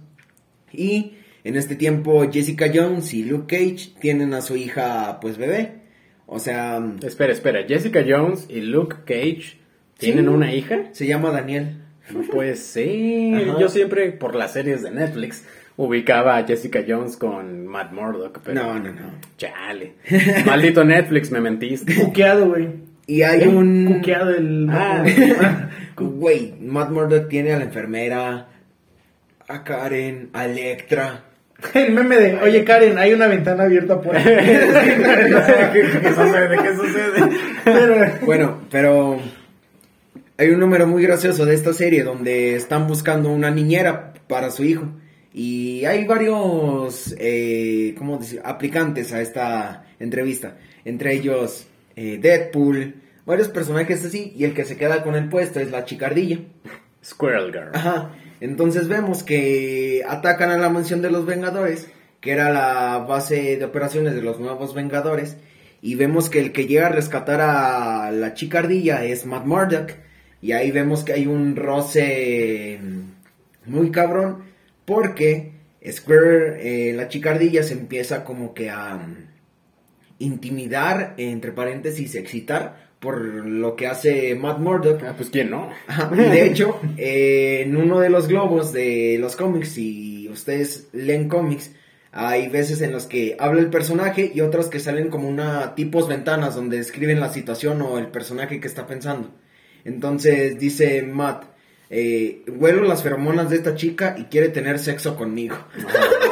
Y 0.72 1.14
en 1.44 1.56
este 1.58 1.76
tiempo 1.76 2.30
Jessica 2.32 2.72
Jones 2.74 3.14
y 3.14 3.24
Luke 3.26 3.48
Cage 3.58 3.94
tienen 4.00 4.34
a 4.34 4.42
su 4.42 4.56
hija 4.56 5.20
pues 5.20 5.38
bebé. 5.38 5.82
O 6.28 6.40
sea, 6.40 6.82
Espera, 7.04 7.34
espera, 7.34 7.64
Jessica 7.68 8.06
Jones 8.08 8.46
y 8.48 8.62
Luke 8.62 8.98
Cage 9.06 9.58
tienen 9.98 10.26
Sí. 10.26 10.32
una 10.32 10.54
hija. 10.54 10.90
se 10.94 11.06
llama 11.06 11.32
Daniel. 11.32 11.78
Ser. 12.56 13.50
Ajá. 13.50 13.60
Yo 13.60 13.70
siempre, 13.70 14.12
por 14.12 14.36
las 14.36 14.54
series 14.54 14.82
de 14.82 14.92
Netflix, 14.92 15.44
ubicaba 15.86 16.38
a 16.38 16.44
Jessica 16.46 16.82
Jones 16.88 17.18
con 17.18 17.66
Matt 17.68 17.92
Murdock. 17.92 18.40
Pero... 18.44 18.62
No, 18.64 18.80
no, 18.80 18.92
no. 18.94 19.12
Chale. 19.38 19.94
Maldito 20.46 20.84
Netflix, 20.84 21.32
me 21.32 21.42
mentiste. 21.42 21.96
Cuqueado, 21.96 22.48
güey. 22.50 22.70
Y 23.08 23.24
hay 23.24 23.48
un... 23.48 23.86
Cuqueado 23.96 24.30
el. 24.32 24.68
Ah. 24.70 25.04
Güey, 25.96 26.56
Matt 26.60 26.90
Murdock 26.90 27.28
tiene 27.30 27.52
a 27.54 27.60
la 27.60 27.66
enfermera, 27.66 28.48
a 29.48 29.64
Karen, 29.64 30.30
a 30.34 30.46
Electra. 30.46 31.26
El 31.76 31.94
meme 31.94 32.16
de, 32.18 32.38
oye 32.40 32.64
Karen, 32.64 32.98
hay 32.98 33.14
una 33.14 33.28
ventana 33.28 33.64
abierta 33.66 34.02
por 34.02 34.16
ahí. 34.16 34.24
¿Qué, 34.24 36.00
qué 36.02 36.10
sucede? 36.10 36.58
¿Qué 36.58 36.76
sucede? 36.76 37.38
Pero- 37.64 38.26
Bueno, 38.26 38.58
pero 38.72 39.20
hay 40.40 40.50
un 40.50 40.60
número 40.60 40.88
muy 40.88 41.04
gracioso 41.04 41.46
de 41.46 41.54
esta 41.54 41.72
serie 41.74 42.04
donde 42.04 42.56
están 42.56 42.88
buscando 42.88 43.30
una 43.32 43.52
niñera 43.52 44.14
para 44.28 44.50
su 44.50 44.64
hijo. 44.64 44.88
Y 45.34 45.86
hay 45.86 46.06
varios, 46.06 47.16
eh, 47.18 47.96
¿cómo 47.98 48.18
decir? 48.18 48.42
Aplicantes 48.44 49.14
a 49.14 49.22
esta 49.22 49.86
entrevista. 50.00 50.58
Entre 50.84 51.14
ellos 51.14 51.68
eh, 51.96 52.20
Deadpool, 52.22 52.96
varios 53.26 53.48
personajes 53.48 54.04
así. 54.04 54.34
Y 54.36 54.44
el 54.44 54.54
que 54.54 54.66
se 54.66 54.78
queda 54.78 55.04
con 55.04 55.16
el 55.16 55.30
puesto 55.30 55.60
es 55.60 55.72
la 55.72 55.86
chicardilla. 55.86 56.40
Squirrel 57.04 57.52
Girl. 57.52 57.72
Ajá. 57.74 58.12
Entonces 58.42 58.88
vemos 58.88 59.24
que 59.24 60.04
atacan 60.08 60.50
a 60.50 60.58
la 60.58 60.70
mansión 60.70 61.02
de 61.02 61.12
los 61.12 61.26
Vengadores, 61.26 61.90
que 62.20 62.32
era 62.32 62.52
la 62.52 62.98
base 63.00 63.58
de 63.58 63.66
operaciones 63.66 64.16
de 64.16 64.22
los 64.22 64.40
nuevos 64.40 64.74
Vengadores, 64.74 65.38
y 65.82 65.96
vemos 65.96 66.30
que 66.30 66.40
el 66.40 66.52
que 66.52 66.66
llega 66.66 66.88
a 66.88 66.92
rescatar 66.92 67.40
a 67.40 68.12
la 68.12 68.34
chica 68.34 68.60
ardilla 68.60 69.06
es 69.06 69.28
Matt 69.28 69.46
Murdock, 69.46 69.92
y 70.42 70.54
ahí 70.54 70.72
vemos 70.72 71.04
que 71.04 71.14
hay 71.14 71.28
un 71.28 71.56
roce 71.56 72.80
muy 73.66 73.92
cabrón 73.92 74.51
porque 74.92 75.54
Square, 75.90 76.90
eh, 76.90 76.94
la 76.94 77.08
chicardilla 77.08 77.64
se 77.64 77.72
empieza 77.72 78.26
como 78.26 78.54
que 78.54 78.70
a 78.70 78.96
mm, 78.96 79.30
intimidar, 80.20 81.14
entre 81.16 81.54
paréntesis, 81.54 82.14
excitar 82.16 82.92
por 83.00 83.22
lo 83.22 83.78
que 83.78 83.88
hace 83.88 84.36
Matt 84.36 84.60
Murdock. 84.60 85.02
Ah, 85.04 85.14
pues 85.16 85.30
quién 85.30 85.50
no. 85.50 85.70
De 86.14 86.46
hecho, 86.46 86.78
eh, 86.98 87.62
en 87.62 87.78
uno 87.78 88.02
de 88.02 88.10
los 88.10 88.28
globos 88.28 88.74
de 88.74 89.16
los 89.18 89.38
cómics, 89.38 89.70
si 89.70 90.28
ustedes 90.28 90.90
leen 90.92 91.30
cómics, 91.30 91.72
hay 92.12 92.50
veces 92.50 92.82
en 92.82 92.92
los 92.92 93.06
que 93.06 93.38
habla 93.40 93.62
el 93.62 93.70
personaje 93.70 94.30
y 94.36 94.42
otras 94.42 94.68
que 94.68 94.82
salen 94.82 95.10
como 95.10 95.30
una 95.30 95.74
tipos 95.74 96.10
ventanas 96.10 96.54
donde 96.54 96.78
describen 96.78 97.22
la 97.22 97.32
situación 97.32 97.82
o 97.82 97.98
el 97.98 98.08
personaje 98.08 98.60
que 98.60 98.68
está 98.68 98.88
pensando. 98.88 99.32
Entonces 99.86 100.60
dice 100.60 101.02
Matt, 101.02 101.46
eh, 101.94 102.44
huelo 102.48 102.84
las 102.84 103.04
feromonas 103.04 103.50
de 103.50 103.58
esta 103.58 103.76
chica 103.76 104.16
y 104.18 104.24
quiere 104.24 104.48
tener 104.50 104.80
sexo 104.80 105.16
conmigo. 105.18 105.58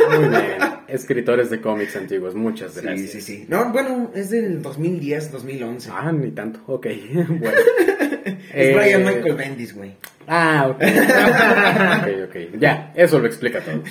Muy 0.10 0.30
bien. 0.30 0.42
Escritores 0.88 1.50
de 1.50 1.60
cómics 1.62 1.96
antiguos, 1.98 2.34
muchas 2.34 2.74
Sí, 2.74 2.80
gracias. 2.82 3.12
sí, 3.12 3.22
sí. 3.22 3.46
No, 3.50 3.72
bueno, 3.72 4.10
es 4.16 4.30
del 4.32 4.62
2010, 4.62 5.32
2011. 5.32 5.90
Ah, 5.94 6.12
ni 6.12 6.32
tanto. 6.32 6.62
Ok, 6.66 6.88
bueno. 7.14 7.52
es 8.26 8.38
Eh, 8.54 8.74
Brian 8.76 9.04
Michael 9.04 9.36
Bendis, 9.36 9.76
güey. 9.76 9.92
Ah, 10.28 10.68
ok. 10.70 10.82
ok, 12.02 12.30
ok. 12.30 12.60
Ya, 12.60 12.92
eso 12.96 13.20
lo 13.20 13.28
explica 13.28 13.60
todo. 13.62 13.84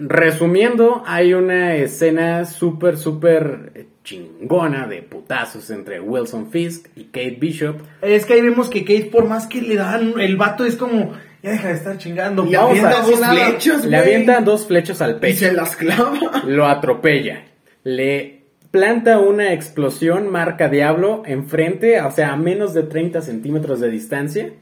Resumiendo, 0.00 1.02
hay 1.06 1.34
una 1.34 1.74
escena 1.76 2.44
súper, 2.44 2.96
súper 2.98 3.86
chingona 4.08 4.86
de 4.86 5.02
putazos 5.02 5.68
entre 5.70 6.00
Wilson 6.00 6.50
Fisk 6.50 6.86
y 6.96 7.04
Kate 7.04 7.36
Bishop. 7.38 7.76
Es 8.00 8.24
que 8.24 8.34
ahí 8.34 8.40
vemos 8.42 8.70
que 8.70 8.80
Kate, 8.82 9.08
por 9.12 9.28
más 9.28 9.46
que 9.46 9.60
le 9.60 9.74
dan, 9.76 10.14
el 10.18 10.36
vato 10.36 10.64
es 10.64 10.76
como, 10.76 11.12
ya 11.42 11.50
deja 11.50 11.68
de 11.68 11.74
estar 11.74 11.98
chingando. 11.98 12.46
Y 12.46 12.54
vamos 12.54 12.70
avienta 12.70 13.02
dos 13.02 13.20
flechas, 13.20 13.84
Le 13.84 13.88
güey. 13.88 14.00
avienta 14.00 14.40
dos 14.40 14.66
flechas 14.66 15.02
al 15.02 15.16
Y 15.16 15.20
pecho. 15.20 15.38
se 15.40 15.52
las 15.52 15.76
clava. 15.76 16.42
Lo 16.46 16.66
atropella. 16.66 17.44
Le 17.84 18.42
planta 18.70 19.18
una 19.18 19.52
explosión 19.52 20.30
marca 20.30 20.68
Diablo 20.68 21.22
enfrente, 21.26 22.00
o 22.00 22.10
sea, 22.10 22.32
a 22.32 22.36
menos 22.36 22.72
de 22.74 22.84
30 22.84 23.20
centímetros 23.22 23.78
de 23.80 23.90
distancia. 23.90 24.52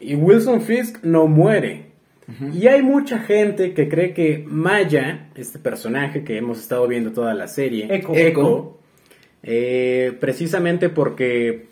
Y 0.00 0.14
Wilson 0.16 0.62
Fisk 0.62 1.04
no 1.04 1.26
muere. 1.28 1.87
Y 2.52 2.66
hay 2.66 2.82
mucha 2.82 3.20
gente 3.20 3.72
que 3.72 3.88
cree 3.88 4.12
que 4.12 4.44
Maya, 4.46 5.28
este 5.34 5.58
personaje 5.58 6.24
que 6.24 6.36
hemos 6.36 6.58
estado 6.58 6.86
viendo 6.86 7.12
toda 7.12 7.32
la 7.34 7.48
serie, 7.48 7.88
Echo. 7.90 8.12
Echo, 8.14 8.78
eh, 9.42 10.12
precisamente 10.20 10.88
porque 10.90 11.66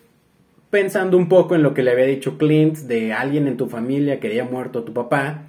pensando 0.71 1.17
un 1.19 1.29
poco 1.29 1.55
en 1.55 1.63
lo 1.63 1.75
que 1.75 1.83
le 1.83 1.91
había 1.93 2.07
dicho 2.07 2.39
Clint 2.39 2.79
de 2.79 3.13
alguien 3.13 3.47
en 3.49 3.57
tu 3.57 3.69
familia 3.69 4.19
que 4.19 4.29
había 4.29 4.45
muerto 4.45 4.83
tu 4.83 4.93
papá, 4.93 5.43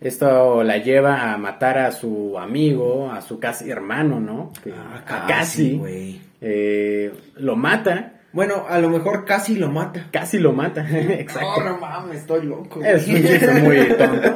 esto 0.00 0.62
la 0.62 0.76
lleva 0.78 1.32
a 1.32 1.38
matar 1.38 1.78
a 1.78 1.90
su 1.92 2.38
amigo, 2.38 3.10
a 3.10 3.22
su 3.22 3.38
casi 3.38 3.70
hermano, 3.70 4.20
¿no? 4.20 4.52
Que- 4.62 4.72
a 4.72 5.02
casi, 5.26 5.76
güey. 5.78 6.20
eh, 6.46 7.10
lo 7.36 7.56
mata, 7.56 8.13
Bueno, 8.34 8.66
a 8.68 8.80
lo 8.80 8.90
mejor 8.90 9.24
casi 9.24 9.54
lo 9.54 9.70
mata. 9.70 10.08
casi 10.10 10.38
lo 10.38 10.52
mata, 10.52 10.84
exacto. 10.92 11.60
No, 11.60 11.70
no 11.70 11.78
mames, 11.78 12.16
estoy 12.16 12.44
loco. 12.44 12.80
güey. 12.80 12.90
Es 12.90 13.06
un 13.06 13.14
chiste 13.14 13.60
muy 13.62 13.88
tonto. 13.96 14.34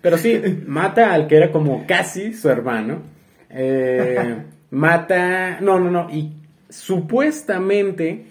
Pero 0.00 0.16
sí, 0.16 0.40
mata 0.66 1.12
al 1.12 1.28
que 1.28 1.36
era 1.36 1.52
como 1.52 1.86
casi 1.86 2.32
su 2.32 2.48
hermano. 2.48 3.02
Eh, 3.50 4.36
mata. 4.70 5.60
No, 5.60 5.78
no, 5.78 5.90
no. 5.90 6.08
Y 6.10 6.32
supuestamente, 6.70 8.24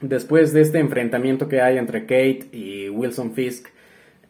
después 0.00 0.54
de 0.54 0.62
este 0.62 0.78
enfrentamiento 0.78 1.46
que 1.46 1.60
hay 1.60 1.76
entre 1.76 2.02
Kate 2.02 2.48
y 2.52 2.88
Wilson 2.88 3.34
Fisk, 3.34 3.68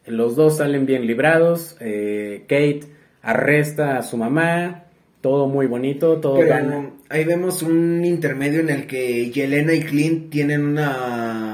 los 0.06 0.34
dos 0.34 0.56
salen 0.56 0.84
bien 0.84 1.06
librados. 1.06 1.76
Eh, 1.78 2.40
Kate 2.48 2.80
arresta 3.22 3.98
a 3.98 4.02
su 4.02 4.16
mamá. 4.16 4.82
Todo 5.20 5.46
muy 5.46 5.66
bonito, 5.66 6.18
todo 6.18 6.40
Pero. 6.40 6.90
Ahí 7.12 7.24
vemos 7.24 7.62
un 7.62 8.02
intermedio 8.06 8.60
en 8.60 8.70
el 8.70 8.86
que 8.86 9.30
Yelena 9.30 9.74
y 9.74 9.82
Clint 9.82 10.30
tienen 10.30 10.64
una 10.64 11.51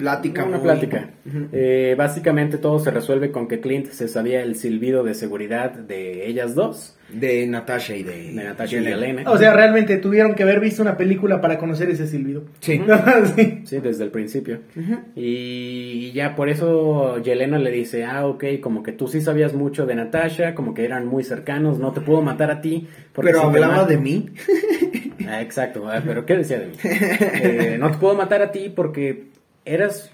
plática. 0.00 0.44
Una 0.44 0.56
muy- 0.56 0.64
plática. 0.64 1.10
Eh, 1.52 1.94
básicamente 1.96 2.58
todo 2.58 2.78
se 2.80 2.90
resuelve 2.90 3.30
con 3.30 3.46
que 3.46 3.60
Clint 3.60 3.86
se 3.88 4.08
sabía 4.08 4.42
el 4.42 4.56
silbido 4.56 5.04
de 5.04 5.14
seguridad 5.14 5.70
de 5.72 6.26
ellas 6.26 6.54
dos, 6.54 6.96
De 7.12 7.46
Natasha 7.46 7.94
y 7.96 8.02
de, 8.02 8.32
de 8.32 8.44
Natasha 8.44 8.76
y 8.76 8.78
Yelena. 8.80 8.96
Elena. 8.96 9.30
O 9.30 9.36
sea, 9.36 9.52
realmente 9.52 9.96
tuvieron 9.98 10.34
que 10.34 10.42
haber 10.44 10.60
visto 10.60 10.80
una 10.82 10.96
película 10.96 11.40
para 11.40 11.58
conocer 11.58 11.90
ese 11.90 12.06
silbido. 12.06 12.44
Sí. 12.60 12.80
Sí. 13.36 13.60
Sí, 13.64 13.78
desde 13.80 14.04
el 14.04 14.10
principio. 14.10 14.60
Y 15.14 16.12
ya 16.12 16.34
por 16.34 16.48
eso 16.48 17.18
Yelena 17.22 17.58
le 17.58 17.70
dice, 17.70 18.04
ah, 18.04 18.26
ok, 18.26 18.44
como 18.60 18.82
que 18.82 18.92
tú 18.92 19.06
sí 19.08 19.20
sabías 19.20 19.54
mucho 19.54 19.86
de 19.86 19.94
Natasha, 19.94 20.54
como 20.54 20.72
que 20.74 20.84
eran 20.84 21.06
muy 21.06 21.22
cercanos, 21.24 21.78
no 21.78 21.92
te 21.92 22.00
puedo 22.00 22.22
matar 22.22 22.50
a 22.50 22.60
ti. 22.60 22.86
porque 23.12 23.30
Pero 23.32 23.42
hablaba 23.42 23.84
de 23.84 23.96
mí. 23.98 24.30
Ah, 25.28 25.42
exacto, 25.42 25.88
ah, 25.88 26.00
pero 26.04 26.24
¿qué 26.26 26.36
decía 26.36 26.58
de 26.58 26.66
mí? 26.66 26.72
Eh, 27.42 27.76
no 27.78 27.90
te 27.90 27.98
puedo 27.98 28.14
matar 28.14 28.42
a 28.42 28.50
ti 28.52 28.72
porque 28.74 29.29
eras 29.64 30.10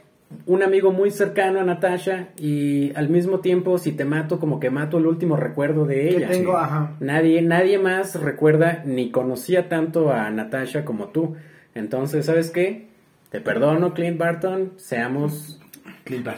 un 0.47 0.63
amigo 0.65 0.91
muy 0.91 1.11
cercano 1.13 1.61
a 1.61 1.65
Natasha 1.65 2.29
y 2.41 2.93
al 2.97 3.09
mismo 3.09 3.39
tiempo 3.41 3.79
si 3.79 3.93
te 3.93 4.05
mato 4.05 4.41
como 4.41 4.59
que 4.59 4.71
mato 4.71 4.99
el 4.99 5.07
último 5.07 5.37
recuerdo 5.37 5.85
de 5.87 6.09
ella. 6.11 6.29
tengo, 6.29 6.57
ajá. 6.57 6.93
Nadie, 7.01 7.43
nadie 7.43 7.79
más 7.79 8.21
recuerda 8.21 8.83
ni 8.85 9.11
conocía 9.13 9.69
tanto 9.69 10.13
a 10.13 10.29
Natasha 10.31 10.85
como 10.85 11.09
tú. 11.09 11.37
Entonces, 11.75 12.27
¿sabes 12.27 12.51
qué? 12.51 12.89
Te 13.31 13.41
perdono, 13.41 13.95
Clint 13.95 14.19
Barton, 14.19 14.73
seamos 14.77 15.61
Proba- 16.05 16.35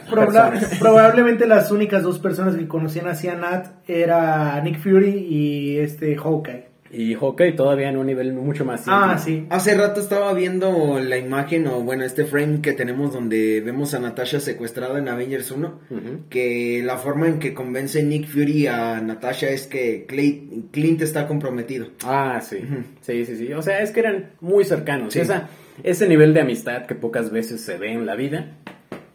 personas. 0.51 0.77
probablemente 0.79 1.47
las 1.47 1.71
únicas 1.71 2.03
dos 2.03 2.19
personas 2.19 2.55
que 2.55 2.67
conocían 2.67 3.07
así 3.07 3.27
a 3.27 3.35
Nat 3.35 3.67
era 3.87 4.59
Nick 4.61 4.79
Fury 4.79 5.09
y 5.29 5.77
este 5.77 6.15
Hawkeye. 6.15 6.68
Y 6.91 7.13
Hawkeye 7.13 7.51
todavía 7.51 7.89
en 7.89 7.97
un 7.97 8.07
nivel 8.07 8.33
mucho 8.33 8.65
más 8.65 8.83
Ah, 8.87 9.15
íntimo. 9.17 9.23
sí. 9.41 9.47
Hace 9.51 9.75
rato 9.75 9.99
estaba 10.01 10.33
viendo 10.33 10.99
la 10.99 11.17
imagen 11.17 11.67
o 11.67 11.81
bueno, 11.81 12.03
este 12.03 12.25
frame 12.25 12.61
que 12.61 12.73
tenemos 12.73 13.13
donde 13.13 13.61
vemos 13.61 13.93
a 13.93 13.99
Natasha 13.99 14.39
secuestrada 14.39 14.97
en 14.97 15.07
Avengers 15.07 15.51
1. 15.51 15.79
Ujú. 15.89 15.99
Que 16.29 16.81
la 16.83 16.97
forma 16.97 17.27
en 17.27 17.37
que 17.39 17.53
convence 17.53 18.01
Nick 18.01 18.27
Fury 18.27 18.65
a 18.67 19.01
Natasha 19.01 19.49
es 19.49 19.67
que 19.67 20.07
Clay- 20.07 20.67
Clint 20.71 21.01
está 21.03 21.27
comprometido. 21.27 21.89
Ah, 22.03 22.41
sí. 22.41 22.57
Sí, 23.01 23.25
sí, 23.25 23.35
sí. 23.35 23.53
O 23.53 23.61
sea, 23.61 23.81
es 23.81 23.91
que 23.91 23.99
eran 23.99 24.31
muy 24.41 24.63
cercanos. 24.63 25.13
Sí. 25.13 25.19
Esa, 25.19 25.47
ese 25.83 26.07
nivel 26.09 26.33
de 26.33 26.41
amistad 26.41 26.85
que 26.87 26.95
pocas 26.95 27.29
veces 27.31 27.61
se 27.61 27.77
ve 27.77 27.91
en 27.93 28.05
la 28.07 28.15
vida. 28.15 28.57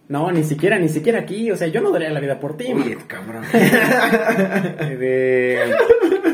No, 0.09 0.31
ni 0.31 0.45
siquiera, 0.45 0.79
ni 0.79 0.89
siquiera 0.89 1.21
aquí. 1.21 1.51
O 1.51 1.57
sea, 1.57 1.69
yo 1.69 1.81
no 1.81 1.91
daría 1.91 2.11
la 2.11 2.21
vida 2.21 2.41
por 2.41 2.57
ti. 2.57 2.73
Oye, 2.73 2.97
cabrón. 3.07 3.45
De- 4.99 5.59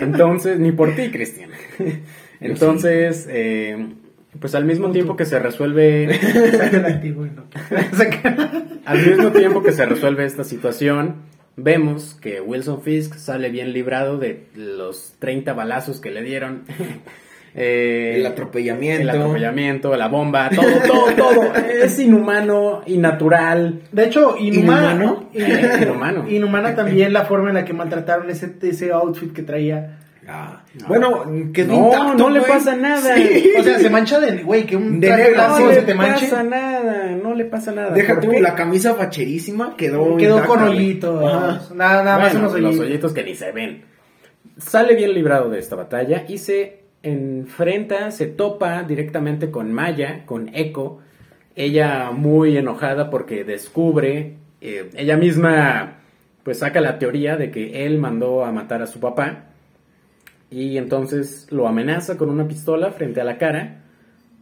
Entonces, 0.01 0.59
ni 0.59 0.73
por 0.73 0.95
ti, 0.95 1.11
Cristian. 1.11 1.51
Entonces, 2.41 3.27
eh, 3.31 3.89
pues 4.41 4.55
al 4.55 4.65
mismo 4.65 4.91
tiempo 4.91 5.17
que 5.17 5.27
se 5.27 5.39
resuelve, 5.39 6.09
al 8.85 9.07
mismo 9.07 9.31
tiempo 9.33 9.63
que 9.63 9.73
se 9.73 9.87
resuelve 9.87 10.25
esta 10.25 10.45
situación, 10.45 11.17
vemos 11.57 12.17
que 12.21 12.41
Wilson 12.41 12.83
Fisk 12.83 13.15
sale 13.17 13.51
bien 13.51 13.73
librado 13.73 14.19
de 14.19 14.47
los 14.55 15.15
30 15.19 15.53
balazos 15.53 16.01
que 16.01 16.11
le 16.11 16.23
dieron. 16.23 16.63
Eh, 17.55 18.15
El 18.17 18.27
atropellamiento. 18.27 19.03
el 19.03 19.11
atropellamiento, 19.11 19.97
la 19.97 20.07
bomba, 20.09 20.51
todo, 20.51 20.67
todo, 20.87 21.13
todo. 21.17 21.53
Es 21.83 21.99
inhumano, 21.99 22.83
innatural. 22.87 23.81
De 23.91 24.05
hecho, 24.05 24.37
¿Inhumano? 24.39 25.29
in- 25.33 25.45
Inhumano. 25.83 26.29
inhumana 26.29 26.75
también 26.77 27.13
la 27.13 27.25
forma 27.25 27.49
en 27.49 27.57
la 27.57 27.65
que 27.65 27.73
maltrataron 27.73 28.31
ese, 28.31 28.55
ese 28.63 28.93
outfit 28.93 29.33
que 29.33 29.43
traía. 29.43 29.97
Ah, 30.29 30.63
Bueno, 30.87 31.25
quedó 31.53 31.73
No, 31.73 31.87
intacto, 31.87 32.15
no 32.15 32.31
le 32.31 32.43
pasa 32.43 32.77
nada. 32.77 33.17
Sí. 33.17 33.51
O 33.59 33.63
sea, 33.65 33.79
se 33.81 33.91
mancha 33.91 34.21
de, 34.21 34.43
güey, 34.45 34.65
que 34.65 34.77
un 34.77 35.01
De 35.01 35.09
traje 35.09 35.33
No 35.37 35.57
se 35.57 35.67
le 35.67 35.83
te 35.83 35.95
manche. 35.95 36.29
pasa 36.29 36.43
nada, 36.45 37.11
no 37.21 37.35
le 37.35 37.45
pasa 37.47 37.73
nada. 37.73 37.91
Deja 37.91 38.15
¿Por 38.15 38.25
tú, 38.25 38.33
la 38.41 38.55
camisa 38.55 38.95
facherísima 38.95 39.75
quedó 39.77 40.17
Quedó 40.17 40.37
intacta, 40.37 40.47
con 40.47 40.63
hoyitos. 40.69 41.75
Nada, 41.75 42.05
nada 42.05 42.19
más 42.19 42.33
Bueno, 42.33 42.49
unos 42.51 42.61
los 42.61 42.79
hoyitos 42.79 43.13
que 43.13 43.25
ni 43.25 43.35
se 43.35 43.51
ven. 43.51 43.83
Sale 44.59 44.95
bien 44.95 45.15
librado 45.15 45.49
de 45.51 45.59
esta 45.59 45.75
batalla 45.75 46.25
y 46.29 46.39
se 46.39 46.80
enfrenta, 47.03 48.11
se 48.11 48.27
topa 48.27 48.83
directamente 48.83 49.51
con 49.51 49.73
Maya, 49.73 50.25
con 50.27 50.51
Echo. 50.55 50.99
Ella 51.57 52.11
muy 52.13 52.57
enojada 52.57 53.11
porque 53.11 53.45
descubre, 53.45 54.37
eh, 54.61 54.91
ella 54.97 55.17
misma 55.17 55.97
pues 56.43 56.59
saca 56.61 56.81
la 56.81 56.99
teoría 56.99 57.37
de 57.37 57.51
que 57.51 57.85
él 57.87 57.99
mandó 57.99 58.45
a 58.45 58.53
matar 58.53 58.81
a 58.83 58.87
su 58.87 58.99
papá 58.99 59.45
y 60.51 60.79
entonces 60.79 61.47
lo 61.51 61.69
amenaza 61.69 62.17
con 62.17 62.31
una 62.31 62.49
pistola 62.49 62.91
frente 62.93 63.21
a 63.21 63.25
la 63.25 63.37
cara. 63.39 63.77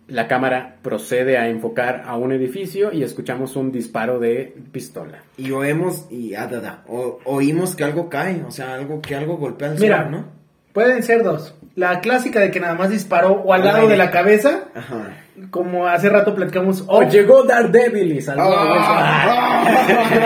La 0.06 0.26
cámara 0.26 0.76
procede 0.80 1.36
a 1.36 1.48
enfocar 1.50 2.04
a 2.06 2.16
un 2.16 2.32
edificio 2.32 2.92
y 2.92 3.02
escuchamos 3.02 3.56
un 3.56 3.72
disparo 3.72 4.18
de 4.18 4.54
pistola. 4.72 5.18
Y 5.36 5.50
oímos, 5.50 6.06
y 6.10 6.34
ah, 6.34 6.46
da, 6.46 6.60
da, 6.60 6.84
o- 6.88 7.18
oímos 7.24 7.74
que 7.76 7.84
algo 7.84 8.08
cae, 8.08 8.42
o 8.46 8.50
sea, 8.50 8.74
algo 8.74 9.02
que 9.02 9.14
algo 9.14 9.36
golpea 9.36 9.72
al 9.72 9.78
Mira, 9.78 10.02
suelo, 10.04 10.10
¿no? 10.18 10.24
Pueden 10.72 11.02
ser 11.02 11.22
dos. 11.24 11.54
La 11.78 12.00
clásica 12.00 12.40
de 12.40 12.50
que 12.50 12.58
nada 12.58 12.74
más 12.74 12.90
disparó 12.90 13.32
o 13.34 13.52
al 13.52 13.64
lado 13.64 13.86
de 13.86 13.96
la 13.96 14.10
cabeza, 14.10 14.64
Ajá. 14.74 15.14
como 15.50 15.86
hace 15.86 16.08
rato 16.08 16.34
platicamos. 16.34 16.80
O 16.88 16.98
O 16.98 17.02
llegó 17.08 17.44
Daredevil 17.44 18.12
y 18.16 18.20
salvó 18.20 18.42
Ah. 18.52 19.62
a 19.62 19.64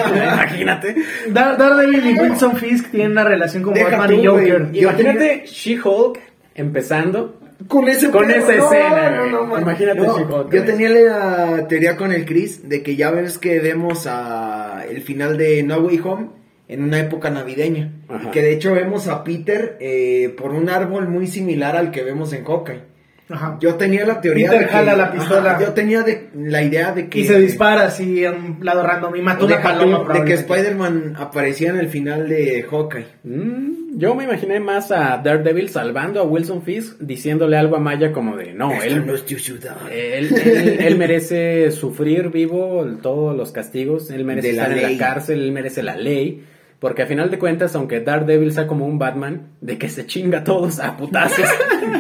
Wilson. 0.09 0.17
Imagínate. 0.25 0.97
Dar- 1.29 1.59
Daredevil 1.59 2.07
y 2.07 2.19
Wilson 2.19 2.57
Fisk 2.57 2.91
tienen 2.91 3.13
una 3.13 3.25
relación 3.25 3.63
como 3.63 3.77
Deja 3.77 3.99
Batman 3.99 4.19
y 4.19 4.23
tú. 4.25 4.31
Joker. 4.31 4.69
Imagínate 4.73 5.43
She-Hulk 5.47 6.19
empezando. 6.55 7.39
Con 7.69 7.87
ese 7.87 8.11
Con 8.11 8.27
pedo, 8.27 8.39
esa 8.39 8.55
no, 8.57 8.73
escena, 8.73 9.11
no, 9.11 9.47
no. 9.47 9.59
Imagínate, 9.61 10.01
No, 10.01 10.19
chico, 10.19 10.51
Yo 10.51 10.65
tenía 10.65 10.89
la 10.89 11.69
teoría 11.69 11.97
con 11.97 12.11
el 12.13 12.25
Chris 12.25 12.69
de 12.69 12.83
que 12.83 12.97
ya 12.97 13.11
ves 13.13 13.39
que 13.39 13.61
vemos 13.61 14.07
a 14.11 14.83
el 14.89 15.01
final 15.03 15.37
de 15.39 15.63
No 15.63 15.77
Way 15.79 16.01
Home 16.03 16.29
en 16.73 16.83
una 16.83 16.99
época 17.01 17.31
navideña. 17.31 17.93
Ajá. 18.09 18.31
Que 18.31 18.43
de 18.43 18.53
hecho 18.53 18.73
vemos 18.75 19.09
a 19.09 19.23
Peter 19.25 19.77
eh, 19.81 20.35
por 20.37 20.53
un 20.53 20.69
árbol 20.69 21.09
muy 21.09 21.27
similar 21.27 21.77
al 21.77 21.91
que 21.91 22.03
vemos 22.03 22.33
en 22.33 22.45
Hawkeye. 22.45 22.93
Ajá. 23.31 23.57
Yo 23.61 23.77
tenía 23.77 24.05
la 24.05 24.21
teoría 24.21 24.47
Peter 24.51 24.61
de 24.63 24.67
que- 24.67 24.73
jala 24.73 24.95
la 24.97 25.11
pistola. 25.13 25.53
Ajá, 25.53 25.61
yo 25.65 25.73
tenía 25.73 26.03
de, 26.03 26.29
la 26.35 26.63
idea 26.63 26.93
de 26.93 27.09
que 27.09 27.21
Y 27.21 27.25
se 27.25 27.41
dispara 27.41 27.85
así 27.87 28.25
a 28.27 28.33
un 28.33 28.59
lado 28.61 28.83
random 28.83 29.17
y 29.17 29.23
mató 29.23 29.47
de, 29.47 29.55
una 29.55 29.63
paloma. 29.63 30.13
de 30.13 30.25
que. 30.25 30.35
Spider-Man 30.35 31.15
aparecía 31.17 31.71
en 31.71 31.79
el 31.79 31.89
final 31.89 32.29
de 32.29 32.67
Hawkeye. 32.71 33.07
Mm, 33.25 33.97
yo 33.99 34.15
me 34.15 34.25
imaginé 34.25 34.61
más 34.61 34.91
a 34.93 35.17
Daredevil 35.25 35.71
salvando 35.71 36.21
a 36.21 36.25
Wilson 36.25 36.63
Fisk 36.63 36.99
diciéndole 37.01 37.57
algo 37.57 37.77
a 37.77 37.81
Maya 37.81 38.13
como 38.13 38.37
de 38.37 38.53
no, 38.53 38.83
él, 38.83 39.07
no 39.07 39.15
es 39.15 39.25
tu 39.25 39.39
ciudad. 39.39 39.77
él, 39.91 40.29
él- 40.45 40.77
él 40.81 40.99
merece 40.99 41.71
sufrir 41.71 42.29
vivo 42.29 42.85
todos 43.01 43.35
los 43.35 43.51
castigos, 43.53 44.11
él 44.11 44.25
merece 44.27 44.49
De 44.49 44.55
la 44.55 44.63
estar 44.65 44.79
en 44.79 44.93
la 44.93 44.99
cárcel, 44.99 45.41
él 45.43 45.53
merece 45.53 45.83
la 45.83 45.97
ley. 45.97 46.45
Porque 46.83 47.03
a 47.03 47.07
final 47.07 47.31
de 47.31 47.39
cuentas, 47.39 47.75
aunque 47.77 48.01
Daredevil 48.01 48.53
sea 48.53 48.67
como 48.67 48.85
un 48.87 48.99
Batman, 48.99 49.53
de 49.61 49.79
que 49.79 49.89
se 49.89 50.05
chinga 50.05 50.41
a 50.41 50.45
todos 50.45 50.81
a 50.81 50.97
putazos, 50.97 51.49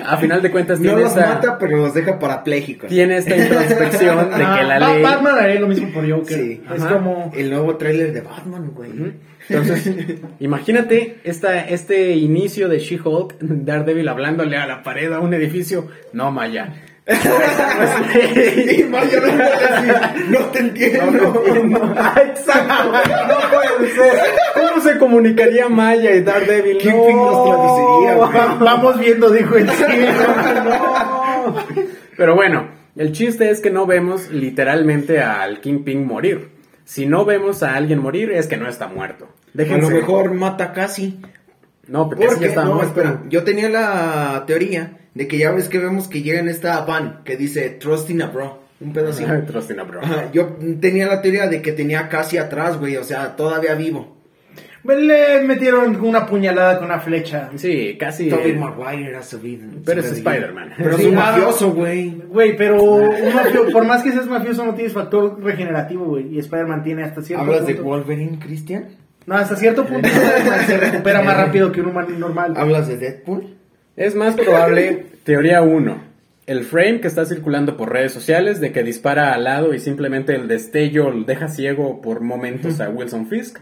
a 0.04 0.16
final 0.16 0.42
de 0.42 0.50
cuentas 0.50 0.80
No 0.80 0.96
los 0.96 1.10
esta, 1.10 1.34
mata, 1.34 1.56
pero 1.58 1.76
los 1.78 1.94
deja 1.94 2.18
parapléjicos. 2.18 2.88
tiene 2.90 3.16
esta 3.18 3.36
introspección 3.36 4.28
de 4.30 4.44
Ah, 4.44 4.56
que 4.58 4.66
la 4.66 4.78
Ba- 4.80 4.92
ley... 4.94 5.02
Batman 5.04 5.38
haría 5.38 5.60
lo 5.60 5.68
mismo 5.68 5.88
por 5.92 6.10
Joker. 6.10 6.36
Sí. 6.36 6.60
Es 6.74 6.82
Ajá. 6.82 6.94
como. 6.94 7.30
El 7.34 7.50
nuevo 7.50 7.76
tráiler 7.76 8.12
de 8.12 8.20
Batman, 8.22 8.72
güey. 8.74 8.90
Entonces, 9.48 9.94
imagínate 10.40 11.18
esta, 11.24 11.60
este 11.68 12.16
inicio 12.16 12.68
de 12.68 12.78
She-Hulk, 12.80 13.36
Daredevil 13.40 14.08
hablándole 14.08 14.56
a 14.56 14.66
la 14.66 14.82
pared 14.82 15.12
a 15.12 15.20
un 15.20 15.32
edificio. 15.32 15.86
No, 16.12 16.32
Maya. 16.32 16.74
Y 17.04 18.82
Mario 18.84 19.20
no 19.20 19.32
puede 19.32 19.82
decir, 19.82 20.30
no 20.30 20.38
te 20.46 20.58
entiendo. 20.60 21.94
Exacto, 22.24 22.92
no 22.92 23.50
puede 23.50 23.90
ser. 23.92 24.12
¿Cómo 24.54 24.82
se 24.82 24.98
comunicaría 24.98 25.68
Maya 25.68 26.12
y 26.14 26.22
Daredevil? 26.22 26.76
Nos 26.76 26.84
traduciría, 27.44 28.56
Vamos 28.60 28.98
viendo, 29.00 29.30
dijo 29.30 29.54
sí. 29.58 29.64
No. 30.64 31.56
Pero 32.16 32.34
bueno, 32.36 32.68
el 32.96 33.12
chiste 33.12 33.50
es 33.50 33.60
que 33.60 33.70
no 33.70 33.86
vemos 33.86 34.30
literalmente 34.30 35.20
al 35.20 35.60
Kingpin 35.60 36.06
morir. 36.06 36.50
Si 36.84 37.06
no 37.06 37.24
vemos 37.24 37.62
a 37.64 37.74
alguien 37.74 37.98
morir, 38.00 38.30
es 38.30 38.46
que 38.46 38.56
no 38.56 38.68
está 38.68 38.86
muerto. 38.86 39.24
A 39.24 39.28
Déjense. 39.54 39.90
lo 39.90 39.96
mejor 39.96 40.32
mata 40.34 40.72
casi. 40.72 41.20
No, 41.88 42.08
porque 42.08 42.26
Porque, 42.26 42.46
está 42.46 42.64
no, 42.64 42.74
muerto. 42.74 43.00
espera, 43.00 43.22
yo 43.28 43.42
tenía 43.42 43.68
la 43.68 44.44
teoría 44.46 44.98
de 45.14 45.28
que 45.28 45.38
ya 45.38 45.50
ves 45.52 45.68
que 45.68 45.78
vemos 45.78 46.08
que 46.08 46.22
llega 46.22 46.40
en 46.40 46.48
esta 46.48 46.80
van 46.84 47.20
que 47.24 47.36
dice 47.36 47.68
Trusting 47.70 48.22
a 48.22 48.26
Bro. 48.28 48.62
Un 48.80 48.92
pedo 48.92 49.10
así. 49.10 49.24
Trusting 49.46 49.78
a 49.78 49.84
bro. 49.84 50.00
Ajá, 50.02 50.32
yo 50.32 50.56
tenía 50.80 51.06
la 51.06 51.22
teoría 51.22 51.46
de 51.46 51.62
que 51.62 51.70
tenía 51.70 52.08
casi 52.08 52.36
atrás, 52.38 52.78
güey, 52.80 52.96
o 52.96 53.04
sea, 53.04 53.36
todavía 53.36 53.74
vivo. 53.74 54.16
Le 54.84 55.40
metieron 55.44 55.94
una 56.04 56.26
puñalada 56.26 56.76
con 56.78 56.86
una 56.86 56.98
flecha. 56.98 57.50
Sí, 57.54 57.96
casi. 58.00 58.28
Tobey 58.28 58.56
Maguire 58.56 59.14
ha 59.14 59.22
subido. 59.22 59.68
Pero 59.84 60.00
es. 60.00 60.10
Spider-Man. 60.10 60.72
Pero 60.76 60.96
Sí, 60.96 61.02
es 61.04 61.08
un 61.10 61.14
mafioso, 61.14 61.70
güey. 61.72 62.10
Güey, 62.26 62.56
pero 62.56 62.82
un 62.82 63.32
mafio- 63.32 63.70
por 63.70 63.84
más 63.86 64.02
que 64.02 64.10
seas 64.10 64.26
mafioso 64.26 64.64
no 64.66 64.74
tienes 64.74 64.92
factor 64.92 65.40
regenerativo, 65.40 66.04
güey. 66.06 66.34
Y 66.34 66.40
Spider-Man 66.40 66.82
tiene 66.82 67.04
hasta 67.04 67.22
cierto 67.22 67.44
¿Hablas 67.44 67.66
de. 67.68 67.74
Wolverine, 67.74 68.40
Christian? 68.40 68.88
No, 69.26 69.36
hasta 69.36 69.54
cierto 69.54 69.86
punto 69.86 70.08
se 70.66 70.76
recupera 70.78 71.22
más 71.22 71.36
rápido 71.36 71.70
que 71.70 71.80
un 71.80 71.86
humano 71.90 72.08
normal. 72.18 72.54
¿Hablas 72.56 72.88
de 72.88 72.96
Deadpool? 72.96 73.54
Es 73.96 74.14
más 74.14 74.34
probable, 74.34 75.06
teoría 75.24 75.62
1, 75.62 75.96
el 76.46 76.64
frame 76.64 77.00
que 77.00 77.08
está 77.08 77.24
circulando 77.26 77.76
por 77.76 77.92
redes 77.92 78.12
sociales 78.12 78.60
de 78.60 78.72
que 78.72 78.82
dispara 78.82 79.32
al 79.34 79.44
lado 79.44 79.74
y 79.74 79.78
simplemente 79.78 80.34
el 80.34 80.48
destello 80.48 81.12
deja 81.26 81.48
ciego 81.48 82.00
por 82.00 82.20
momentos 82.20 82.80
a 82.80 82.88
Wilson 82.88 83.28
Fisk. 83.28 83.58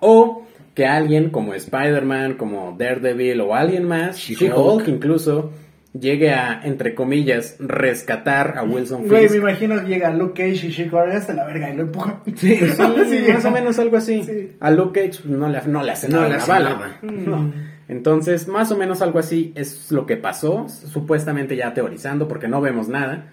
O 0.00 0.46
que 0.74 0.86
alguien 0.86 1.30
como 1.30 1.54
Spider-Man, 1.54 2.34
como 2.34 2.76
Daredevil 2.78 3.40
o 3.40 3.54
alguien 3.54 3.84
más, 3.84 4.18
She-Hulk. 4.18 4.40
She-Hulk 4.52 4.88
incluso, 4.88 5.52
llegue 5.98 6.30
a, 6.32 6.60
entre 6.64 6.94
comillas, 6.94 7.56
rescatar 7.58 8.58
a 8.58 8.62
Wilson 8.62 9.08
Güey, 9.08 9.22
Fisk. 9.22 9.32
me 9.32 9.38
imagino 9.40 9.80
que 9.82 9.88
llega 9.88 10.10
Luke 10.10 10.34
Cage 10.42 10.66
y 10.66 10.70
Chico 10.72 10.98
hasta 10.98 11.32
la 11.32 11.46
verga 11.46 11.70
y 11.70 11.76
lo 11.76 11.82
empuja. 11.84 12.20
Sí, 12.36 12.56
sí, 12.56 13.32
más 13.32 13.44
o 13.46 13.50
menos 13.50 13.78
algo 13.78 13.96
así. 13.96 14.22
Sí. 14.22 14.52
A 14.60 14.70
Luke 14.70 15.00
Cage 15.08 15.22
no 15.28 15.48
le, 15.48 15.60
no 15.66 15.82
le 15.82 15.92
hace 15.92 16.08
No 16.08 16.16
nada 16.18 16.28
le 16.28 16.34
hace 16.36 16.50
bala. 16.50 16.70
nada. 16.70 16.98
No. 17.02 17.52
Entonces, 17.88 18.48
más 18.48 18.72
o 18.72 18.76
menos 18.76 19.02
algo 19.02 19.18
así 19.18 19.52
es 19.54 19.92
lo 19.92 20.06
que 20.06 20.16
pasó, 20.16 20.68
supuestamente 20.68 21.56
ya 21.56 21.72
teorizando 21.72 22.26
porque 22.26 22.48
no 22.48 22.60
vemos 22.60 22.88
nada. 22.88 23.32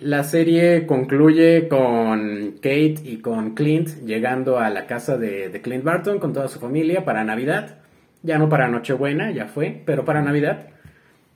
La 0.00 0.24
serie 0.24 0.86
concluye 0.86 1.68
con 1.68 2.52
Kate 2.56 2.96
y 3.04 3.18
con 3.18 3.54
Clint 3.54 3.88
llegando 4.06 4.58
a 4.58 4.70
la 4.70 4.86
casa 4.86 5.18
de, 5.18 5.50
de 5.50 5.60
Clint 5.60 5.84
Barton 5.84 6.18
con 6.18 6.32
toda 6.32 6.48
su 6.48 6.58
familia 6.58 7.04
para 7.04 7.24
Navidad. 7.24 7.78
Ya 8.22 8.38
no 8.38 8.48
para 8.48 8.68
Nochebuena, 8.68 9.30
ya 9.32 9.46
fue, 9.46 9.82
pero 9.84 10.04
para 10.04 10.22
Navidad. 10.22 10.68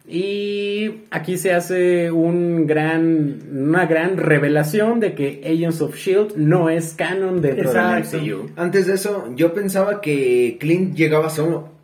Y 0.08 1.02
aquí 1.10 1.36
se 1.36 1.52
hace 1.52 2.12
un 2.12 2.66
gran, 2.66 3.40
una 3.50 3.86
gran 3.86 4.16
revelación 4.16 5.00
de 5.00 5.14
que 5.14 5.42
Agents 5.44 5.80
of 5.80 5.96
Shield 5.96 6.36
no 6.36 6.70
es 6.70 6.94
canon 6.94 7.40
dentro 7.40 7.70
Exacto. 7.70 8.16
del 8.16 8.34
MCU. 8.34 8.50
Antes 8.56 8.86
de 8.86 8.94
eso, 8.94 9.32
yo 9.34 9.52
pensaba 9.52 10.00
que 10.00 10.58
Clint 10.60 10.94
llegaba 10.94 11.28
solo. 11.28 11.75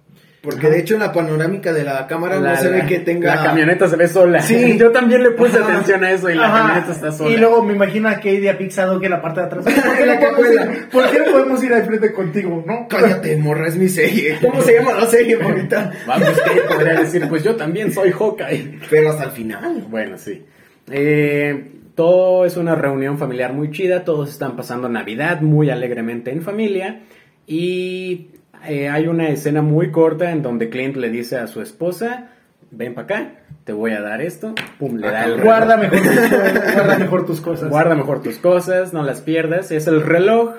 Porque 0.43 0.69
de 0.69 0.81
hecho 0.81 0.95
en 0.95 1.01
la 1.01 1.13
panorámica 1.13 1.73
de 1.73 1.85
la 1.85 2.05
cámara 2.09 2.41
La- 2.41 2.51
no 2.55 2.57
se 2.57 2.69
ve 2.69 2.85
que 2.87 2.99
tenga... 2.99 3.37
La 3.37 3.45
camioneta 3.45 3.87
se 3.89 3.95
ve 3.95 4.09
sola. 4.09 4.43
Sí. 4.43 4.77
Yo 4.81 4.91
también 4.91 5.23
le 5.23 5.31
puse 5.31 5.57
Ajá. 5.59 5.73
atención 5.73 6.03
a 6.03 6.11
eso 6.11 6.29
y 6.29 6.35
la 6.35 6.47
Ajá. 6.49 6.59
camioneta 6.59 6.93
está 6.93 7.13
sola. 7.13 7.31
Y 7.31 7.37
luego 7.37 7.63
me 7.63 7.75
imagino 7.75 8.09
a 8.09 8.15
Katie 8.17 8.51
a 8.51 8.59
Pixado 8.59 8.99
que 9.01 9.09
la 9.09 9.23
parte 9.23 9.39
de 9.41 9.47
atrás. 9.47 9.65
¿Por 9.65 9.97
qué, 9.97 10.05
La 10.07 10.15
no 10.17 10.37
podemos 10.37 10.53
ir, 10.75 10.89
¿Por 10.89 11.11
qué 11.11 11.19
no 11.21 11.25
podemos 11.33 11.63
ir 11.65 11.73
al 11.75 11.85
frente 11.85 12.13
contigo? 12.13 12.65
¿No? 12.67 12.89
Cállate, 12.89 13.37
morra, 13.37 13.69
es 13.69 13.77
mi 13.77 13.89
serie. 13.89 14.37
¿Cómo 14.41 14.61
se 14.63 14.75
llama 14.75 14.93
la 14.95 15.07
serie, 15.07 15.37
bonita? 15.37 15.93
Vamos, 16.09 16.29
que 16.29 16.61
podría 16.63 16.99
decir, 17.01 17.29
pues 17.29 17.45
yo 17.45 17.55
también 17.55 17.93
soy 17.93 18.11
Hawkeye. 18.11 18.81
Pero 18.91 19.11
hasta 19.11 19.25
el 19.25 19.31
final. 19.31 19.87
Bueno, 19.89 20.19
sí. 20.19 20.45
Eh, 20.91 21.71
todo 21.95 22.45
es 22.47 22.57
una 22.57 22.75
reunión 22.75 23.17
familiar 23.17 23.53
muy 23.53 23.71
chida, 23.71 24.03
todos 24.03 24.31
están 24.31 24.57
pasando 24.57 24.89
Navidad 24.89 25.41
muy 25.41 25.71
alegremente 25.71 26.33
en 26.33 26.43
familia 26.43 27.03
y 27.47 28.29
eh, 28.69 28.89
hay 28.89 29.07
una 29.07 29.29
escena 29.29 29.63
muy 29.63 29.91
corta 29.91 30.31
en 30.31 30.43
donde 30.43 30.69
Clint 30.69 30.97
le 30.97 31.11
dice 31.11 31.37
a 31.37 31.47
su 31.47 31.61
esposa, 31.61 32.31
ven 32.71 32.95
para 32.95 33.05
acá, 33.05 33.33
te 33.65 33.73
voy 33.73 33.93
a 33.93 34.01
dar 34.01 34.21
esto, 34.23 34.55
pum, 34.79 34.97
le 34.97 35.09
da 35.09 35.25
el 35.25 35.33
reloj. 35.33 35.45
Guarda 35.45 35.77
mejor, 35.77 35.99
tus, 35.99 36.31
guarda 36.75 36.99
mejor 36.99 37.27
tus 37.27 37.41
cosas. 37.41 37.71
Guarda 37.71 37.95
mejor 37.95 38.23
tus 38.23 38.39
cosas, 38.39 38.93
no 38.93 39.03
las 39.03 39.21
pierdas. 39.21 39.71
Es 39.71 39.87
el 39.87 40.03
reloj 40.03 40.55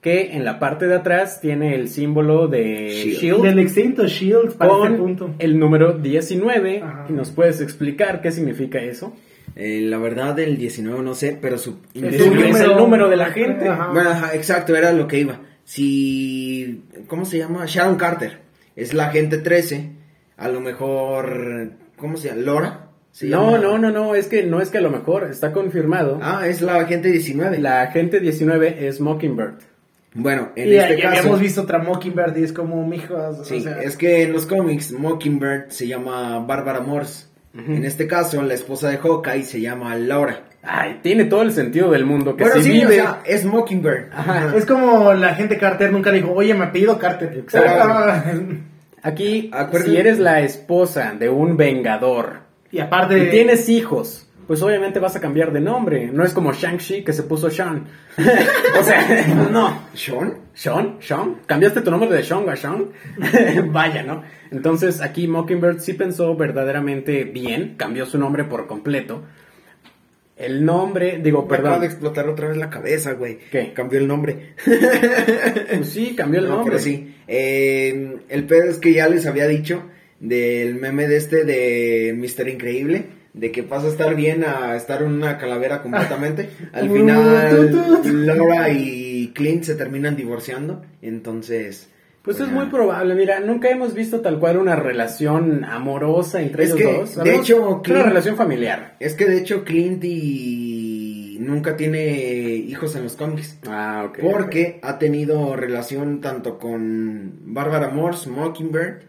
que 0.00 0.32
en 0.32 0.44
la 0.44 0.58
parte 0.58 0.88
de 0.88 0.96
atrás 0.96 1.40
tiene 1.40 1.76
el 1.76 1.88
símbolo 1.88 2.48
de 2.48 2.88
Shield. 2.88 3.18
Shield, 3.20 3.42
Del 3.42 3.58
Extinto 3.60 4.06
Shield 4.06 4.56
para 4.56 4.72
este 4.72 4.88
con 4.88 4.96
punto. 4.96 5.30
el 5.38 5.58
número 5.58 5.92
19. 5.92 6.82
Ajá. 6.82 7.06
¿Y 7.08 7.12
nos 7.12 7.30
puedes 7.30 7.60
explicar 7.60 8.20
qué 8.20 8.32
significa 8.32 8.80
eso? 8.80 9.14
Eh, 9.54 9.82
la 9.82 9.98
verdad, 9.98 10.34
del 10.34 10.56
19 10.56 11.02
no 11.02 11.14
sé, 11.14 11.38
pero 11.40 11.56
su... 11.58 11.76
Es 11.94 12.02
Es 12.02 12.60
el 12.60 12.76
número 12.76 13.08
de 13.08 13.16
la 13.16 13.26
gente. 13.26 13.68
Ajá. 13.68 13.90
Bueno, 13.92 14.10
ajá, 14.10 14.34
exacto, 14.34 14.74
era 14.74 14.92
lo 14.92 15.06
que 15.06 15.20
iba. 15.20 15.38
Si... 15.72 16.84
¿Cómo 17.06 17.24
se 17.24 17.38
llama? 17.38 17.64
Sharon 17.66 17.96
Carter. 17.96 18.40
Es 18.76 18.92
la 18.92 19.06
agente 19.06 19.38
13. 19.38 19.90
A 20.36 20.48
lo 20.50 20.60
mejor... 20.60 21.72
¿Cómo 21.96 22.18
se 22.18 22.28
llama? 22.28 22.42
¿Lora? 22.42 22.88
¿Se 23.10 23.26
No, 23.26 23.52
llama? 23.52 23.58
no, 23.62 23.78
no, 23.78 23.90
no, 23.90 24.14
es 24.14 24.26
que 24.26 24.42
no 24.42 24.60
es 24.60 24.68
que 24.68 24.76
a 24.76 24.82
lo 24.82 24.90
mejor 24.90 25.24
está 25.30 25.50
confirmado. 25.52 26.18
Ah, 26.20 26.46
es 26.46 26.60
la 26.60 26.76
agente 26.76 27.10
19. 27.10 27.58
La 27.58 27.80
agente 27.80 28.20
19 28.20 28.86
es 28.86 29.00
Mockingbird. 29.00 29.60
Bueno, 30.12 30.52
en 30.56 30.68
Y, 30.68 30.74
este 30.76 30.98
y 30.98 31.00
caso... 31.00 31.18
habíamos 31.20 31.40
visto 31.40 31.62
otra 31.62 31.78
Mockingbird 31.78 32.36
y 32.36 32.42
es 32.44 32.52
como, 32.52 32.86
mijos, 32.86 33.48
Sí, 33.48 33.56
o 33.56 33.60
sea, 33.60 33.80
es 33.80 33.96
que 33.96 34.24
en 34.24 34.34
los 34.34 34.44
cómics 34.44 34.92
Mockingbird 34.92 35.70
se 35.70 35.86
llama 35.86 36.38
Bárbara 36.40 36.80
Morse. 36.80 37.28
En 37.54 37.84
este 37.84 38.06
caso, 38.06 38.40
la 38.42 38.54
esposa 38.54 38.88
de 38.88 38.96
Hawkeye 38.98 39.42
se 39.42 39.60
llama 39.60 39.94
Laura. 39.96 40.44
Ay, 40.62 41.00
tiene 41.02 41.24
todo 41.24 41.42
el 41.42 41.52
sentido 41.52 41.90
del 41.90 42.06
mundo 42.06 42.34
que 42.36 42.44
Bueno, 42.44 42.60
si 42.62 42.70
sí, 42.72 42.78
o 42.78 42.88
vive. 42.88 42.94
sea, 42.94 43.20
es 43.26 43.44
Mockingbird. 43.44 44.10
Ajá. 44.12 44.52
es 44.56 44.64
como 44.64 45.12
la 45.12 45.34
gente 45.34 45.58
Carter 45.58 45.92
nunca 45.92 46.10
dijo, 46.12 46.32
oye, 46.32 46.54
me 46.54 46.64
apellido 46.64 46.98
Carter. 46.98 47.32
Exacto. 47.36 48.32
Aquí, 49.02 49.50
Acuérdense- 49.52 49.84
si 49.90 49.96
eres 49.96 50.18
la 50.20 50.40
esposa 50.40 51.14
de 51.18 51.28
un 51.28 51.56
vengador 51.56 52.40
y 52.70 52.78
aparte... 52.78 53.18
y 53.18 53.30
tienes 53.30 53.68
hijos 53.68 54.28
pues 54.46 54.60
obviamente 54.62 54.98
vas 54.98 55.16
a 55.16 55.20
cambiar 55.20 55.52
de 55.52 55.60
nombre. 55.60 56.10
No 56.12 56.24
es 56.24 56.32
como 56.32 56.52
Shang-Chi 56.52 57.04
que 57.04 57.12
se 57.12 57.22
puso 57.22 57.50
Sean. 57.50 57.84
o 58.80 58.82
sea, 58.82 59.26
no. 59.50 59.82
¿Sean? 59.94 60.34
¿Sean? 60.54 60.96
¿Sean? 61.00 61.36
¿Cambiaste 61.46 61.80
tu 61.82 61.90
nombre 61.90 62.10
de 62.10 62.22
Sean 62.22 62.48
a 62.48 62.56
Sean? 62.56 62.86
Vaya, 63.72 64.02
¿no? 64.02 64.22
Entonces 64.50 65.00
aquí 65.00 65.26
Mockingbird 65.28 65.78
sí 65.80 65.94
pensó 65.94 66.34
verdaderamente 66.36 67.24
bien, 67.24 67.74
cambió 67.76 68.04
su 68.06 68.18
nombre 68.18 68.44
por 68.44 68.66
completo. 68.66 69.22
El 70.36 70.64
nombre, 70.64 71.20
digo, 71.22 71.46
Me 71.48 71.56
acaba 71.56 71.74
de 71.74 71.80
perdón. 71.80 71.84
explotar 71.84 72.28
otra 72.28 72.48
vez 72.48 72.56
la 72.56 72.68
cabeza, 72.70 73.12
güey. 73.12 73.38
¿Qué? 73.50 73.72
Cambió 73.72 73.98
el 74.00 74.08
nombre. 74.08 74.54
Pues 74.64 75.88
sí, 75.88 76.14
cambió 76.16 76.40
el 76.40 76.46
No, 76.48 76.56
nombre. 76.56 76.72
pero 76.72 76.82
sí. 76.82 77.14
Eh, 77.28 78.16
el 78.28 78.44
pedo 78.44 78.64
es 78.70 78.78
que 78.78 78.92
ya 78.92 79.08
les 79.08 79.26
había 79.26 79.46
dicho 79.46 79.84
del 80.20 80.74
meme 80.76 81.06
de 81.06 81.16
este 81.16 81.44
de 81.44 82.14
Mister 82.16 82.48
Increíble, 82.48 83.06
de 83.34 83.50
que 83.50 83.62
pasa 83.62 83.86
a 83.86 83.90
estar 83.90 84.14
bien 84.14 84.44
a 84.44 84.76
estar 84.76 85.02
una 85.02 85.38
calavera 85.38 85.82
completamente. 85.82 86.50
Al 86.72 86.90
final, 86.90 88.26
Laura 88.26 88.70
y 88.70 89.32
Clint 89.34 89.64
se 89.64 89.74
terminan 89.74 90.16
divorciando. 90.16 90.82
Entonces. 91.00 91.88
Pues 92.22 92.38
es 92.38 92.46
ya. 92.46 92.52
muy 92.52 92.66
probable, 92.66 93.16
mira, 93.16 93.40
nunca 93.40 93.68
hemos 93.68 93.94
visto 93.94 94.20
tal 94.20 94.38
cual 94.38 94.56
una 94.56 94.76
relación 94.76 95.64
amorosa 95.64 96.40
entre 96.40 96.64
Es 96.64 96.70
ellos 96.70 96.78
que, 96.78 96.92
dos. 96.98 97.24
de 97.24 97.34
hecho, 97.34 97.54
de 97.56 97.60
una 97.66 97.82
Clint- 97.82 98.04
relación 98.04 98.36
familiar. 98.36 98.96
Es 99.00 99.14
que 99.14 99.24
de 99.24 99.38
hecho, 99.38 99.64
Clint 99.64 100.04
y 100.04 101.38
nunca 101.40 101.76
tiene 101.76 102.06
hijos 102.54 102.94
en 102.94 103.02
los 103.02 103.16
cómics. 103.16 103.58
Ah, 103.66 104.04
ok. 104.08 104.18
Porque 104.20 104.78
ha 104.84 104.98
tenido 105.00 105.56
relación 105.56 106.20
tanto 106.20 106.58
con 106.60 107.32
Bárbara 107.46 107.88
Morse, 107.88 108.30
Mockingbird, 108.30 109.02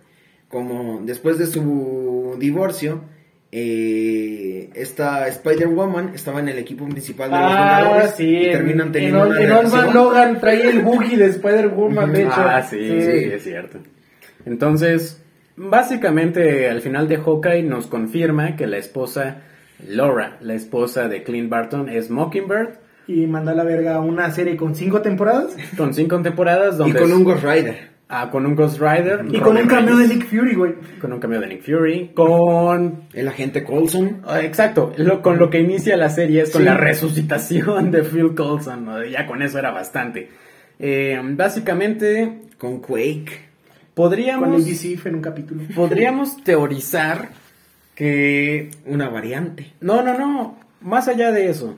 como 0.47 1.01
después 1.05 1.37
de 1.37 1.45
su 1.45 2.35
divorcio, 2.39 3.01
eh, 3.55 4.69
esta 4.73 5.27
Spider-Woman 5.27 6.11
estaba 6.15 6.39
en 6.39 6.49
el 6.49 6.57
equipo 6.57 6.87
principal 6.89 7.29
de 7.29 7.37
los 7.37 7.45
Ah, 7.51 7.79
Vengadores 7.81 8.15
sí. 8.15 8.25
y 8.27 8.45
en- 8.47 8.51
terminan 8.51 8.87
en, 8.87 8.91
teniendo 8.93 9.19
Ol- 9.21 9.27
una 9.29 9.41
en 9.41 9.47
relación. 9.49 9.93
Logan 9.93 10.39
trae 10.39 10.69
el 10.69 10.79
boogie 10.81 11.17
de 11.17 11.25
Spider-Woman, 11.27 12.11
de 12.11 12.21
hecho. 12.23 12.31
Ah, 12.35 12.63
sí, 12.63 12.77
sí, 12.79 13.29
es 13.31 13.43
cierto. 13.43 13.77
Entonces, 14.45 15.21
básicamente 15.55 16.69
al 16.69 16.81
final 16.81 17.07
de 17.07 17.17
Hawkeye 17.17 17.63
nos 17.63 17.87
confirma 17.87 18.55
que 18.55 18.67
la 18.67 18.77
esposa 18.77 19.41
Laura, 19.87 20.37
la 20.41 20.53
esposa 20.53 21.07
de 21.07 21.23
Clint 21.23 21.49
Barton, 21.49 21.89
es 21.89 22.09
Mockingbird, 22.09 22.79
Y 23.05 23.27
manda 23.27 23.51
a 23.51 23.55
la 23.55 23.63
verga 23.65 23.99
una 23.99 24.31
serie 24.31 24.55
con 24.55 24.75
cinco 24.75 25.01
temporadas 25.01 25.55
con 25.77 25.93
cinco 25.93 26.21
temporadas 26.21 26.75
Y 26.75 26.77
donde 26.77 26.99
con 26.99 27.09
es- 27.11 27.15
un 27.17 27.23
Ghost 27.25 27.43
Rider. 27.43 27.92
Ah, 28.21 28.29
con 28.29 28.45
un 28.45 28.55
Ghost 28.55 28.79
Rider 28.79 29.25
y 29.31 29.39
con 29.39 29.57
un 29.57 29.67
cambio 29.67 29.97
de 29.97 30.07
Nick 30.07 30.25
Fury, 30.27 30.55
güey. 30.55 30.73
con 31.01 31.11
un 31.13 31.19
cambio 31.19 31.39
de 31.41 31.47
Nick 31.47 31.63
Fury, 31.63 32.11
con 32.13 33.03
El 33.13 33.27
agente 33.27 33.63
Coulson. 33.63 34.21
Ah, 34.25 34.41
Exacto, 34.41 34.93
lo- 34.97 35.21
con 35.21 35.37
lo 35.39 35.49
que 35.49 35.59
inicia 35.59 35.97
la 35.97 36.09
serie 36.09 36.43
es 36.43 36.51
con 36.51 36.61
Sí. 36.61 36.65
la 36.65 36.77
resucitación 36.77 37.91
de 37.91 38.03
Phil 38.03 38.35
Coulson, 38.35 38.85
¿no? 38.85 39.03
ya 39.03 39.25
con 39.25 39.41
eso 39.41 39.57
era 39.59 39.71
bastante. 39.71 40.29
Eh, 40.79 41.19
básicamente, 41.23 42.39
Con 42.57 42.79
Quake. 42.79 43.25
Con 43.95 44.05
podríamos, 44.05 44.59
el 44.61 44.65
DC 44.65 44.97
en 45.09 45.15
un 45.15 45.21
capítulo. 45.21 45.61
podríamos 45.75 46.43
teorizar 46.43 47.29
que... 47.95 48.69
Una 48.85 49.09
variante. 49.09 49.73
No, 49.81 50.01
no, 50.01 50.17
no, 50.17 50.57
más 50.81 51.07
allá 51.07 51.31
de 51.31 51.49
eso, 51.49 51.75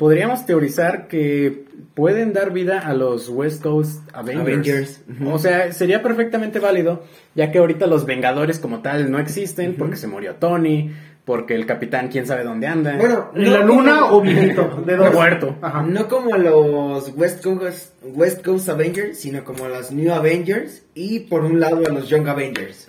podríamos 0.00 0.46
teorizar 0.46 1.08
que 1.08 1.66
pueden 1.92 2.32
dar 2.32 2.54
vida 2.54 2.78
a 2.78 2.94
los 2.94 3.28
West 3.28 3.62
Coast 3.62 4.08
Avengers. 4.14 4.40
Avengers. 4.40 5.02
O 5.26 5.38
sea, 5.38 5.72
sería 5.74 6.02
perfectamente 6.02 6.58
válido, 6.58 7.04
ya 7.34 7.52
que 7.52 7.58
ahorita 7.58 7.86
los 7.86 8.06
Vengadores 8.06 8.58
como 8.58 8.80
tal 8.80 9.10
no 9.10 9.18
existen, 9.18 9.76
porque 9.76 9.96
se 9.96 10.06
murió 10.06 10.36
Tony, 10.36 10.90
porque 11.26 11.54
el 11.54 11.66
capitán 11.66 12.08
quién 12.08 12.26
sabe 12.26 12.44
dónde 12.44 12.66
anda. 12.66 12.96
Bueno, 12.96 13.30
¿En 13.34 13.52
la 13.52 13.60
luna 13.62 14.06
o 14.06 14.22
viejito? 14.22 14.82
De 14.86 14.96
dos. 14.96 15.12
Muerto. 15.12 15.56
Ajá. 15.60 15.82
No 15.82 16.08
como 16.08 16.34
los 16.38 17.12
West 17.14 17.44
Coast, 17.44 17.92
West 18.02 18.42
Coast 18.42 18.70
Avengers, 18.70 19.18
sino 19.20 19.44
como 19.44 19.68
los 19.68 19.92
New 19.92 20.14
Avengers 20.14 20.82
y 20.94 21.20
por 21.20 21.44
un 21.44 21.60
lado 21.60 21.82
a 21.86 21.92
los 21.92 22.08
Young 22.08 22.26
Avengers. 22.26 22.88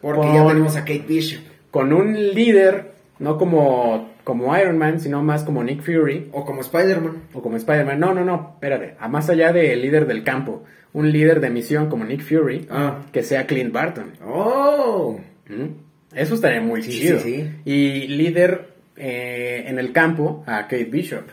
Porque 0.00 0.32
ya 0.32 0.46
tenemos 0.46 0.76
a 0.76 0.82
Kate 0.82 1.04
Bishop. 1.08 1.42
con 1.72 1.92
un 1.92 2.14
líder, 2.14 2.92
no 3.18 3.38
como, 3.38 4.13
como 4.24 4.56
Iron 4.58 4.78
Man, 4.78 4.98
sino 5.00 5.22
más 5.22 5.44
como 5.44 5.62
Nick 5.62 5.82
Fury 5.82 6.28
O 6.32 6.44
como 6.44 6.62
Spider-Man. 6.62 7.24
o 7.34 7.42
como 7.42 7.56
Spider-Man. 7.56 8.00
No, 8.00 8.14
no, 8.14 8.24
no, 8.24 8.52
espérate. 8.54 8.96
A 8.98 9.06
más 9.08 9.28
allá 9.28 9.52
del 9.52 9.80
líder 9.82 10.06
del 10.06 10.24
campo, 10.24 10.64
un 10.92 11.12
líder 11.12 11.40
de 11.40 11.50
misión 11.50 11.88
como 11.88 12.04
Nick 12.04 12.22
Fury, 12.22 12.66
Ah. 12.70 13.00
que 13.12 13.22
sea 13.22 13.46
Clint 13.46 13.72
Barton. 13.72 14.12
Oh. 14.24 15.18
¿Mm? 15.48 16.16
Eso 16.16 16.34
estaría 16.36 16.60
muy 16.60 16.82
Sí, 16.82 16.90
chido. 17.00 17.20
sí, 17.20 17.34
sí. 17.36 17.50
Y 17.64 18.08
líder 18.08 18.68
eh, 18.96 19.64
en 19.66 19.78
el 19.80 19.92
campo 19.92 20.44
a 20.46 20.62
Kate 20.68 20.84
Bishop. 20.84 21.24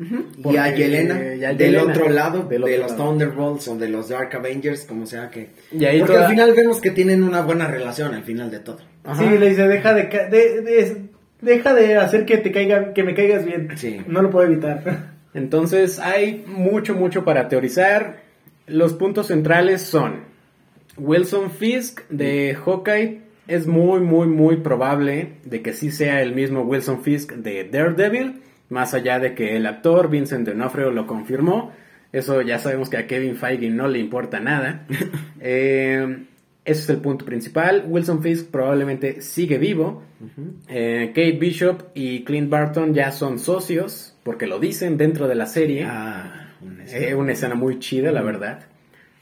y 0.00 0.42
Porque- 0.42 0.58
a 0.60 0.74
Yelena, 0.74 1.34
y 1.34 1.44
a 1.44 1.48
del 1.48 1.72
Yelena, 1.72 1.82
otro 1.92 2.08
lado, 2.08 2.42
del 2.44 2.62
de 2.62 2.78
los 2.78 2.92
lado. 2.92 3.04
Thunderbolts 3.04 3.66
o 3.68 3.76
de 3.76 3.88
los 3.88 4.08
Dark 4.08 4.34
Avengers, 4.36 4.84
como 4.84 5.04
sea 5.06 5.28
que. 5.28 5.48
Y 5.72 5.84
ahí 5.84 5.98
Porque 5.98 6.14
toda- 6.14 6.26
al 6.26 6.30
final 6.30 6.54
vemos 6.54 6.80
que 6.80 6.92
tienen 6.92 7.22
una 7.24 7.42
buena 7.42 7.66
relación 7.66 8.14
al 8.14 8.22
final 8.22 8.48
de 8.50 8.60
todo. 8.60 8.78
Ajá. 9.04 9.20
Sí, 9.22 9.38
le 9.38 9.48
dice, 9.50 9.66
deja 9.66 9.92
de- 9.94 10.04
de- 10.30 11.02
deja 11.40 11.74
de 11.74 11.96
hacer 11.96 12.24
que 12.24 12.38
te 12.38 12.52
caiga, 12.52 12.92
que 12.92 13.02
me 13.02 13.14
caigas 13.14 13.44
bien. 13.44 13.70
Sí. 13.76 14.00
No 14.06 14.22
lo 14.22 14.30
puedo 14.30 14.46
evitar. 14.46 15.12
Entonces 15.34 15.98
hay 15.98 16.44
mucho, 16.46 16.94
mucho 16.94 17.24
para 17.24 17.48
teorizar. 17.48 18.20
Los 18.66 18.94
puntos 18.94 19.28
centrales 19.28 19.82
son 19.82 20.24
Wilson 20.96 21.50
Fisk 21.50 22.08
de 22.08 22.56
Hawkeye. 22.64 23.22
Es 23.46 23.66
muy, 23.66 24.00
muy, 24.00 24.26
muy 24.26 24.56
probable 24.58 25.34
de 25.44 25.62
que 25.62 25.72
sí 25.72 25.90
sea 25.90 26.22
el 26.22 26.34
mismo 26.34 26.62
Wilson 26.62 27.02
Fisk 27.02 27.32
de 27.32 27.64
Daredevil. 27.64 28.42
Más 28.68 28.92
allá 28.92 29.18
de 29.18 29.34
que 29.34 29.56
el 29.56 29.66
actor 29.66 30.10
Vincent 30.10 30.46
D'Onofrio 30.46 30.90
lo 30.90 31.06
confirmó. 31.06 31.72
Eso 32.12 32.42
ya 32.42 32.58
sabemos 32.58 32.90
que 32.90 32.96
a 32.98 33.06
Kevin 33.06 33.36
Feige 33.36 33.70
no 33.70 33.88
le 33.88 33.98
importa 33.98 34.40
nada. 34.40 34.86
Eh, 35.40 36.24
ese 36.68 36.82
es 36.82 36.90
el 36.90 36.98
punto 36.98 37.24
principal. 37.24 37.84
Wilson 37.88 38.22
Fisk 38.22 38.50
probablemente 38.50 39.22
sigue 39.22 39.56
vivo. 39.56 40.02
Eh, 40.68 41.08
Kate 41.08 41.38
Bishop 41.38 41.84
y 41.94 42.24
Clint 42.24 42.50
Barton 42.50 42.92
ya 42.92 43.10
son 43.10 43.38
socios, 43.38 44.14
porque 44.22 44.46
lo 44.46 44.58
dicen 44.58 44.98
dentro 44.98 45.28
de 45.28 45.34
la 45.34 45.46
serie. 45.46 45.84
Ah, 45.86 46.54
un 46.60 46.82
Eh, 46.92 47.14
una 47.14 47.32
escena 47.32 47.54
muy 47.54 47.78
chida, 47.78 48.12
la 48.12 48.22
verdad. 48.22 48.66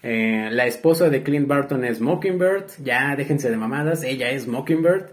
Eh, 0.02 0.48
la 0.50 0.66
esposa 0.66 1.09
de 1.09 1.22
Clint 1.22 1.46
Barton 1.46 1.85
es 1.85 2.00
Mockingbird. 2.00 2.66
Ya 2.82 3.14
déjense 3.16 3.48
de 3.48 3.56
mamadas, 3.56 4.02
ella 4.02 4.30
es 4.30 4.48
Mockingbird. 4.48 5.12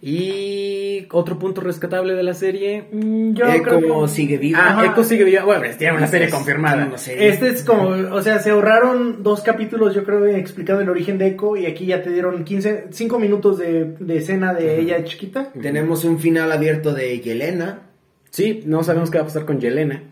Y 0.00 1.06
otro 1.10 1.38
punto 1.38 1.60
rescatable 1.60 2.14
de 2.14 2.22
la 2.22 2.34
serie. 2.34 2.88
mm, 2.92 3.34
yo 3.34 3.46
Echo 3.46 3.62
creo 3.62 4.02
que- 4.02 4.08
sigue 4.08 4.36
vivo. 4.38 4.58
Ah. 4.62 4.86
Echo 4.90 5.02
sigue 5.04 5.24
viva. 5.24 5.44
Bueno, 5.44 5.64
tiene 5.76 5.96
una 5.96 6.06
serie 6.06 6.28
Es- 6.28 6.34
confirmada. 6.34 6.74
tiene 6.76 6.88
una 6.90 6.98
serie. 6.98 7.28
Este 7.28 7.48
es 7.48 7.62
como, 7.64 7.88
o 7.88 8.22
sea, 8.22 8.38
se 8.38 8.50
ahorraron 8.50 9.22
dos 9.22 9.40
capítulos, 9.42 9.94
yo 9.94 10.04
creo, 10.04 10.24
explicando 10.26 10.82
el 10.82 10.88
origen 10.88 11.18
de 11.18 11.26
Echo 11.28 11.56
y 11.56 11.66
aquí 11.66 11.86
ya 11.86 12.02
te 12.02 12.10
dieron 12.10 12.44
15, 12.44 12.86
5 12.90 13.18
minutos 13.18 13.58
de, 13.58 13.94
de 13.98 14.16
escena 14.18 14.54
de 14.54 14.80
ella 14.80 15.02
chiquita. 15.04 15.52
Tenemos 15.60 16.04
un 16.04 16.18
final 16.18 16.52
abierto 16.52 16.92
de 16.94 17.18
Yelena. 17.20 17.82
Sí, 18.30 18.62
no 18.66 18.82
sabemos 18.84 19.10
qué 19.10 19.18
va 19.18 19.22
a 19.24 19.26
pasar 19.26 19.44
con 19.46 19.58
Yelena. 19.60 20.02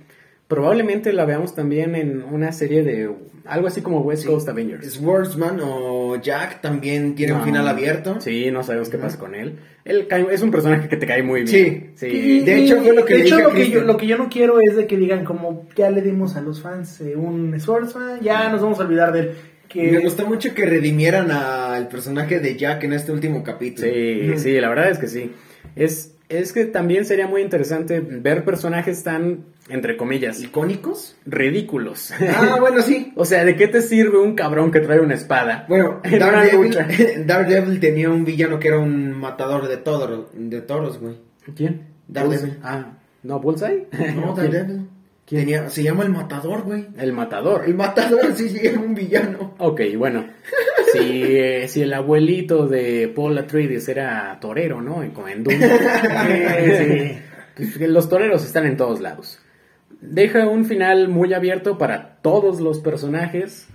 Probablemente 0.49 1.13
la 1.13 1.25
veamos 1.25 1.55
también 1.55 1.95
en 1.97 2.23
una 2.23 2.53
serie 2.53 2.85
de 2.85 3.11
algo 3.47 3.67
así 3.67 3.81
como 3.81 4.01
West 4.01 4.27
Coast 4.27 4.49
Avengers. 4.49 4.93
Swordsman 4.93 5.59
o 5.63 6.21
Jack 6.21 6.61
también 6.61 7.15
tiene 7.17 7.33
un 7.33 7.43
final 7.43 7.67
abierto. 7.67 8.21
Sí, 8.21 8.51
no 8.53 8.63
sabemos 8.63 8.89
qué 8.89 8.99
pasa 8.99 9.19
con 9.19 9.35
él. 9.35 9.59
Él 9.85 10.07
cae- 10.09 10.27
es 10.33 10.43
un 10.43 10.51
personaje 10.53 10.89
que 10.89 10.97
te 10.97 11.07
cae 11.07 11.23
muy 11.23 11.43
bien. 11.43 11.93
Sí. 11.97 12.07
Y- 12.07 12.41
De 12.41 12.59
hecho, 12.59 12.81
fue 12.83 12.95
lo 12.95 13.05
que 13.05 13.15
de 13.15 13.19
le 13.21 13.27
hecho, 13.27 13.37
dije 13.37 13.45
a 13.45 13.49
lo 13.49 13.55
que, 13.55 13.71
yo, 13.71 13.81
lo 13.83 13.97
que 13.97 14.07
yo 14.07 14.19
no 14.19 14.29
quiero 14.29 14.59
es 14.69 14.77
de 14.77 14.87
que 14.87 14.97
digan 14.97 15.25
como 15.25 15.67
ya 15.77 15.91
le 15.91 16.01
dimos 16.03 16.37
a 16.37 16.41
los 16.43 16.61
fans 16.63 17.01
eh, 17.01 17.17
un 17.17 17.59
Swordsman, 17.59 18.21
ya 18.21 18.49
nos 18.51 18.63
vamos 18.63 18.79
a 18.81 18.85
olvidar 18.85 19.13
de 19.13 19.21
él. 19.21 19.31
Que 19.69 19.91
Me 19.93 19.99
gustó 19.99 20.27
mucho 20.27 20.55
que 20.55 20.65
redimieran 20.65 21.31
al 21.33 21.89
personaje 21.89 22.39
de 22.39 22.57
Jack 22.57 22.85
en 22.85 22.93
este 22.93 23.11
último 23.11 23.43
capítulo. 23.43 23.89
Sí, 23.93 24.33
sí, 24.39 24.61
la 24.61 24.69
verdad 24.69 24.91
es 24.91 24.99
que 24.99 25.09
sí. 25.09 25.33
Es, 25.75 26.15
es 26.29 26.53
que 26.53 26.65
también 26.67 27.05
sería 27.05 27.27
muy 27.27 27.43
interesante 27.43 28.01
ver 28.01 28.45
personajes 28.45 29.03
tan, 29.03 29.45
entre 29.69 29.97
comillas, 29.97 30.41
¿Icónicos? 30.41 31.17
ridículos. 31.27 32.13
Ah, 32.21 32.57
bueno, 32.61 32.83
sí. 32.83 33.13
o 33.17 33.25
sea, 33.25 33.45
¿de 33.45 33.57
qué 33.57 33.69
te 33.69 33.81
sirve 33.81 34.19
un 34.19 34.35
cabrón 34.35 34.71
que 34.71 34.81
trae 34.81 35.01
una 35.01 35.15
espada? 35.15 35.67
Bueno, 35.69 36.01
Daredevil. 36.05 36.77
Daredevil 37.27 37.81
tenía 37.81 38.11
un 38.11 38.25
villano 38.25 38.59
que 38.59 38.69
era 38.69 38.79
un 38.79 39.13
matador 39.13 39.69
de, 39.69 39.77
toros, 39.79 40.27
de 40.35 40.61
toros, 40.61 41.01
güey. 41.01 41.17
¿Quién? 41.57 41.83
Daredevil. 42.09 42.59
Ah, 42.63 42.93
¿no, 43.23 43.41
Bullseye? 43.41 43.89
No. 44.15 44.35
Daredevil. 44.35 44.89
¿Quién? 45.27 45.41
Tenía, 45.41 45.69
se 45.69 45.83
llama 45.83 46.05
el 46.05 46.11
matador, 46.11 46.63
güey. 46.63 46.87
El 46.97 47.13
matador. 47.13 47.65
El 47.67 47.75
matador 47.75 48.33
sí, 48.37 48.49
sí, 48.49 48.61
era 48.63 48.79
un 48.79 48.95
villano. 48.95 49.57
Ok, 49.59 49.81
bueno. 49.99 50.25
Si, 50.93 51.01
eh, 51.01 51.67
si 51.67 51.83
el 51.83 51.93
abuelito 51.93 52.69
de 52.69 53.13
Paul 53.13 53.37
Atreides 53.37 53.89
era 53.89 54.39
torero, 54.41 54.81
¿no? 54.81 55.03
En, 55.03 55.13
en. 55.29 55.45
Eh, 55.51 57.19
sí. 57.57 57.73
Pues, 57.77 57.91
Los 57.91 58.09
toreros 58.09 58.45
están 58.45 58.67
en 58.67 58.77
todos 58.77 59.01
lados. 59.01 59.41
Deja 60.01 60.47
un 60.49 60.65
final 60.65 61.09
muy 61.09 61.33
abierto 61.35 61.79
para 61.79 62.17
todos 62.23 62.61
los 62.61 62.81
personajes. 62.81 63.69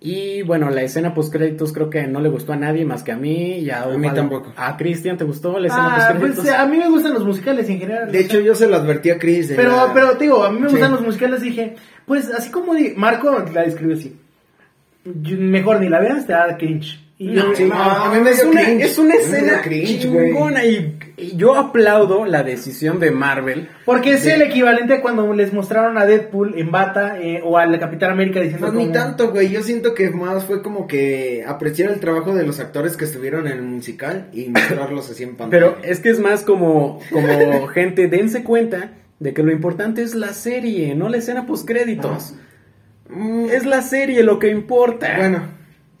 Y 0.00 0.42
bueno, 0.42 0.68
la 0.68 0.82
escena 0.82 1.14
post 1.14 1.32
créditos 1.32 1.72
creo 1.72 1.88
que 1.88 2.06
no 2.06 2.20
le 2.20 2.28
gustó 2.28 2.52
a 2.52 2.56
nadie 2.56 2.84
más 2.84 3.02
que 3.02 3.12
a 3.12 3.16
mí 3.16 3.58
y 3.60 3.70
a, 3.70 3.84
A 3.84 3.88
mí 3.96 4.10
tampoco. 4.10 4.52
A 4.54 4.76
Cristian, 4.76 5.16
¿te 5.16 5.24
gustó 5.24 5.58
la 5.58 5.68
escena 5.68 5.86
Ah, 5.86 5.94
post 5.96 6.20
pues 6.20 6.32
créditos? 6.34 6.58
a 6.60 6.66
mí 6.66 6.76
me 6.76 6.90
gustan 6.90 7.14
los 7.14 7.24
musicales 7.24 7.68
en 7.70 7.78
general. 7.78 8.12
De 8.12 8.20
hecho, 8.20 8.38
yo 8.40 8.54
se 8.54 8.66
lo 8.68 8.76
advertí 8.76 9.08
a 9.10 9.18
Chris. 9.18 9.48
de 9.48 9.54
Pero, 9.54 9.70
la- 9.74 9.94
pero 9.94 10.10
te 10.18 10.24
digo, 10.24 10.44
a 10.44 10.50
mí 10.50 10.60
me 10.60 10.66
Sí. 10.68 10.72
gustan 10.74 10.92
los 10.92 11.00
musicales 11.00 11.40
y 11.42 11.46
dije, 11.46 11.76
pues 12.04 12.30
así 12.30 12.50
como 12.50 12.74
di- 12.74 12.92
Marco 12.96 13.30
la 13.54 13.62
describió 13.62 13.96
así. 13.96 14.14
Mejor 15.04 15.80
ni 15.80 15.88
la 15.88 16.00
veas, 16.00 16.26
te 16.26 16.32
da 16.32 16.56
cringe. 16.58 17.00
Y 17.16 17.32
yo, 17.32 17.44
No, 17.44 17.54
Sí, 17.54 17.64
no, 17.64 17.74
a 17.74 18.12
mí 18.12 18.20
me 18.20 18.30
es 18.30 18.40
dio 18.42 18.50
una, 18.50 18.62
cringe. 18.64 18.84
es 18.86 18.98
una 18.98 19.14
escena 19.14 19.62
cringe, 19.62 20.00
chingona 20.00 20.64
y, 20.64 20.98
y 21.16 21.36
yo 21.36 21.54
aplaudo 21.54 22.24
la 22.24 22.42
decisión 22.42 22.98
de 22.98 23.12
Marvel. 23.12 23.68
Porque 23.84 24.14
es 24.14 24.26
el 24.26 24.42
equivalente 24.42 24.94
a 24.94 25.00
cuando 25.00 25.32
les 25.32 25.52
mostraron 25.52 25.96
a 25.96 26.06
Deadpool 26.06 26.58
en 26.58 26.72
bata 26.72 27.20
eh, 27.20 27.40
o 27.44 27.56
al 27.56 27.78
Capitán 27.78 28.10
América 28.10 28.40
diciendo 28.40 28.66
Pues 28.66 28.76
ni 28.76 28.86
como- 28.86 28.92
tanto, 28.94 29.30
güey. 29.30 29.48
Yo 29.50 29.62
siento 29.62 29.94
que 29.94 30.10
más 30.10 30.44
fue 30.44 30.60
como 30.60 30.88
que 30.88 31.44
apreciar 31.46 31.92
el 31.92 32.00
trabajo 32.00 32.34
de 32.34 32.44
los 32.44 32.58
actores 32.58 32.96
que 32.96 33.04
estuvieron 33.04 33.46
en 33.46 33.52
el 33.58 33.62
musical 33.62 34.28
y 34.32 34.48
mostrarlos 34.48 35.08
así 35.08 35.22
en 35.22 35.36
pantalla. 35.36 35.74
Pero 35.76 35.84
es 35.88 36.00
que 36.00 36.10
es 36.10 36.18
más 36.18 36.42
como, 36.42 36.98
como 37.12 37.66
gente, 37.68 38.08
dense 38.08 38.42
cuenta 38.42 38.90
de 39.20 39.32
que 39.32 39.44
lo 39.44 39.52
importante 39.52 40.02
es 40.02 40.16
la 40.16 40.32
serie, 40.32 40.96
no 40.96 41.08
la 41.08 41.18
escena 41.18 41.46
post 41.46 41.64
créditos. 41.64 42.34
Mm, 43.08 43.50
Es 43.50 43.64
la 43.66 43.82
serie 43.82 44.24
lo 44.24 44.40
que 44.40 44.48
importa. 44.48 45.14
Bueno, 45.16 45.42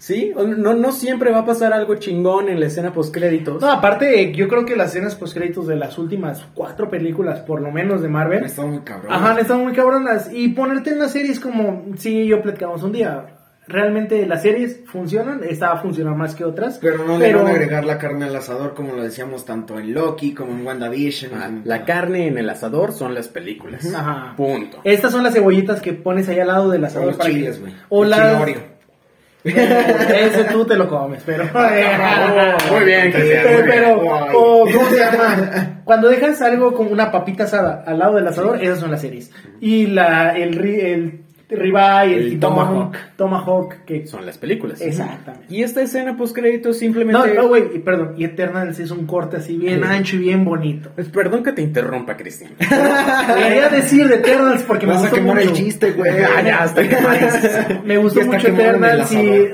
¿Sí? 0.04 0.32
O 0.36 0.42
No, 0.46 0.74
no 0.74 0.92
siempre 0.92 1.30
va 1.32 1.38
a 1.38 1.46
pasar 1.46 1.72
algo 1.72 1.94
chingón 1.94 2.50
en 2.50 2.60
la 2.60 2.66
escena 2.66 2.92
post 2.92 3.14
créditos. 3.14 3.62
No, 3.62 3.70
aparte, 3.70 4.32
yo 4.34 4.48
creo 4.48 4.66
que 4.66 4.76
las 4.76 4.90
escenas 4.90 5.14
postcréditos 5.14 5.66
de 5.66 5.76
las 5.76 5.96
últimas 5.96 6.44
cuatro 6.52 6.90
películas, 6.90 7.40
por 7.40 7.62
lo 7.62 7.70
menos 7.72 8.02
de 8.02 8.08
Marvel, 8.08 8.44
está 8.44 8.66
muy 8.66 8.80
cabrón. 8.80 9.10
ajá, 9.10 9.40
están 9.40 9.62
muy 9.64 9.72
cabronas. 9.72 10.28
Y 10.30 10.48
ponerte 10.48 10.90
en 10.90 10.98
la 10.98 11.08
serie 11.08 11.32
es 11.32 11.40
como, 11.40 11.86
sí, 11.96 12.26
yo 12.26 12.42
platicamos 12.42 12.82
un 12.82 12.92
día. 12.92 13.28
Realmente 13.66 14.26
las 14.26 14.42
series 14.42 14.80
funcionan, 14.84 15.40
esta 15.42 15.68
va 15.68 15.76
a 15.76 15.78
funcionar 15.80 16.14
más 16.16 16.34
que 16.34 16.44
otras. 16.44 16.76
Pero 16.82 17.02
no 17.06 17.16
le 17.16 17.34
van 17.34 17.46
a 17.46 17.50
agregar 17.50 17.86
la 17.86 17.96
carne 17.96 18.26
al 18.26 18.36
asador 18.36 18.74
como 18.74 18.92
lo 18.92 19.02
decíamos 19.02 19.46
tanto 19.46 19.78
en 19.78 19.94
Loki 19.94 20.34
como 20.34 20.52
en 20.52 20.66
WandaVision. 20.66 21.32
Ah, 21.34 21.46
en- 21.46 21.62
la 21.64 21.86
carne 21.86 22.26
en 22.26 22.36
el 22.36 22.50
asador 22.50 22.92
son 22.92 23.14
las 23.14 23.28
películas. 23.28 23.86
Ajá. 23.94 24.34
Punto. 24.36 24.80
Estas 24.84 25.12
son 25.12 25.22
las 25.22 25.32
cebollitas 25.32 25.80
que 25.80 25.94
pones 25.94 26.28
ahí 26.28 26.40
al 26.40 26.48
lado 26.48 26.68
del 26.68 26.84
O 26.84 26.86
asador. 26.88 27.06
los 27.06 27.16
para 27.16 27.30
que- 27.30 27.36
chiles, 27.36 27.58
güey. 27.58 27.72
O 27.88 28.04
las... 28.04 28.20
Ese 29.44 30.44
tú 30.50 30.64
te 30.64 30.74
lo 30.76 30.88
comes, 30.88 31.22
pero... 31.24 31.44
Muy 32.72 32.84
bien, 32.84 33.12
Cristian, 33.12 33.42
Pero, 33.44 33.56
muy 33.56 33.62
bien. 33.62 33.66
pero, 33.68 34.00
Guay. 34.00 34.30
o, 34.34 34.64
¿cómo 34.72 34.88
se 34.90 34.96
llama? 34.98 35.80
Cuando 35.84 36.08
dejas 36.08 36.40
algo 36.40 36.72
como 36.72 36.90
una 36.90 37.10
papita 37.12 37.44
asada 37.44 37.84
al 37.86 37.98
lado 37.98 38.14
del 38.16 38.26
asador, 38.26 38.62
esas 38.62 38.78
son 38.80 38.90
las 38.90 39.02
series. 39.02 39.30
Y 39.60 39.86
la, 39.88 40.34
el, 40.36 40.58
ri- 40.58 40.82
el 40.82 41.23
ribeye, 41.48 42.14
el, 42.16 42.26
El 42.32 42.40
tomahawk, 42.40 42.96
tomahawk, 43.16 43.84
que 43.84 44.06
Son 44.06 44.24
las 44.26 44.38
películas. 44.38 44.80
Exactamente. 44.80 45.46
Y 45.54 45.62
esta 45.62 45.82
escena 45.82 46.16
post 46.16 46.34
créditos 46.34 46.78
simplemente... 46.78 47.34
No, 47.34 47.42
no, 47.42 47.48
güey, 47.48 47.64
y 47.74 47.78
perdón, 47.80 48.14
y 48.16 48.24
Eternals 48.24 48.78
es 48.80 48.90
un 48.90 49.06
corte 49.06 49.36
así 49.36 49.56
bien 49.56 49.80
Sí. 49.80 49.86
ancho 49.88 50.16
y 50.16 50.20
bien 50.20 50.44
bonito. 50.44 50.90
Pues 50.94 51.08
perdón 51.08 51.42
que 51.42 51.52
te 51.52 51.62
interrumpa, 51.62 52.16
Cristian. 52.16 52.52
Quería 52.58 53.68
decir 53.68 54.08
de 54.08 54.16
Eternals 54.16 54.62
porque 54.62 54.86
me 54.86 54.92
Vas 54.94 55.02
a 55.02 55.08
gustó 55.08 55.16
quemar 55.16 55.34
mucho. 55.36 55.48
el 55.48 55.52
chiste, 55.54 55.90
güey. 55.92 56.12
Ah, 56.36 56.42
ya, 56.42 56.62
hasta 56.64 56.82
que 56.88 57.78
Me 57.84 57.96
gustó 57.98 58.22
mucho 58.22 58.48
Eternals 58.48 59.12
y 59.12 59.48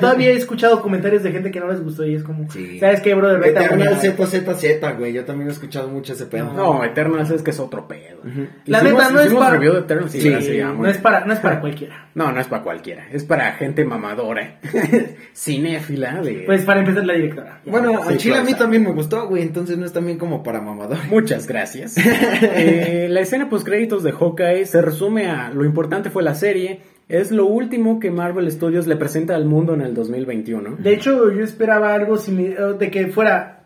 todavía 0.00 0.30
he 0.30 0.36
escuchado 0.36 0.82
comentarios 0.82 1.22
de 1.22 1.30
gente 1.32 1.50
que 1.50 1.60
no 1.60 1.68
les 1.68 1.82
gustó 1.82 2.04
y 2.04 2.14
es 2.14 2.22
como, 2.22 2.50
Sí. 2.50 2.78
¿sabes 2.80 3.00
qué, 3.00 3.14
brother? 3.14 3.40
Vete 3.40 3.58
a 3.60 3.64
Eternal 3.66 3.94
morir. 3.96 4.12
ZZZ, 4.16 4.98
güey. 4.98 5.12
Yo 5.12 5.24
también 5.24 5.48
he 5.48 5.52
escuchado 5.52 5.88
mucho 5.88 6.12
ese 6.12 6.26
pedo. 6.26 6.52
No, 6.52 6.84
Eternals 6.84 7.30
es 7.30 7.42
que 7.42 7.50
es 7.50 7.60
otro 7.60 7.86
pedo. 7.88 8.20
La 8.66 8.78
Hicimos- 8.78 8.92
neta 8.92 9.10
no 9.10 9.20
es 9.20 9.32
para 9.34 9.50
review 9.50 9.72
de 9.74 9.78
Eternals, 9.80 10.12
sí, 10.12 10.20
Sí, 10.20 10.28
sí, 10.28 10.34
muy 10.62 10.76
no 10.82 10.86
es 10.86 10.92
bien. 10.94 11.02
Para 11.12 11.26
no 11.26 11.32
es 11.32 11.40
para 11.40 11.60
cualquiera. 11.60 12.08
No, 12.14 12.30
no 12.30 12.40
es 12.40 12.46
para 12.46 12.62
cualquiera. 12.62 13.06
Es 13.10 13.24
para 13.24 13.52
gente 13.52 13.84
mamadora, 13.84 14.58
cinéfila 15.34 16.20
de... 16.20 16.42
Pues 16.44 16.62
para 16.62 16.80
empezar 16.80 17.06
la 17.06 17.14
directora. 17.14 17.60
Bueno, 17.64 18.02
Sí, 18.06 18.14
a 18.14 18.16
Chile 18.18 18.36
a 18.36 18.42
mí 18.42 18.52
también 18.52 18.82
me 18.82 18.92
gustó, 18.92 19.28
güey. 19.28 19.42
Entonces 19.42 19.78
no 19.78 19.86
es 19.86 19.92
también 19.92 20.18
como 20.18 20.42
para 20.42 20.60
mamador. 20.60 20.98
Muchas 21.10 21.46
gracias. 21.46 21.96
Eh, 22.54 23.06
la 23.08 23.20
escena 23.20 23.48
post 23.48 23.64
créditos 23.64 24.02
de 24.02 24.12
Hawkeye 24.12 24.66
se 24.66 24.82
resume 24.82 25.26
a 25.26 25.50
lo 25.50 25.64
importante 25.64 26.10
fue 26.10 26.22
la 26.22 26.34
serie. 26.34 26.80
Es 27.08 27.30
lo 27.30 27.46
último 27.46 27.98
que 27.98 28.10
Marvel 28.10 28.50
Studios 28.50 28.86
le 28.86 28.96
presenta 28.96 29.34
al 29.34 29.46
mundo 29.46 29.74
en 29.74 29.80
el 29.80 29.94
2021. 29.94 30.76
De 30.76 30.92
hecho, 30.92 31.32
yo 31.32 31.42
esperaba 31.42 31.94
algo 31.94 32.16
similar 32.18 32.78
de 32.78 32.90
que 32.90 33.06
fuera 33.08 33.64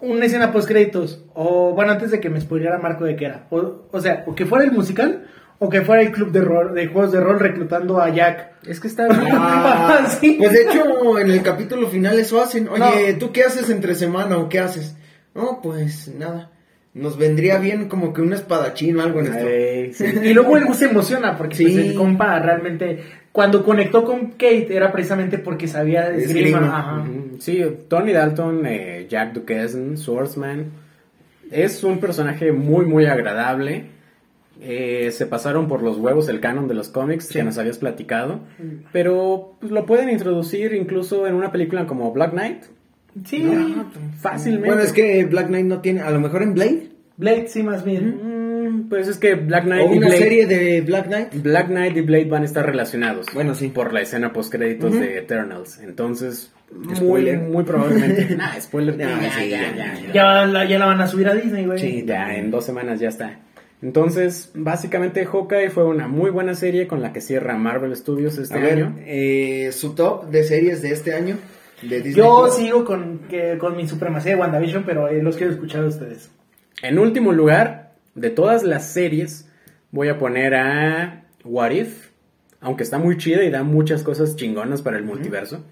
una 0.00 0.26
escena 0.26 0.52
post 0.52 0.68
créditos 0.68 1.24
o 1.34 1.72
bueno, 1.74 1.92
antes 1.92 2.10
de 2.10 2.20
que 2.20 2.30
me 2.30 2.40
spoileara 2.40 2.78
Marco 2.78 3.04
de 3.04 3.16
qué 3.16 3.26
era. 3.26 3.46
O, 3.50 3.86
o 3.90 4.00
sea, 4.00 4.24
o 4.26 4.34
que 4.34 4.46
fuera 4.46 4.64
el 4.64 4.72
musical 4.72 5.26
o 5.58 5.68
que 5.68 5.80
fuera 5.82 6.02
el 6.02 6.12
club 6.12 6.30
de 6.32 6.40
rol 6.42 6.74
de 6.74 6.86
juegos 6.86 7.12
de 7.12 7.20
rol 7.20 7.40
reclutando 7.40 7.98
a 8.00 8.10
Jack. 8.10 8.52
Es 8.66 8.80
que 8.80 8.88
está 8.88 9.08
bien. 9.08 9.20
Ah, 9.32 10.06
Sí. 10.20 10.36
Pues 10.38 10.52
de 10.52 10.62
hecho, 10.62 11.18
en 11.18 11.30
el 11.30 11.42
capítulo 11.42 11.88
final 11.88 12.18
eso 12.18 12.42
hacen. 12.42 12.68
Oye, 12.68 13.12
No. 13.12 13.18
¿tú 13.18 13.32
qué 13.32 13.44
haces 13.44 13.70
entre 13.70 13.94
semana 13.94 14.36
o 14.38 14.48
qué 14.48 14.58
haces? 14.60 14.96
No, 15.34 15.60
pues 15.62 16.08
nada. 16.08 16.50
Nos 16.94 17.18
vendría 17.18 17.58
bien 17.58 17.88
como 17.88 18.12
que 18.14 18.22
un 18.22 18.32
espadachín 18.32 18.98
o 18.98 19.02
algo 19.02 19.20
en 19.20 19.26
esto. 19.26 20.04
Sí. 20.04 20.18
Y 20.24 20.32
luego 20.34 20.56
él 20.56 20.64
se 20.74 20.86
emociona 20.86 21.36
porque 21.36 21.56
Sí. 21.56 21.64
pues, 21.64 21.76
el 21.76 21.94
compa 21.94 22.38
realmente 22.38 23.02
cuando 23.32 23.62
conectó 23.62 24.02
con 24.04 24.30
Kate 24.32 24.74
era 24.74 24.90
precisamente 24.92 25.36
porque 25.38 25.68
sabía 25.68 26.08
de 26.08 26.24
esgrima. 26.24 26.58
Ajá. 26.78 27.02
Ujú. 27.02 27.36
Sí, 27.38 27.62
Tony 27.88 28.12
Dalton, 28.12 28.64
eh, 28.64 29.06
Jack 29.10 29.34
Duquesne, 29.34 29.98
Swordsman. 29.98 30.70
Es 31.50 31.84
un 31.84 31.98
personaje 32.00 32.50
muy, 32.52 32.86
muy 32.86 33.04
agradable. 33.06 33.84
Eh, 34.60 35.10
se 35.12 35.26
pasaron 35.26 35.68
por 35.68 35.82
los 35.82 35.98
huevos 35.98 36.28
el 36.28 36.40
canon 36.40 36.66
de 36.68 36.74
los 36.74 36.88
cómics 36.88 37.28
que 37.28 37.42
nos 37.42 37.58
habías 37.58 37.78
platicado. 37.78 38.40
Pero 38.92 39.56
pues, 39.60 39.72
lo 39.72 39.86
pueden 39.86 40.08
introducir 40.08 40.74
incluso 40.74 41.26
en 41.26 41.34
una 41.34 41.52
película 41.52 41.86
como 41.86 42.12
Black 42.12 42.32
Knight. 42.32 42.64
Sí. 43.24 43.40
No, 43.40 43.90
fácilmente. 44.18 44.68
Bueno, 44.68 44.82
es 44.82 44.92
que 44.92 45.24
Black 45.24 45.48
Knight 45.48 45.66
no 45.66 45.80
tiene, 45.80 46.00
a 46.00 46.10
lo 46.10 46.20
mejor 46.20 46.42
en 46.42 46.54
Blade. 46.54 46.88
Blade 47.16 47.48
sí 47.48 47.62
más 47.62 47.84
bien. 47.84 48.20
Mm, 48.22 48.88
pues 48.88 49.08
es 49.08 49.18
que 49.18 49.34
Black 49.34 49.64
Knight 49.64 49.88
O 49.88 49.94
y 49.94 49.98
una 49.98 50.08
Blade, 50.08 50.22
serie 50.22 50.46
de 50.46 50.80
Black 50.82 51.06
Knight. 51.06 51.42
Black 51.42 51.66
Knight 51.68 51.96
y 51.96 52.00
Blade 52.02 52.26
van 52.26 52.42
a 52.42 52.44
estar 52.44 52.66
relacionados. 52.66 53.26
Bueno, 53.32 53.54
sí. 53.54 53.68
Por 53.68 53.92
la 53.92 54.02
escena 54.02 54.32
post 54.32 54.52
créditos 54.52 54.92
de 54.92 55.18
Eternals. 55.18 55.80
Entonces, 55.80 56.52
muy, 56.72 56.96
Spoiler. 56.96 57.38
muy 57.38 57.64
probablemente. 57.64 58.34
nah, 58.36 58.58
spoiler. 58.60 58.96
No, 58.96 59.22
ya, 59.22 59.30
sí, 59.32 59.48
ya, 59.48 59.62
ya, 59.62 59.76
ya, 59.76 60.00
ya. 60.00 60.12
Ya 60.12 60.46
la, 60.46 60.68
ya 60.68 60.78
la 60.78 60.86
van 60.86 61.00
a 61.00 61.06
subir 61.06 61.28
a 61.28 61.34
Disney, 61.34 61.64
güey. 61.64 61.78
Sí, 61.78 62.04
ya 62.06 62.34
en 62.34 62.50
dos 62.50 62.64
semanas 62.66 63.00
ya 63.00 63.08
está. 63.08 63.38
Entonces, 63.82 64.50
básicamente 64.54 65.26
Hawkeye 65.26 65.70
fue 65.70 65.84
una 65.84 66.08
muy 66.08 66.30
buena 66.30 66.54
serie 66.54 66.86
con 66.86 67.02
la 67.02 67.12
que 67.12 67.20
cierra 67.20 67.56
Marvel 67.56 67.94
Studios 67.94 68.38
este 68.38 68.54
A 68.54 68.60
ver, 68.60 68.72
año. 68.72 68.96
eh, 69.00 69.70
su 69.72 69.94
top 69.94 70.26
de 70.30 70.44
series 70.44 70.82
de 70.82 70.92
este 70.92 71.14
año. 71.14 71.36
De 71.82 71.96
Disney 72.00 72.14
Yo 72.14 72.48
sigo 72.48 72.86
con, 72.86 73.20
que, 73.28 73.58
con 73.58 73.76
mi 73.76 73.86
supremacía 73.86 74.32
de 74.32 74.40
WandaVision, 74.40 74.84
pero 74.84 75.08
eh, 75.08 75.22
los 75.22 75.36
quiero 75.36 75.52
escuchar 75.52 75.84
a 75.84 75.88
ustedes. 75.88 76.30
En 76.82 76.98
último 76.98 77.32
lugar, 77.32 77.92
de 78.14 78.30
todas 78.30 78.62
las 78.62 78.86
series, 78.86 79.50
voy 79.90 80.08
a 80.08 80.18
poner 80.18 80.54
a 80.54 81.24
What 81.44 81.72
If, 81.72 82.08
aunque 82.60 82.82
está 82.82 82.98
muy 82.98 83.18
chida 83.18 83.44
y 83.44 83.50
da 83.50 83.62
muchas 83.62 84.02
cosas 84.02 84.36
chingonas 84.36 84.80
para 84.80 84.96
el 84.96 85.04
multiverso. 85.04 85.62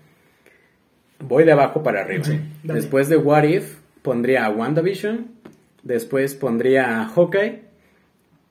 Voy 1.21 1.45
de 1.45 1.53
abajo 1.53 1.83
para 1.83 2.03
arriba. 2.03 2.25
Después 2.63 3.09
de 3.09 3.17
What 3.17 3.45
If, 3.45 3.79
pondría 4.03 4.45
a 4.45 4.51
WandaVision. 4.51 5.29
Después 5.83 6.35
pondría 6.35 7.01
a 7.01 7.09
Hawkeye. 7.09 7.64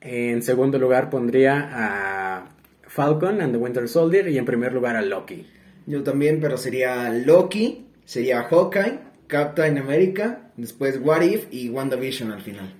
En 0.04 0.42
segundo 0.42 0.78
lugar, 0.78 1.08
pondría 1.08 1.70
a 1.72 2.46
Falcon 2.86 3.40
and 3.40 3.52
the 3.52 3.58
Winter 3.58 3.88
Soldier. 3.88 4.28
Y 4.28 4.36
en 4.36 4.44
primer 4.44 4.72
lugar, 4.72 4.96
a 4.96 5.02
Loki. 5.02 5.46
Yo 5.86 6.02
también, 6.02 6.40
pero 6.40 6.58
sería 6.58 7.10
Loki, 7.10 7.86
sería 8.04 8.42
Hawkeye, 8.42 9.00
Captain 9.26 9.78
America, 9.78 10.50
después 10.56 11.00
What 11.02 11.22
If 11.22 11.46
y 11.50 11.70
WandaVision 11.70 12.32
al 12.32 12.42
final. 12.42 12.74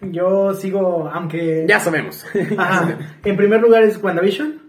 Yo 0.00 0.52
sigo, 0.54 1.08
aunque... 1.08 1.64
Ya 1.68 1.80
sabemos. 1.80 2.24
Ajá. 2.58 2.98
En 3.24 3.36
primer 3.36 3.60
lugar 3.60 3.84
es 3.84 4.02
WandaVision. 4.02 4.60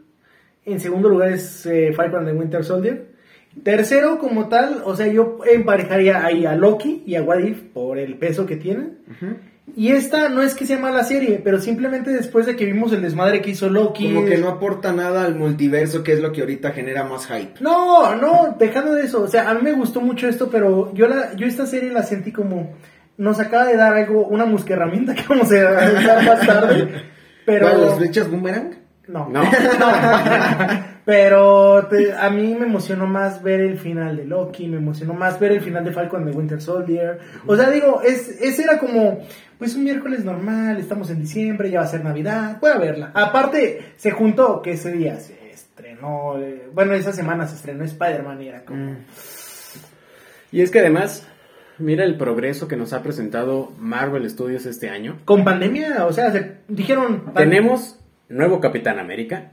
En 0.65 0.79
segundo 0.79 1.09
lugar 1.09 1.33
es 1.33 1.65
eh, 1.65 1.91
Falcon 1.93 2.19
and 2.19 2.29
the 2.29 2.33
Winter 2.33 2.63
Soldier. 2.63 3.13
Tercero, 3.61 4.17
como 4.17 4.47
tal, 4.47 4.81
o 4.85 4.95
sea, 4.95 5.07
yo 5.07 5.39
emparejaría 5.45 6.25
ahí 6.25 6.45
a 6.45 6.55
Loki 6.55 7.03
y 7.05 7.15
a 7.15 7.21
What 7.21 7.39
If 7.39 7.61
por 7.73 7.99
el 7.99 8.17
peso 8.17 8.45
que 8.45 8.55
tienen. 8.55 8.97
Y 9.75 9.91
esta 9.91 10.29
no 10.29 10.41
es 10.41 10.55
que 10.55 10.65
sea 10.65 10.77
mala 10.77 11.03
serie, 11.03 11.41
pero 11.43 11.59
simplemente 11.59 12.11
después 12.11 12.45
de 12.45 12.55
que 12.55 12.65
vimos 12.65 12.91
el 12.91 13.01
desmadre 13.01 13.41
que 13.41 13.51
hizo 13.51 13.69
Loki. 13.69 14.13
Como 14.13 14.25
que 14.25 14.37
no 14.37 14.49
aporta 14.49 14.91
nada 14.91 15.23
al 15.23 15.35
multiverso, 15.35 16.03
que 16.03 16.13
es 16.13 16.19
lo 16.19 16.31
que 16.31 16.41
ahorita 16.41 16.71
genera 16.71 17.05
más 17.05 17.27
hype. 17.27 17.53
No, 17.61 18.15
no, 18.15 18.55
dejando 18.59 18.93
de 18.93 19.05
eso, 19.05 19.23
o 19.23 19.27
sea, 19.27 19.49
a 19.49 19.53
mí 19.53 19.61
me 19.63 19.71
gustó 19.71 20.01
mucho 20.01 20.27
esto, 20.27 20.49
pero 20.51 20.93
yo 20.93 21.07
la, 21.07 21.33
yo 21.35 21.47
esta 21.47 21.65
serie 21.65 21.91
la 21.91 22.03
sentí 22.03 22.31
como 22.31 22.73
nos 23.17 23.39
acaba 23.39 23.65
de 23.65 23.77
dar 23.77 23.93
algo, 23.93 24.27
una 24.27 24.45
musca 24.45 24.73
herramienta 24.73 25.15
que 25.15 25.23
vamos 25.27 25.51
a 25.51 25.55
usar 25.97 26.25
más 26.25 26.45
tarde, 26.45 27.03
pero 27.45 27.69
¿Cuál, 27.69 27.85
¿Las 27.85 27.97
flechas 27.97 28.29
boomerang? 28.29 28.75
no, 29.07 29.29
No. 29.29 29.43
Pero 31.05 31.87
te- 31.89 32.13
a 32.13 32.29
mí 32.29 32.55
me 32.57 32.65
emocionó 32.65 33.05
más 33.07 33.43
ver 33.43 33.59
el 33.59 33.77
final 33.77 34.15
de 34.15 34.25
Loki, 34.25 34.67
me 34.67 34.77
emocionó 34.77 35.13
más 35.13 35.39
ver 35.39 35.51
el 35.51 35.61
final 35.61 35.83
de 35.83 35.91
Falcon 35.91 36.25
de 36.25 36.31
Winter 36.31 36.61
Soldier. 36.61 37.19
O 37.45 37.55
sea, 37.57 37.69
digo, 37.69 38.01
es, 38.01 38.29
ese 38.41 38.63
era 38.63 38.79
como, 38.79 39.19
pues 39.59 39.75
un 39.75 39.83
miércoles 39.83 40.23
normal, 40.23 40.77
estamos 40.77 41.09
en 41.09 41.19
diciembre, 41.19 41.69
ya 41.69 41.79
va 41.79 41.85
a 41.85 41.89
ser 41.89 42.03
Navidad, 42.05 42.57
voy 42.61 42.71
a 42.71 42.77
verla. 42.77 43.11
Aparte, 43.13 43.81
se 43.97 44.11
juntó 44.11 44.61
que 44.61 44.71
ese 44.71 44.93
día 44.93 45.17
se 45.19 45.51
estrenó, 45.51 46.39
eh, 46.39 46.69
bueno, 46.73 46.93
esa 46.93 47.11
semana 47.11 47.47
se 47.47 47.55
estrenó 47.55 47.83
Spider-Man 47.83 48.41
y 48.41 48.47
era 48.47 48.63
como... 48.63 48.91
Mm. 48.91 48.97
Y 50.53 50.61
es 50.61 50.71
que 50.71 50.79
además, 50.79 51.27
mira 51.79 52.05
el 52.05 52.15
progreso 52.15 52.67
que 52.67 52.77
nos 52.77 52.93
ha 52.93 53.01
presentado 53.03 53.71
Marvel 53.77 54.29
Studios 54.29 54.65
este 54.67 54.89
año. 54.89 55.17
Con 55.25 55.43
pandemia, 55.43 56.05
o 56.05 56.13
sea, 56.13 56.31
se- 56.31 56.57
dijeron... 56.69 57.33
Tenemos 57.35 57.99
nuevo 58.29 58.61
Capitán 58.61 58.99
América. 58.99 59.51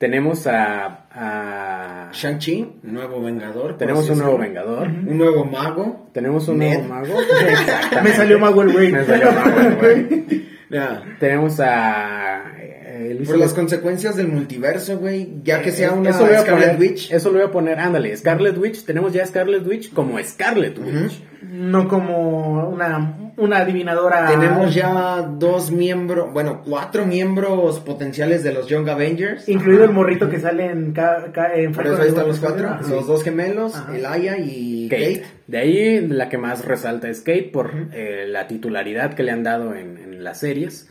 Tenemos 0.00 0.46
a. 0.46 1.04
a- 1.12 2.10
Shang-Chi, 2.10 2.80
nuevo 2.84 3.20
vengador. 3.22 3.76
tenemos 3.76 4.08
un 4.08 4.18
nuevo 4.18 4.38
vengador. 4.38 4.88
Un 4.88 5.18
nuevo 5.18 5.44
mago. 5.44 6.08
Tenemos 6.14 6.48
un 6.48 6.56
Ned. 6.58 6.78
nuevo 6.78 6.88
mago. 6.94 7.14
Me 8.02 8.10
salió 8.14 8.38
mago 8.38 8.62
el 8.62 8.72
güey. 8.72 8.90
Me 8.92 9.04
salió 9.04 9.30
mago 9.30 9.60
el 9.60 9.76
güey. 9.76 10.48
Tenemos 11.20 11.60
a. 11.60 12.44
eh, 12.58 13.22
Por 13.26 13.36
las 13.36 13.52
consecuencias 13.52 14.16
del 14.16 14.28
multiverso, 14.28 14.96
güey. 14.98 15.34
Ya 15.44 15.60
que 15.60 15.70
sea 15.70 15.92
una 15.92 16.10
eso 16.10 16.20
lo 16.20 16.26
voy 16.28 16.34
a 16.36 16.40
Scarlet 16.40 16.72
poner, 16.76 16.80
Witch. 16.80 17.12
Eso 17.12 17.28
lo 17.28 17.34
voy 17.38 17.46
a 17.48 17.50
poner, 17.52 17.78
ándale, 17.78 18.16
Scarlet 18.16 18.56
Witch. 18.56 18.84
Tenemos 18.86 19.12
ya 19.12 19.26
Scarlet 19.26 19.66
Witch 19.66 19.92
como 19.92 20.18
Scarlet 20.24 20.78
Witch. 20.78 21.22
No 21.42 21.88
como 21.88 22.68
una, 22.68 23.32
una 23.38 23.58
adivinadora. 23.58 24.26
Tenemos 24.26 24.74
ya 24.74 25.22
dos 25.22 25.70
miembros, 25.70 26.32
bueno, 26.32 26.60
cuatro 26.64 27.06
miembros 27.06 27.80
potenciales 27.80 28.42
de 28.42 28.52
los 28.52 28.66
Young 28.66 28.88
Avengers. 28.90 29.48
Incluido 29.48 29.84
el 29.84 29.90
morrito 29.92 30.28
que 30.28 30.38
sale 30.38 30.66
en, 30.66 30.92
ca- 30.92 31.32
ca- 31.32 31.54
en 31.54 31.72
Por 31.72 31.86
eso 31.86 32.02
ahí 32.02 32.08
están 32.08 32.28
los 32.28 32.40
cuatro, 32.40 32.76
los 32.88 33.06
dos 33.06 33.22
gemelos, 33.24 33.74
Ajá. 33.74 33.96
Elaya 33.96 34.36
y 34.38 34.88
Kate. 34.90 35.20
Kate. 35.20 35.26
De 35.46 35.58
ahí 35.58 36.06
la 36.08 36.28
que 36.28 36.36
más 36.36 36.64
resalta 36.64 37.08
es 37.08 37.20
Kate 37.20 37.48
por 37.52 37.70
eh, 37.94 38.26
la 38.28 38.46
titularidad 38.46 39.14
que 39.14 39.22
le 39.22 39.32
han 39.32 39.42
dado 39.42 39.74
en, 39.74 39.96
en 39.96 40.22
las 40.22 40.40
series. 40.40 40.90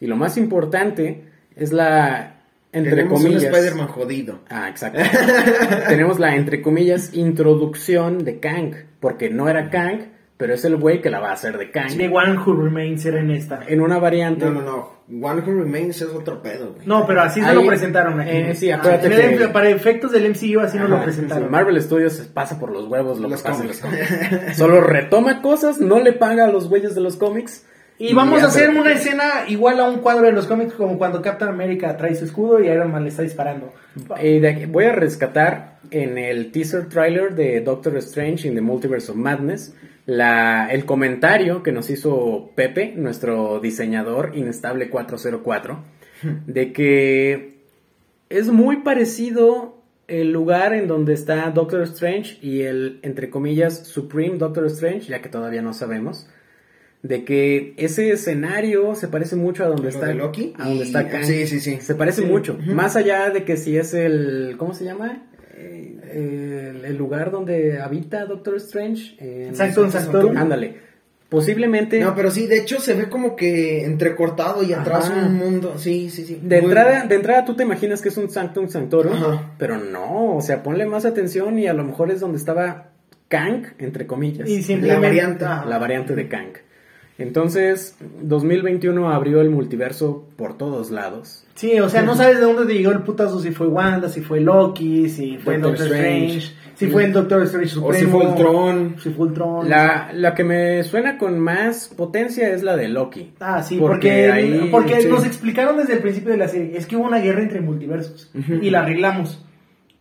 Y 0.00 0.06
lo 0.06 0.14
más 0.14 0.36
importante 0.36 1.24
es 1.56 1.72
la, 1.72 2.36
entre 2.72 2.94
Tenemos 2.94 3.20
comillas... 3.20 3.42
un 3.42 3.48
Spider-Man 3.54 3.88
jodido. 3.88 4.38
Ah, 4.48 4.68
exacto. 4.68 5.00
Tenemos 5.88 6.20
la, 6.20 6.36
entre 6.36 6.62
comillas, 6.62 7.12
introducción 7.14 8.24
de 8.24 8.38
Kang. 8.38 8.74
Porque 9.00 9.30
no 9.30 9.48
era 9.48 9.70
Kang, 9.70 10.12
pero 10.36 10.54
es 10.54 10.64
el 10.64 10.76
güey 10.76 11.00
que 11.00 11.10
la 11.10 11.20
va 11.20 11.30
a 11.30 11.32
hacer 11.34 11.56
de 11.58 11.70
Kang. 11.70 11.96
The 11.96 12.08
One 12.08 12.38
Who 12.38 12.54
Remains 12.64 13.04
era 13.06 13.20
en 13.20 13.30
esta. 13.30 13.60
En 13.66 13.80
una 13.80 13.98
variante... 13.98 14.44
No, 14.46 14.52
no, 14.52 14.62
no. 14.62 14.98
One 15.26 15.40
Who 15.40 15.62
Remains 15.62 16.00
es 16.02 16.08
otro 16.08 16.42
pedo, 16.42 16.74
güey. 16.74 16.86
No, 16.86 17.06
pero 17.06 17.22
así 17.22 17.40
se 17.40 17.46
Ahí- 17.46 17.54
lo 17.54 17.66
presentaron 17.66 18.20
aquí. 18.20 18.30
eh, 18.30 18.54
sí, 18.54 18.70
Ah, 18.70 18.76
acuérdate 18.76 19.06
en 19.06 19.32
el- 19.32 19.38
que- 19.38 19.48
Para 19.48 19.68
efectos 19.70 20.12
del 20.12 20.24
MCU 20.30 20.60
así 20.60 20.76
nos 20.78 20.88
Ajá, 20.90 20.98
lo 20.98 21.02
presentaron. 21.02 21.44
sí, 21.44 21.50
Marvel 21.50 21.80
Studios 21.82 22.18
pasa 22.34 22.58
por 22.60 22.70
los 22.70 22.86
huevos 22.86 23.18
lo 23.18 23.28
Los 23.28 23.42
que 23.42 23.48
pasa 23.48 23.62
en 23.62 23.68
los 23.68 23.78
cómics. 23.80 24.56
Solo 24.56 24.80
retoma 24.82 25.40
cosas, 25.42 25.80
no 25.80 25.98
le 26.00 26.12
paga 26.12 26.44
a 26.44 26.48
los 26.52 26.68
güeyes 26.68 26.94
de 26.94 27.00
los 27.00 27.16
cómics. 27.16 27.64
Y 27.98 28.14
vamos 28.14 28.42
a 28.42 28.46
hacer 28.46 28.70
una 28.70 28.92
escena 28.92 29.24
igual 29.48 29.80
a 29.80 29.88
un 29.88 29.98
cuadro 29.98 30.26
de 30.26 30.32
los 30.32 30.46
cómics 30.46 30.74
como 30.74 30.98
cuando 30.98 31.20
Captain 31.20 31.50
America 31.50 31.96
trae 31.96 32.14
su 32.14 32.24
escudo 32.24 32.60
y 32.62 32.68
Iron 32.68 32.92
Man 32.92 33.02
le 33.02 33.08
está 33.10 33.22
disparando. 33.22 33.72
Eh, 34.20 34.40
de 34.40 34.48
aquí- 34.48 34.66
voy 34.66 34.84
a 34.84 34.92
rescatar 34.92 35.78
en 35.90 36.16
el 36.18 36.52
teaser 36.52 36.88
trailer 36.88 37.34
de 37.34 37.60
Doctor 37.60 37.96
Strange 37.96 38.46
in 38.46 38.54
the 38.54 38.60
Multiverse 38.60 39.10
of 39.10 39.16
Madness 39.16 39.74
la, 40.06 40.68
el 40.70 40.84
comentario 40.86 41.62
que 41.62 41.72
nos 41.72 41.90
hizo 41.90 42.50
Pepe, 42.54 42.94
nuestro 42.96 43.58
diseñador 43.60 44.32
Inestable 44.36 44.88
404, 44.88 45.78
de 46.46 46.72
que 46.72 47.58
es 48.30 48.48
muy 48.48 48.76
parecido 48.78 49.82
el 50.06 50.32
lugar 50.32 50.72
en 50.72 50.88
donde 50.88 51.12
está 51.12 51.50
Doctor 51.50 51.82
Strange 51.82 52.38
y 52.40 52.62
el, 52.62 53.00
entre 53.02 53.28
comillas, 53.28 53.86
Supreme 53.86 54.38
Doctor 54.38 54.64
Strange, 54.66 55.08
ya 55.08 55.20
que 55.20 55.28
todavía 55.28 55.60
no 55.60 55.74
sabemos. 55.74 56.26
De 57.02 57.24
que 57.24 57.74
ese 57.76 58.10
escenario 58.10 58.94
se 58.96 59.06
parece 59.08 59.36
mucho 59.36 59.64
a 59.64 59.68
donde 59.68 59.84
¿Lo 59.84 59.88
está 59.88 60.12
Loki? 60.12 60.52
a 60.58 60.64
donde 60.68 60.84
Y- 60.84 60.86
está 60.88 61.08
Kang. 61.08 61.22
sí, 61.24 61.46
sí, 61.46 61.60
sí. 61.60 61.78
Se 61.80 61.94
parece 61.94 62.22
Sí. 62.22 62.26
mucho. 62.28 62.58
Más 62.66 62.96
allá 62.96 63.30
de 63.30 63.44
que 63.44 63.56
si 63.56 63.76
es 63.76 63.94
el. 63.94 64.56
¿Cómo 64.58 64.74
se 64.74 64.84
llama? 64.84 65.22
Eh, 65.56 65.96
el, 66.80 66.84
el 66.84 66.96
lugar 66.96 67.30
donde 67.30 67.80
habita 67.80 68.24
Doctor 68.26 68.56
Strange. 68.56 69.16
En- 69.20 69.54
Sanctum 69.54 69.90
Sanctorum. 69.90 70.36
Ándale. 70.36 70.88
Posiblemente. 71.28 72.00
No, 72.00 72.14
pero 72.14 72.30
sí, 72.30 72.46
de 72.46 72.58
hecho 72.58 72.80
se 72.80 72.94
ve 72.94 73.08
como 73.10 73.36
que 73.36 73.84
entrecortado 73.84 74.62
y 74.64 74.72
atrás 74.72 75.10
Ajá. 75.10 75.26
un 75.26 75.34
mundo. 75.34 75.74
Sí, 75.76 76.08
sí, 76.10 76.24
sí. 76.24 76.40
De 76.42 76.56
Muy- 76.62 76.70
entrada, 76.70 77.04
de 77.06 77.14
entrada 77.14 77.44
tú 77.44 77.54
te 77.54 77.64
imaginas 77.64 78.00
que 78.00 78.08
es 78.08 78.16
un 78.16 78.30
Sanctum 78.30 78.68
Sanctorum, 78.68 79.12
Ajá. 79.12 79.52
pero 79.58 79.76
no, 79.76 80.36
o 80.36 80.40
sea, 80.40 80.62
ponle 80.62 80.86
más 80.86 81.04
atención 81.04 81.58
y 81.58 81.66
a 81.66 81.74
lo 81.74 81.84
mejor 81.84 82.10
es 82.10 82.20
donde 82.20 82.38
estaba 82.38 82.92
Kang, 83.28 83.66
entre 83.78 84.06
comillas. 84.06 84.48
Y 84.48 84.62
simplemente. 84.62 84.88
La 84.94 85.00
variante. 85.00 85.44
Ah. 85.44 85.64
la 85.68 85.78
variante 85.78 86.14
de 86.14 86.28
Kang. 86.28 86.52
Entonces, 87.18 87.96
2021 88.22 89.10
abrió 89.12 89.40
el 89.40 89.50
multiverso 89.50 90.24
por 90.36 90.56
todos 90.56 90.90
lados. 90.92 91.44
Sí, 91.56 91.78
o 91.80 91.88
sea, 91.88 92.02
no 92.02 92.14
sabes 92.14 92.36
de 92.38 92.44
dónde 92.44 92.72
llegó 92.72 92.92
el 92.92 93.02
putazo, 93.02 93.40
si 93.40 93.50
fue 93.50 93.66
Wanda, 93.66 94.08
si 94.08 94.20
fue 94.20 94.40
Loki, 94.40 95.08
si 95.08 95.36
fue 95.38 95.54
Doctor 95.58 95.72
Doctor 95.80 95.96
Strange, 95.96 96.36
Strange. 96.38 96.56
si 96.76 96.86
fue 96.86 97.04
en 97.04 97.12
Doctor 97.12 97.42
Strange 97.42 97.66
O 97.82 97.92
si 97.92 98.00
Supremo, 98.04 98.10
fue 98.20 98.26
Ultron. 98.30 98.94
si 99.02 99.10
fue 99.10 99.26
Ultron. 99.26 99.68
La, 99.68 100.10
la 100.14 100.34
que 100.34 100.44
me 100.44 100.84
suena 100.84 101.18
con 101.18 101.40
más 101.40 101.88
potencia 101.96 102.50
es 102.50 102.62
la 102.62 102.76
de 102.76 102.86
Loki. 102.86 103.32
Ah, 103.40 103.64
sí, 103.64 103.78
Porque 103.78 104.28
porque, 104.28 104.30
ahí- 104.32 104.68
porque 104.70 105.00
sí. 105.00 105.08
nos 105.08 105.24
explicaron 105.26 105.76
desde 105.76 105.94
el 105.94 105.98
principio 105.98 106.30
de 106.30 106.36
la 106.38 106.46
serie, 106.46 106.76
es 106.76 106.86
que 106.86 106.94
hubo 106.96 107.04
una 107.06 107.18
guerra 107.18 107.42
entre 107.42 107.60
multiversos 107.60 108.30
y 108.62 108.70
la 108.70 108.82
arreglamos. 108.82 109.44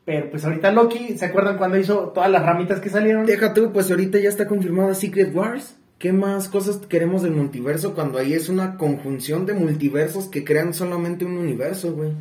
Pero 0.06 0.30
pues 0.30 0.46
ahorita 0.46 0.72
Loki, 0.72 1.18
¿se 1.18 1.26
acuerdan 1.26 1.58
cuando 1.58 1.78
hizo 1.78 2.12
todas 2.14 2.30
las 2.30 2.46
ramitas 2.46 2.80
que 2.80 2.90
salieron? 2.90 3.26
Deja 3.26 3.56
tú, 3.56 3.74
pues 3.74 3.90
ahorita 3.90 4.20
ya 4.20 4.30
está 4.30 4.46
confirmada 4.48 4.94
Secret 4.94 5.34
Wars. 5.36 5.77
¿Qué 6.00 6.14
más 6.14 6.48
cosas 6.50 6.78
queremos 6.88 7.24
del 7.24 7.32
multiverso 7.32 7.94
cuando 7.96 8.20
ahí 8.20 8.34
es 8.34 8.50
una 8.50 8.78
conjunción 8.78 9.46
de 9.46 9.54
multiversos 9.54 10.28
que 10.28 10.44
crean 10.44 10.74
solamente 10.74 11.26
un 11.26 11.38
universo, 11.38 11.94
güey? 11.94 12.12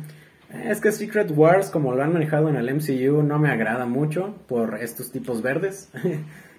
Es 0.65 0.79
que 0.81 0.91
Secret 0.91 1.29
Wars, 1.35 1.69
como 1.69 1.93
lo 1.93 2.01
han 2.01 2.13
manejado 2.13 2.49
en 2.49 2.55
el 2.55 2.73
MCU, 2.73 3.21
no 3.21 3.37
me 3.37 3.49
agrada 3.49 3.85
mucho 3.85 4.33
por 4.47 4.79
estos 4.81 5.11
tipos 5.11 5.41
verdes. 5.41 5.89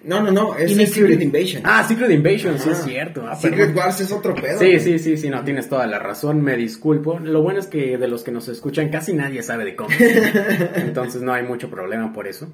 No, 0.01 0.23
no, 0.23 0.31
no, 0.31 0.55
es 0.55 0.71
Secret 0.71 0.87
Secret- 0.93 1.21
Invasion. 1.23 1.61
ah, 1.65 1.83
Secret 1.85 2.09
Invasion, 2.11 2.57
sí 2.57 2.69
es 2.69 2.77
cierto. 2.85 3.25
Ah, 3.27 3.35
Secret. 3.35 3.75
Wars 3.75 3.99
es 3.99 4.13
otro 4.13 4.33
pedo. 4.33 4.57
Sí, 4.57 4.79
sí, 4.79 4.97
sí, 4.97 5.17
sí, 5.17 5.29
no, 5.29 5.43
tienes 5.43 5.67
toda 5.67 5.87
la 5.87 5.99
razón, 5.99 6.41
me 6.41 6.55
disculpo. 6.55 7.19
Lo 7.19 7.41
bueno 7.41 7.59
es 7.59 7.67
que 7.67 7.97
de 7.97 8.07
los 8.07 8.23
que 8.23 8.31
nos 8.31 8.47
escuchan 8.47 8.87
casi 8.87 9.11
nadie 9.11 9.43
sabe 9.43 9.65
de 9.65 9.75
cómics. 9.75 9.99
Entonces 10.75 11.21
no 11.21 11.33
hay 11.33 11.43
mucho 11.43 11.69
problema 11.69 12.13
por 12.13 12.27
eso. 12.29 12.47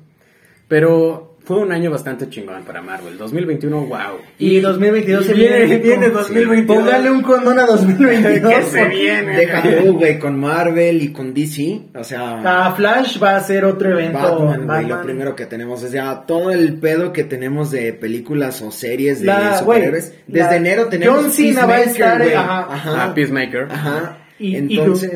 Pero 0.68 1.34
fue 1.45 1.57
un 1.59 1.71
año 1.71 1.91
bastante 1.91 2.27
chingón 2.29 2.63
para 2.63 2.81
Marvel. 2.81 3.17
2021, 3.17 3.85
wow. 3.85 3.97
Y 4.39 4.59
2022 4.59 5.23
y 5.23 5.27
se 5.27 5.33
viene, 5.33 5.59
viene. 5.65 5.77
viene 5.77 6.09
2022. 6.09 6.77
Póngale 6.83 7.11
un 7.11 7.21
condón 7.21 7.59
a 7.59 7.65
2022. 7.65 8.53
Que 8.55 8.63
se 8.63 8.85
viene. 8.89 9.37
Deja 9.37 9.61
tú, 9.61 9.93
güey, 9.97 10.19
con 10.19 10.39
Marvel 10.39 11.01
y 11.01 11.13
con 11.13 11.33
DC. 11.33 11.81
O 11.95 12.03
sea, 12.03 12.41
Ah, 12.43 12.73
Flash 12.75 13.21
va 13.21 13.35
a 13.35 13.39
ser 13.41 13.63
otro 13.65 13.91
evento. 13.91 14.19
Batman, 14.19 14.65
güey, 14.65 14.85
lo 14.87 15.01
primero 15.03 15.35
que 15.35 15.45
tenemos 15.45 15.83
es 15.83 15.91
ya 15.91 16.23
todo 16.25 16.51
el 16.51 16.79
pedo 16.79 17.13
que 17.13 17.23
tenemos 17.23 17.71
de 17.71 17.93
películas 17.93 18.61
o 18.61 18.71
series 18.71 19.19
de 19.19 19.27
La- 19.27 19.57
superhéroes. 19.59 20.09
güey, 20.09 20.19
Desde 20.27 20.49
la- 20.49 20.55
enero 20.57 20.85
tenemos 20.87 21.21
John 21.21 21.31
Cena 21.31 21.65
va 21.65 21.75
a 21.75 21.81
estar, 21.81 22.21
ajá. 22.21 22.67
Ajá. 22.73 23.03
Ah, 23.05 23.13
Peacemaker. 23.13 23.67
Ajá. 23.71 24.17
Y, 24.38 24.55
Entonces, 24.57 25.11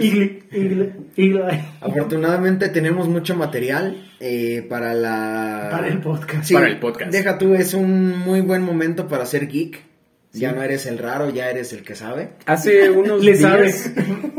afortunadamente 1.82 2.70
tenemos 2.70 3.08
mucho 3.08 3.36
material 3.36 4.10
eh, 4.20 4.66
para 4.70 4.94
la... 4.94 5.68
Para 5.72 5.88
el 5.88 6.00
podcast. 6.00 6.44
Sí, 6.46 6.54
Para 6.54 6.68
el 6.68 6.80
podcast. 6.80 7.12
Deja 7.12 7.38
tú, 7.38 7.54
es 7.54 7.74
un 7.74 8.18
muy 8.18 8.42
buen 8.42 8.62
momento 8.64 9.08
para 9.08 9.26
ser 9.26 9.48
geek. 9.48 9.84
Ya 10.32 10.52
no 10.52 10.62
eres 10.62 10.86
el 10.86 11.00
raro, 11.00 11.32
ya 11.32 11.50
eres 11.50 11.74
el 11.74 11.82
que 11.84 11.96
sabe. 11.96 12.32
Hace 12.46 12.92
unos 12.92 13.24
Le 13.24 13.32
días, 13.32 13.42
sabes. 13.42 13.94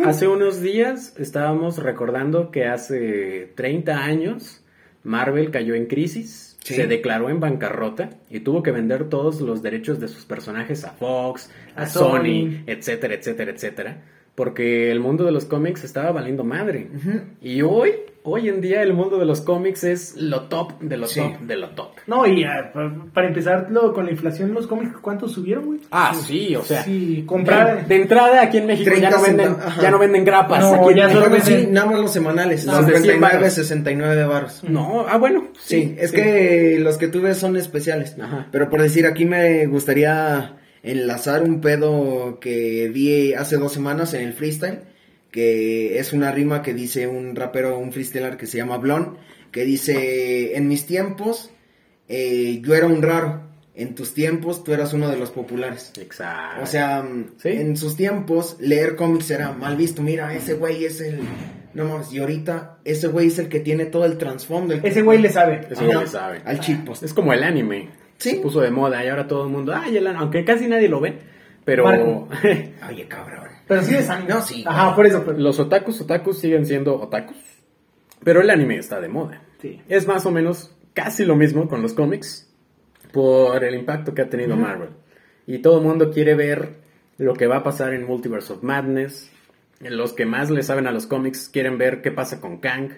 hace 0.04 0.28
unos 0.28 0.60
días 0.60 1.14
estábamos 1.18 1.78
recordando 1.82 2.50
que 2.52 2.66
hace 2.66 3.52
30 3.56 3.98
años 4.04 4.62
Marvel 5.02 5.50
cayó 5.50 5.74
en 5.74 5.86
crisis, 5.86 6.46
Sí. 6.62 6.74
se 6.74 6.86
declaró 6.86 7.30
en 7.30 7.40
bancarrota 7.40 8.10
y 8.28 8.40
tuvo 8.40 8.62
que 8.62 8.70
vender 8.70 9.08
todos 9.08 9.40
los 9.40 9.62
derechos 9.62 9.98
de 9.98 10.08
sus 10.08 10.26
personajes 10.26 10.84
a 10.84 10.90
Fox, 10.90 11.50
a, 11.74 11.82
A 11.84 11.86
Sony, 11.86 12.18
Sony. 12.18 12.62
etcétera, 12.66 13.14
etcétera, 13.14 13.50
etcétera, 13.50 14.02
porque 14.34 14.90
el 14.90 15.00
mundo 15.00 15.24
de 15.24 15.32
los 15.32 15.44
cómics 15.44 15.84
estaba 15.84 16.12
valiendo 16.12 16.44
madre. 16.44 16.88
Y 17.42 17.60
hoy, 17.62 17.90
hoy 18.22 18.48
en 18.48 18.60
día 18.62 18.80
el 18.82 18.94
mundo 18.94 19.18
de 19.18 19.26
los 19.26 19.40
cómics 19.42 19.84
es 19.84 20.16
lo 20.16 20.42
top 20.48 20.78
de 20.80 20.96
lo 20.96 21.06
Sí. 21.06 21.20
top 21.20 21.40
de 21.40 21.56
lo 21.56 21.68
top. 21.70 21.90
No, 22.06 22.26
y 22.26 22.44
ah, 22.44 22.70
pa- 22.72 22.94
para 23.12 23.28
empezar 23.28 23.66
lo- 23.70 23.92
con 23.92 24.06
la 24.06 24.12
inflación, 24.12 24.54
los 24.54 24.66
cómics, 24.66 24.96
¿cuántos 25.02 25.32
subieron, 25.32 25.66
güey? 25.66 25.80
Ah, 25.90 26.14
sí, 26.14 26.56
o 26.56 26.62
sea, 26.62 26.82
Sí, 26.84 27.24
comprar- 27.26 27.82
de, 27.86 27.94
de 27.94 28.02
entrada 28.02 28.40
aquí 28.42 28.58
en 28.58 28.66
México 28.66 28.90
ya 28.98 29.10
30 29.10 29.16
no 29.18 29.22
venden, 29.22 29.56
ya 29.82 29.90
no 29.90 29.98
venden 29.98 30.24
grapas. 30.24 30.60
No, 30.60 30.74
Aquí 30.74 30.90
en 30.90 30.96
ya 30.96 31.02
México- 31.04 31.20
solo 31.20 31.30
Bueno, 31.30 31.44
sí, 31.44 31.52
venden- 31.54 31.72
nada 31.72 31.86
más 31.86 31.98
los 32.00 32.12
semanales. 32.12 32.62
100 32.62 32.74
59, 32.76 33.18
varos. 33.20 33.52
69 33.52 34.24
baros. 34.24 34.64
No, 34.64 35.04
ah, 35.08 35.18
bueno. 35.18 35.48
Sí, 35.58 35.96
es 35.98 36.12
que 36.12 36.78
los 36.80 36.96
que 36.96 37.08
tú 37.08 37.20
ves 37.20 37.36
son 37.36 37.56
especiales. 37.56 38.16
Ajá. 38.18 38.46
Pero 38.50 38.70
por 38.70 38.80
decir, 38.80 39.04
aquí 39.06 39.24
me 39.26 39.66
gustaría 39.66 40.56
enlazar 40.82 41.42
un 41.42 41.60
pedo 41.60 42.38
que 42.40 42.88
vi 42.92 43.34
hace 43.34 43.56
dos 43.56 43.72
semanas 43.72 44.14
en 44.14 44.22
el 44.22 44.32
freestyle. 44.32 44.80
que 45.30 45.98
es 46.00 46.12
una 46.12 46.32
rima 46.32 46.60
que 46.62 46.74
dice 46.74 47.06
un 47.06 47.36
rapero, 47.36 47.78
un 47.78 47.92
freestyler 47.92 48.36
que 48.36 48.46
se 48.48 48.58
llama 48.58 48.78
Blon, 48.78 49.16
que 49.52 49.64
dice, 49.64 50.56
en 50.56 50.66
mis 50.66 50.86
tiempos 50.86 51.50
eh, 52.08 52.60
yo 52.64 52.74
era 52.74 52.86
un 52.88 53.00
raro, 53.00 53.42
en 53.76 53.94
tus 53.94 54.12
tiempos 54.12 54.64
tú 54.64 54.72
eras 54.72 54.92
uno 54.92 55.08
de 55.08 55.16
los 55.16 55.30
populares. 55.30 55.92
Exacto. 56.00 56.62
O 56.64 56.66
sea, 56.66 57.06
Sí. 57.38 57.48
en 57.50 57.76
sus 57.76 57.94
tiempos 57.96 58.56
leer 58.58 58.96
cómics 58.96 59.30
era 59.30 59.52
mal 59.52 59.76
visto. 59.76 60.02
Mira, 60.02 60.34
ese 60.34 60.54
güey 60.54 60.84
es 60.84 61.00
el... 61.00 61.20
No 61.74 61.84
mames, 61.84 62.12
y 62.12 62.18
ahorita 62.18 62.78
ese 62.84 63.06
güey 63.06 63.28
es 63.28 63.38
el 63.38 63.48
que 63.48 63.60
tiene 63.60 63.86
todo 63.86 64.04
el 64.06 64.18
trasfondo. 64.18 64.74
Ese 64.82 65.02
güey 65.02 65.20
le 65.22 65.30
sabe. 65.30 65.60
Ese 65.70 65.84
güey 65.84 65.98
le 66.00 66.06
sabe. 66.08 66.40
Al 66.44 66.58
chipos. 66.58 67.04
Es 67.04 67.14
como 67.14 67.32
el 67.32 67.44
anime. 67.44 67.88
Sí. 68.20 68.36
Se 68.36 68.36
puso 68.36 68.60
de 68.60 68.70
moda 68.70 69.04
y 69.04 69.08
ahora 69.08 69.26
todo 69.26 69.44
el 69.44 69.50
mundo, 69.50 69.72
ay, 69.74 69.96
el 69.96 70.06
anime, 70.06 70.22
aunque 70.22 70.44
casi 70.44 70.68
nadie 70.68 70.88
lo 70.88 71.00
ve, 71.00 71.18
pero 71.64 71.84
Marco. 71.84 72.28
Oye, 72.88 73.08
cabrón. 73.08 73.48
Pero 73.66 73.82
sí 73.82 73.94
es 73.94 74.08
anime. 74.10 74.28
No, 74.28 74.42
sí. 74.42 74.62
Ajá, 74.66 74.94
por 74.94 75.06
eso. 75.06 75.24
los 75.36 75.58
otakus, 75.58 76.00
otakus 76.02 76.38
siguen 76.38 76.66
siendo 76.66 77.00
otakus, 77.00 77.38
pero 78.22 78.42
el 78.42 78.50
anime 78.50 78.76
está 78.76 79.00
de 79.00 79.08
moda. 79.08 79.42
Sí. 79.60 79.80
Es 79.88 80.06
más 80.06 80.26
o 80.26 80.30
menos 80.30 80.76
casi 80.92 81.24
lo 81.24 81.34
mismo 81.34 81.66
con 81.68 81.82
los 81.82 81.94
cómics 81.94 82.52
por 83.12 83.64
el 83.64 83.74
impacto 83.74 84.14
que 84.14 84.22
ha 84.22 84.28
tenido. 84.28 84.56
Marvel. 84.56 84.90
Y 85.46 85.58
todo 85.58 85.78
el 85.78 85.86
mundo 85.86 86.10
quiere 86.10 86.34
ver 86.34 86.74
lo 87.18 87.34
que 87.34 87.46
va 87.46 87.56
a 87.56 87.62
pasar 87.62 87.94
en 87.94 88.06
Multiverse 88.06 88.52
of 88.52 88.62
Madness. 88.62 89.30
Los 89.80 90.12
que 90.12 90.26
más 90.26 90.50
le 90.50 90.62
saben 90.62 90.86
a 90.86 90.92
los 90.92 91.06
cómics 91.06 91.48
quieren 91.48 91.78
ver 91.78 92.02
qué 92.02 92.10
pasa 92.10 92.40
con 92.40 92.58
Kang. 92.58 92.90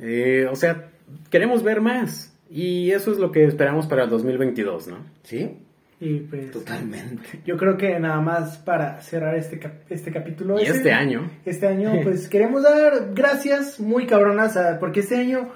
Eh, 0.00 0.48
o 0.50 0.56
sea, 0.56 0.90
queremos 1.30 1.62
ver 1.62 1.80
más. 1.80 2.36
Y 2.50 2.90
eso 2.92 3.12
es 3.12 3.18
lo 3.18 3.30
que 3.32 3.44
esperamos 3.44 3.86
para 3.86 4.04
el 4.04 4.10
2022, 4.10 4.88
¿no? 4.88 4.98
Sí, 5.22 5.58
Y 6.00 6.20
pues. 6.20 6.50
totalmente. 6.50 7.40
Yo 7.44 7.56
creo 7.56 7.76
que 7.76 7.98
nada 8.00 8.20
más 8.20 8.56
para 8.58 9.00
cerrar 9.02 9.34
este, 9.36 9.58
cap- 9.58 9.82
este 9.90 10.10
capítulo. 10.10 10.58
Y 10.58 10.62
ese- 10.62 10.76
este 10.78 10.92
año, 10.92 11.30
Este 11.44 11.66
año, 11.66 11.92
pues 12.04 12.28
queremos 12.28 12.62
dar 12.62 13.10
gracias 13.14 13.78
muy 13.80 14.06
cabronas 14.06 14.56
a- 14.56 14.78
porque 14.78 15.00
este 15.00 15.16
año, 15.16 15.48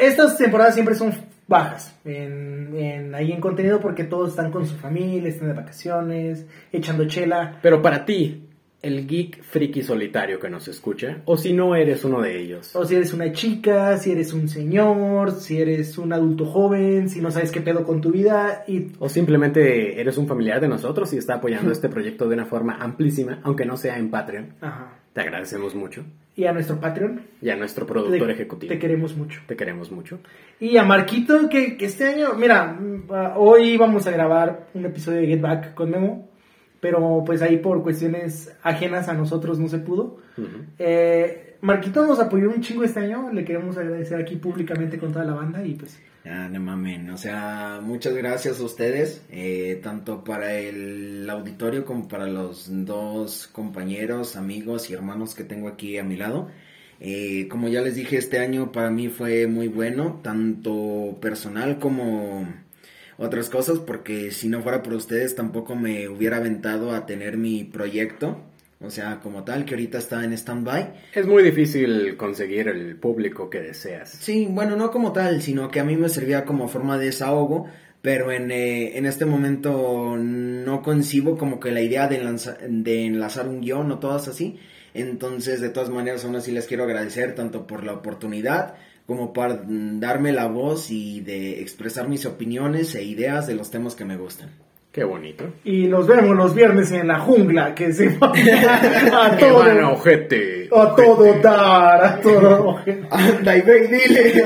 estas 0.00 0.36
temporadas 0.36 0.74
siempre 0.74 0.94
son 0.94 1.12
bajas 1.48 1.96
en, 2.04 2.76
en- 2.76 3.14
ahí 3.14 3.32
en 3.32 3.40
contenido 3.40 3.80
porque 3.80 4.04
todos 4.04 4.30
están 4.30 4.50
con 4.50 4.66
su 4.66 4.76
familia, 4.76 5.28
están 5.28 5.48
de 5.48 5.54
vacaciones, 5.54 6.44
echando 6.72 7.06
chela. 7.06 7.58
pero 7.62 7.80
para 7.82 8.04
ti, 8.04 8.42
el 8.82 9.06
geek 9.06 9.42
friki 9.42 9.82
solitario 9.82 10.38
que 10.38 10.48
nos 10.48 10.68
escucha, 10.68 11.22
o 11.24 11.36
si 11.36 11.52
no 11.52 11.74
eres 11.74 12.04
uno 12.04 12.20
de 12.20 12.38
ellos. 12.40 12.74
O 12.76 12.84
si 12.84 12.94
eres 12.94 13.12
una 13.12 13.32
chica, 13.32 13.96
si 13.96 14.12
eres 14.12 14.32
un 14.32 14.48
señor, 14.48 15.32
si 15.32 15.60
eres 15.60 15.98
un 15.98 16.12
adulto 16.12 16.44
joven, 16.46 17.08
si 17.08 17.20
no 17.20 17.30
sabes 17.30 17.50
qué 17.50 17.60
pedo 17.60 17.84
con 17.84 18.00
tu 18.00 18.12
vida 18.12 18.64
y 18.68 18.88
O 18.98 19.08
simplemente 19.08 20.00
eres 20.00 20.18
un 20.18 20.28
familiar 20.28 20.60
de 20.60 20.68
nosotros 20.68 21.12
y 21.12 21.18
está 21.18 21.34
apoyando 21.34 21.72
este 21.72 21.88
proyecto 21.88 22.28
de 22.28 22.34
una 22.34 22.44
forma 22.46 22.76
amplísima, 22.76 23.40
aunque 23.42 23.64
no 23.64 23.76
sea 23.76 23.98
en 23.98 24.10
Patreon. 24.10 24.54
ajá, 24.60 24.98
Te 25.12 25.20
agradecemos 25.22 25.74
mucho. 25.74 26.04
y 26.36 26.44
a 26.44 26.52
nuestro 26.52 26.78
Patreon 26.78 27.22
Y 27.40 27.48
a 27.48 27.56
nuestro 27.56 27.86
productor 27.86 28.26
te, 28.28 28.32
ejecutivo. 28.34 28.68
te 28.72 28.78
queremos 28.78 29.16
mucho. 29.16 29.40
Te 29.46 29.56
queremos 29.56 29.90
mucho. 29.90 30.20
Y 30.60 30.76
a 30.76 30.84
Marquito, 30.84 31.48
que, 31.48 31.76
que 31.76 31.86
este 31.86 32.04
año, 32.04 32.34
mira, 32.38 32.74
mm, 32.74 33.04
ah, 33.10 33.34
hoy 33.36 33.76
vamos 33.78 34.06
a 34.06 34.10
grabar 34.12 34.68
un 34.74 34.84
episodio 34.84 35.20
de 35.22 35.26
Get 35.26 35.40
Back 35.40 35.74
con 35.74 35.90
Memo, 35.90 36.28
pero 36.80 37.22
pues 37.24 37.42
ahí 37.42 37.58
por 37.58 37.82
cuestiones 37.82 38.54
ajenas 38.62 39.08
a 39.08 39.14
nosotros 39.14 39.58
no 39.58 39.68
se 39.68 39.78
pudo. 39.78 40.18
Eh, 40.78 41.56
Marquito 41.60 42.06
nos 42.06 42.20
apoyó 42.20 42.50
un 42.50 42.60
chingo 42.60 42.84
este 42.84 43.00
año, 43.00 43.32
le 43.32 43.44
queremos 43.44 43.76
agradecer 43.76 44.20
aquí 44.20 44.36
públicamente 44.36 44.98
con 44.98 45.12
toda 45.12 45.24
la 45.24 45.34
banda 45.34 45.64
y 45.64 45.74
pues 45.74 45.98
Ah, 46.28 46.48
no 46.50 46.58
mamen, 46.58 47.08
o 47.10 47.16
sea, 47.16 47.78
muchas 47.80 48.12
gracias 48.14 48.58
a 48.58 48.64
ustedes, 48.64 49.24
eh, 49.30 49.78
tanto 49.80 50.24
para 50.24 50.54
el 50.54 51.28
auditorio 51.30 51.84
como 51.84 52.08
para 52.08 52.26
los 52.26 52.66
dos 52.84 53.46
compañeros, 53.46 54.34
amigos 54.34 54.90
y 54.90 54.94
hermanos 54.94 55.36
que 55.36 55.44
tengo 55.44 55.68
aquí 55.68 55.98
a 55.98 56.04
mi 56.04 56.16
lado. 56.16 56.48
Eh, 56.98 57.46
como 57.48 57.68
ya 57.68 57.80
les 57.80 57.94
dije, 57.94 58.16
este 58.16 58.40
año 58.40 58.72
para 58.72 58.90
mí 58.90 59.08
fue 59.08 59.46
muy 59.46 59.68
bueno, 59.68 60.18
tanto 60.24 61.16
personal 61.20 61.78
como 61.78 62.52
otras 63.18 63.48
cosas, 63.50 63.78
porque 63.78 64.30
si 64.30 64.48
no 64.48 64.62
fuera 64.62 64.82
por 64.82 64.94
ustedes 64.94 65.34
tampoco 65.34 65.74
me 65.74 66.08
hubiera 66.08 66.36
aventado 66.38 66.92
a 66.92 67.06
tener 67.06 67.36
mi 67.36 67.64
proyecto, 67.64 68.38
o 68.80 68.90
sea, 68.90 69.20
como 69.22 69.42
tal, 69.44 69.64
que 69.64 69.74
ahorita 69.74 69.96
está 69.98 70.22
en 70.24 70.34
stand-by. 70.34 70.92
Es 71.14 71.26
muy 71.26 71.42
difícil 71.42 72.16
conseguir 72.18 72.68
el 72.68 72.96
público 72.96 73.48
que 73.48 73.60
deseas. 73.60 74.10
Sí, 74.10 74.46
bueno, 74.50 74.76
no 74.76 74.90
como 74.90 75.12
tal, 75.12 75.40
sino 75.40 75.70
que 75.70 75.80
a 75.80 75.84
mí 75.84 75.96
me 75.96 76.10
servía 76.10 76.44
como 76.44 76.68
forma 76.68 76.98
de 76.98 77.06
desahogo, 77.06 77.66
pero 78.02 78.30
en, 78.30 78.50
eh, 78.50 78.98
en 78.98 79.06
este 79.06 79.24
momento 79.24 80.16
no 80.18 80.82
concibo 80.82 81.38
como 81.38 81.58
que 81.58 81.70
la 81.70 81.80
idea 81.80 82.06
de, 82.06 82.22
lanza- 82.22 82.58
de 82.68 83.06
enlazar 83.06 83.48
un 83.48 83.62
guion 83.62 83.90
o 83.92 83.98
todas 83.98 84.28
así. 84.28 84.58
Entonces, 84.92 85.60
de 85.60 85.70
todas 85.70 85.88
maneras, 85.90 86.24
aún 86.24 86.36
así 86.36 86.52
les 86.52 86.66
quiero 86.66 86.84
agradecer 86.84 87.34
tanto 87.34 87.66
por 87.66 87.82
la 87.84 87.92
oportunidad 87.94 88.74
como 89.06 89.32
mm, 89.32 90.00
darme 90.00 90.32
la 90.32 90.46
voz 90.46 90.90
y 90.90 91.20
de 91.20 91.60
expresar 91.60 92.08
mis 92.08 92.26
opiniones 92.26 92.94
e 92.94 93.04
ideas 93.04 93.46
de 93.46 93.54
los 93.54 93.70
temas 93.70 93.94
que 93.94 94.04
me 94.04 94.16
gustan. 94.16 94.50
Qué 94.92 95.04
bonito. 95.04 95.44
y 95.62 95.88
nos 95.88 96.06
vemos 96.06 96.34
los 96.34 96.54
viernes 96.54 96.90
en 96.90 97.08
la 97.08 97.18
jungla 97.18 97.74
que 97.74 97.92
se 97.92 98.16
va 98.16 98.28
a 98.28 98.32
¡Qué 99.36 99.52
van, 99.52 99.76
todo 99.76 99.92
ojete! 99.92 100.70
a 100.72 100.96
todo 100.96 101.34
dar, 101.42 102.02
a 102.02 102.20
todo 102.22 102.78
Anda 103.10 103.56
y 103.58 103.60
ve 103.60 103.84
y 103.84 103.88
dile. 103.88 104.44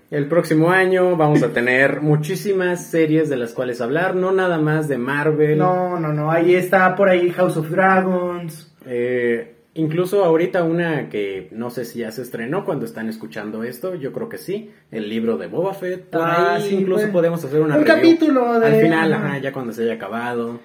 El 0.10 0.26
próximo 0.28 0.70
año 0.70 1.14
vamos 1.14 1.42
a 1.42 1.52
tener 1.52 2.00
muchísimas 2.00 2.86
series 2.86 3.28
de 3.28 3.36
las 3.36 3.52
cuales 3.52 3.82
hablar, 3.82 4.16
no 4.16 4.32
nada 4.32 4.56
más 4.56 4.88
de 4.88 4.96
Marvel. 4.96 5.58
No, 5.58 6.00
no, 6.00 6.14
no, 6.14 6.30
ahí 6.30 6.54
está 6.54 6.96
por 6.96 7.10
ahí 7.10 7.28
House 7.28 7.58
of 7.58 7.68
Dragons. 7.68 8.74
Eh, 8.86 9.57
incluso 9.78 10.24
ahorita 10.24 10.62
una 10.64 11.08
que 11.08 11.48
no 11.52 11.70
sé 11.70 11.84
si 11.84 12.00
ya 12.00 12.10
se 12.10 12.22
estrenó 12.22 12.64
cuando 12.64 12.84
están 12.84 13.08
escuchando 13.08 13.62
esto, 13.64 13.94
yo 13.94 14.12
creo 14.12 14.28
que 14.28 14.38
sí, 14.38 14.70
el 14.90 15.08
libro 15.08 15.38
de 15.38 15.46
Boba 15.46 15.72
Fett. 15.74 16.10
Por 16.10 16.20
Ah, 16.20 16.54
ahí 16.56 16.62
sí, 16.68 16.74
incluso 16.76 17.02
pues. 17.02 17.12
podemos 17.12 17.44
hacer 17.44 17.60
una 17.60 17.76
Un 17.76 17.84
review. 17.84 17.94
capítulo 17.96 18.60
de- 18.60 18.66
Al 18.66 18.74
final, 18.80 19.12
ajá. 19.12 19.38
ya 19.38 19.52
cuando 19.52 19.72
se 19.72 19.82
haya 19.84 19.94
acabado. 19.94 20.60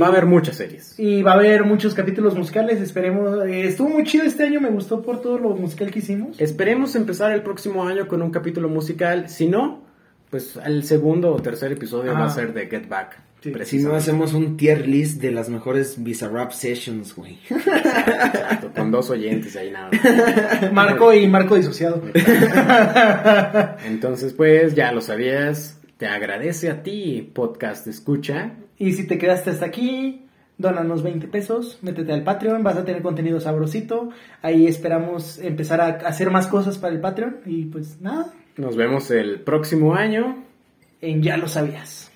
Va 0.00 0.06
a 0.06 0.08
haber 0.08 0.24
muchas 0.26 0.56
series. 0.56 0.98
Y 0.98 1.22
va 1.22 1.32
a 1.32 1.34
haber 1.34 1.62
muchos 1.64 1.94
capítulos 1.94 2.34
musicales, 2.34 2.80
esperemos. 2.80 3.44
eh, 3.46 3.66
estuvo 3.68 3.88
muy 3.90 4.04
chido 4.04 4.24
este 4.24 4.42
año, 4.44 4.60
me 4.60 4.70
gustó 4.70 5.02
por 5.02 5.20
todo 5.20 5.38
lo 5.38 5.50
musical 5.50 5.90
que 5.90 5.98
hicimos. 6.00 6.40
Esperemos 6.40 6.96
empezar 6.96 7.30
el 7.32 7.42
próximo 7.42 7.86
año 7.86 8.08
con 8.08 8.20
un 8.22 8.30
capítulo 8.30 8.68
musical. 8.70 9.28
Si 9.28 9.46
no, 9.46 9.84
pues 10.30 10.58
el 10.64 10.82
segundo 10.82 11.32
o 11.32 11.40
tercer 11.40 11.70
episodio 11.72 12.12
Ah. 12.16 12.20
va 12.20 12.24
a 12.24 12.30
ser 12.30 12.52
de 12.54 12.66
Get 12.66 12.88
Back. 12.88 13.20
Sí. 13.42 13.50
Si 13.50 13.50
no 13.50 13.56
precisamente. 13.58 13.96
hacemos 13.98 14.34
un 14.34 14.56
tier 14.56 14.88
list 14.88 15.20
de 15.20 15.30
las 15.30 15.48
mejores 15.48 16.02
Bizarrap 16.02 16.50
Sessions, 16.52 17.14
güey. 17.14 17.38
Exacto, 17.50 18.72
con 18.74 18.90
dos 18.90 19.08
oyentes 19.10 19.54
ahí 19.56 19.70
nada. 19.70 19.90
más. 19.92 20.72
Marco 20.72 21.12
y 21.14 21.26
Marco 21.28 21.54
disociado. 21.54 22.02
Entonces, 23.84 24.32
pues 24.32 24.74
ya 24.74 24.92
lo 24.92 25.00
sabías. 25.00 25.80
Te 25.98 26.06
agradece 26.06 26.70
a 26.70 26.82
ti, 26.82 27.30
podcast 27.34 27.86
escucha. 27.86 28.52
Y 28.78 28.92
si 28.92 29.06
te 29.06 29.16
quedaste 29.16 29.50
hasta 29.50 29.64
aquí, 29.66 30.26
dónanos 30.58 31.02
20 31.02 31.26
pesos, 31.28 31.78
métete 31.82 32.12
al 32.12 32.22
Patreon, 32.22 32.62
vas 32.62 32.76
a 32.76 32.84
tener 32.84 33.00
contenido 33.02 33.40
sabrosito. 33.40 34.10
Ahí 34.42 34.66
esperamos 34.66 35.38
empezar 35.38 35.80
a 35.80 35.86
hacer 36.06 36.30
más 36.30 36.46
cosas 36.48 36.76
para 36.78 36.94
el 36.94 37.00
Patreon. 37.00 37.38
Y 37.46 37.64
pues 37.66 38.00
nada, 38.00 38.32
Nos 38.56 38.76
vemos 38.76 39.10
el 39.10 39.40
próximo 39.40 39.94
año. 39.94 40.42
en 41.00 41.22
Ya 41.22 41.36
lo 41.36 41.48
sabías. 41.48 42.10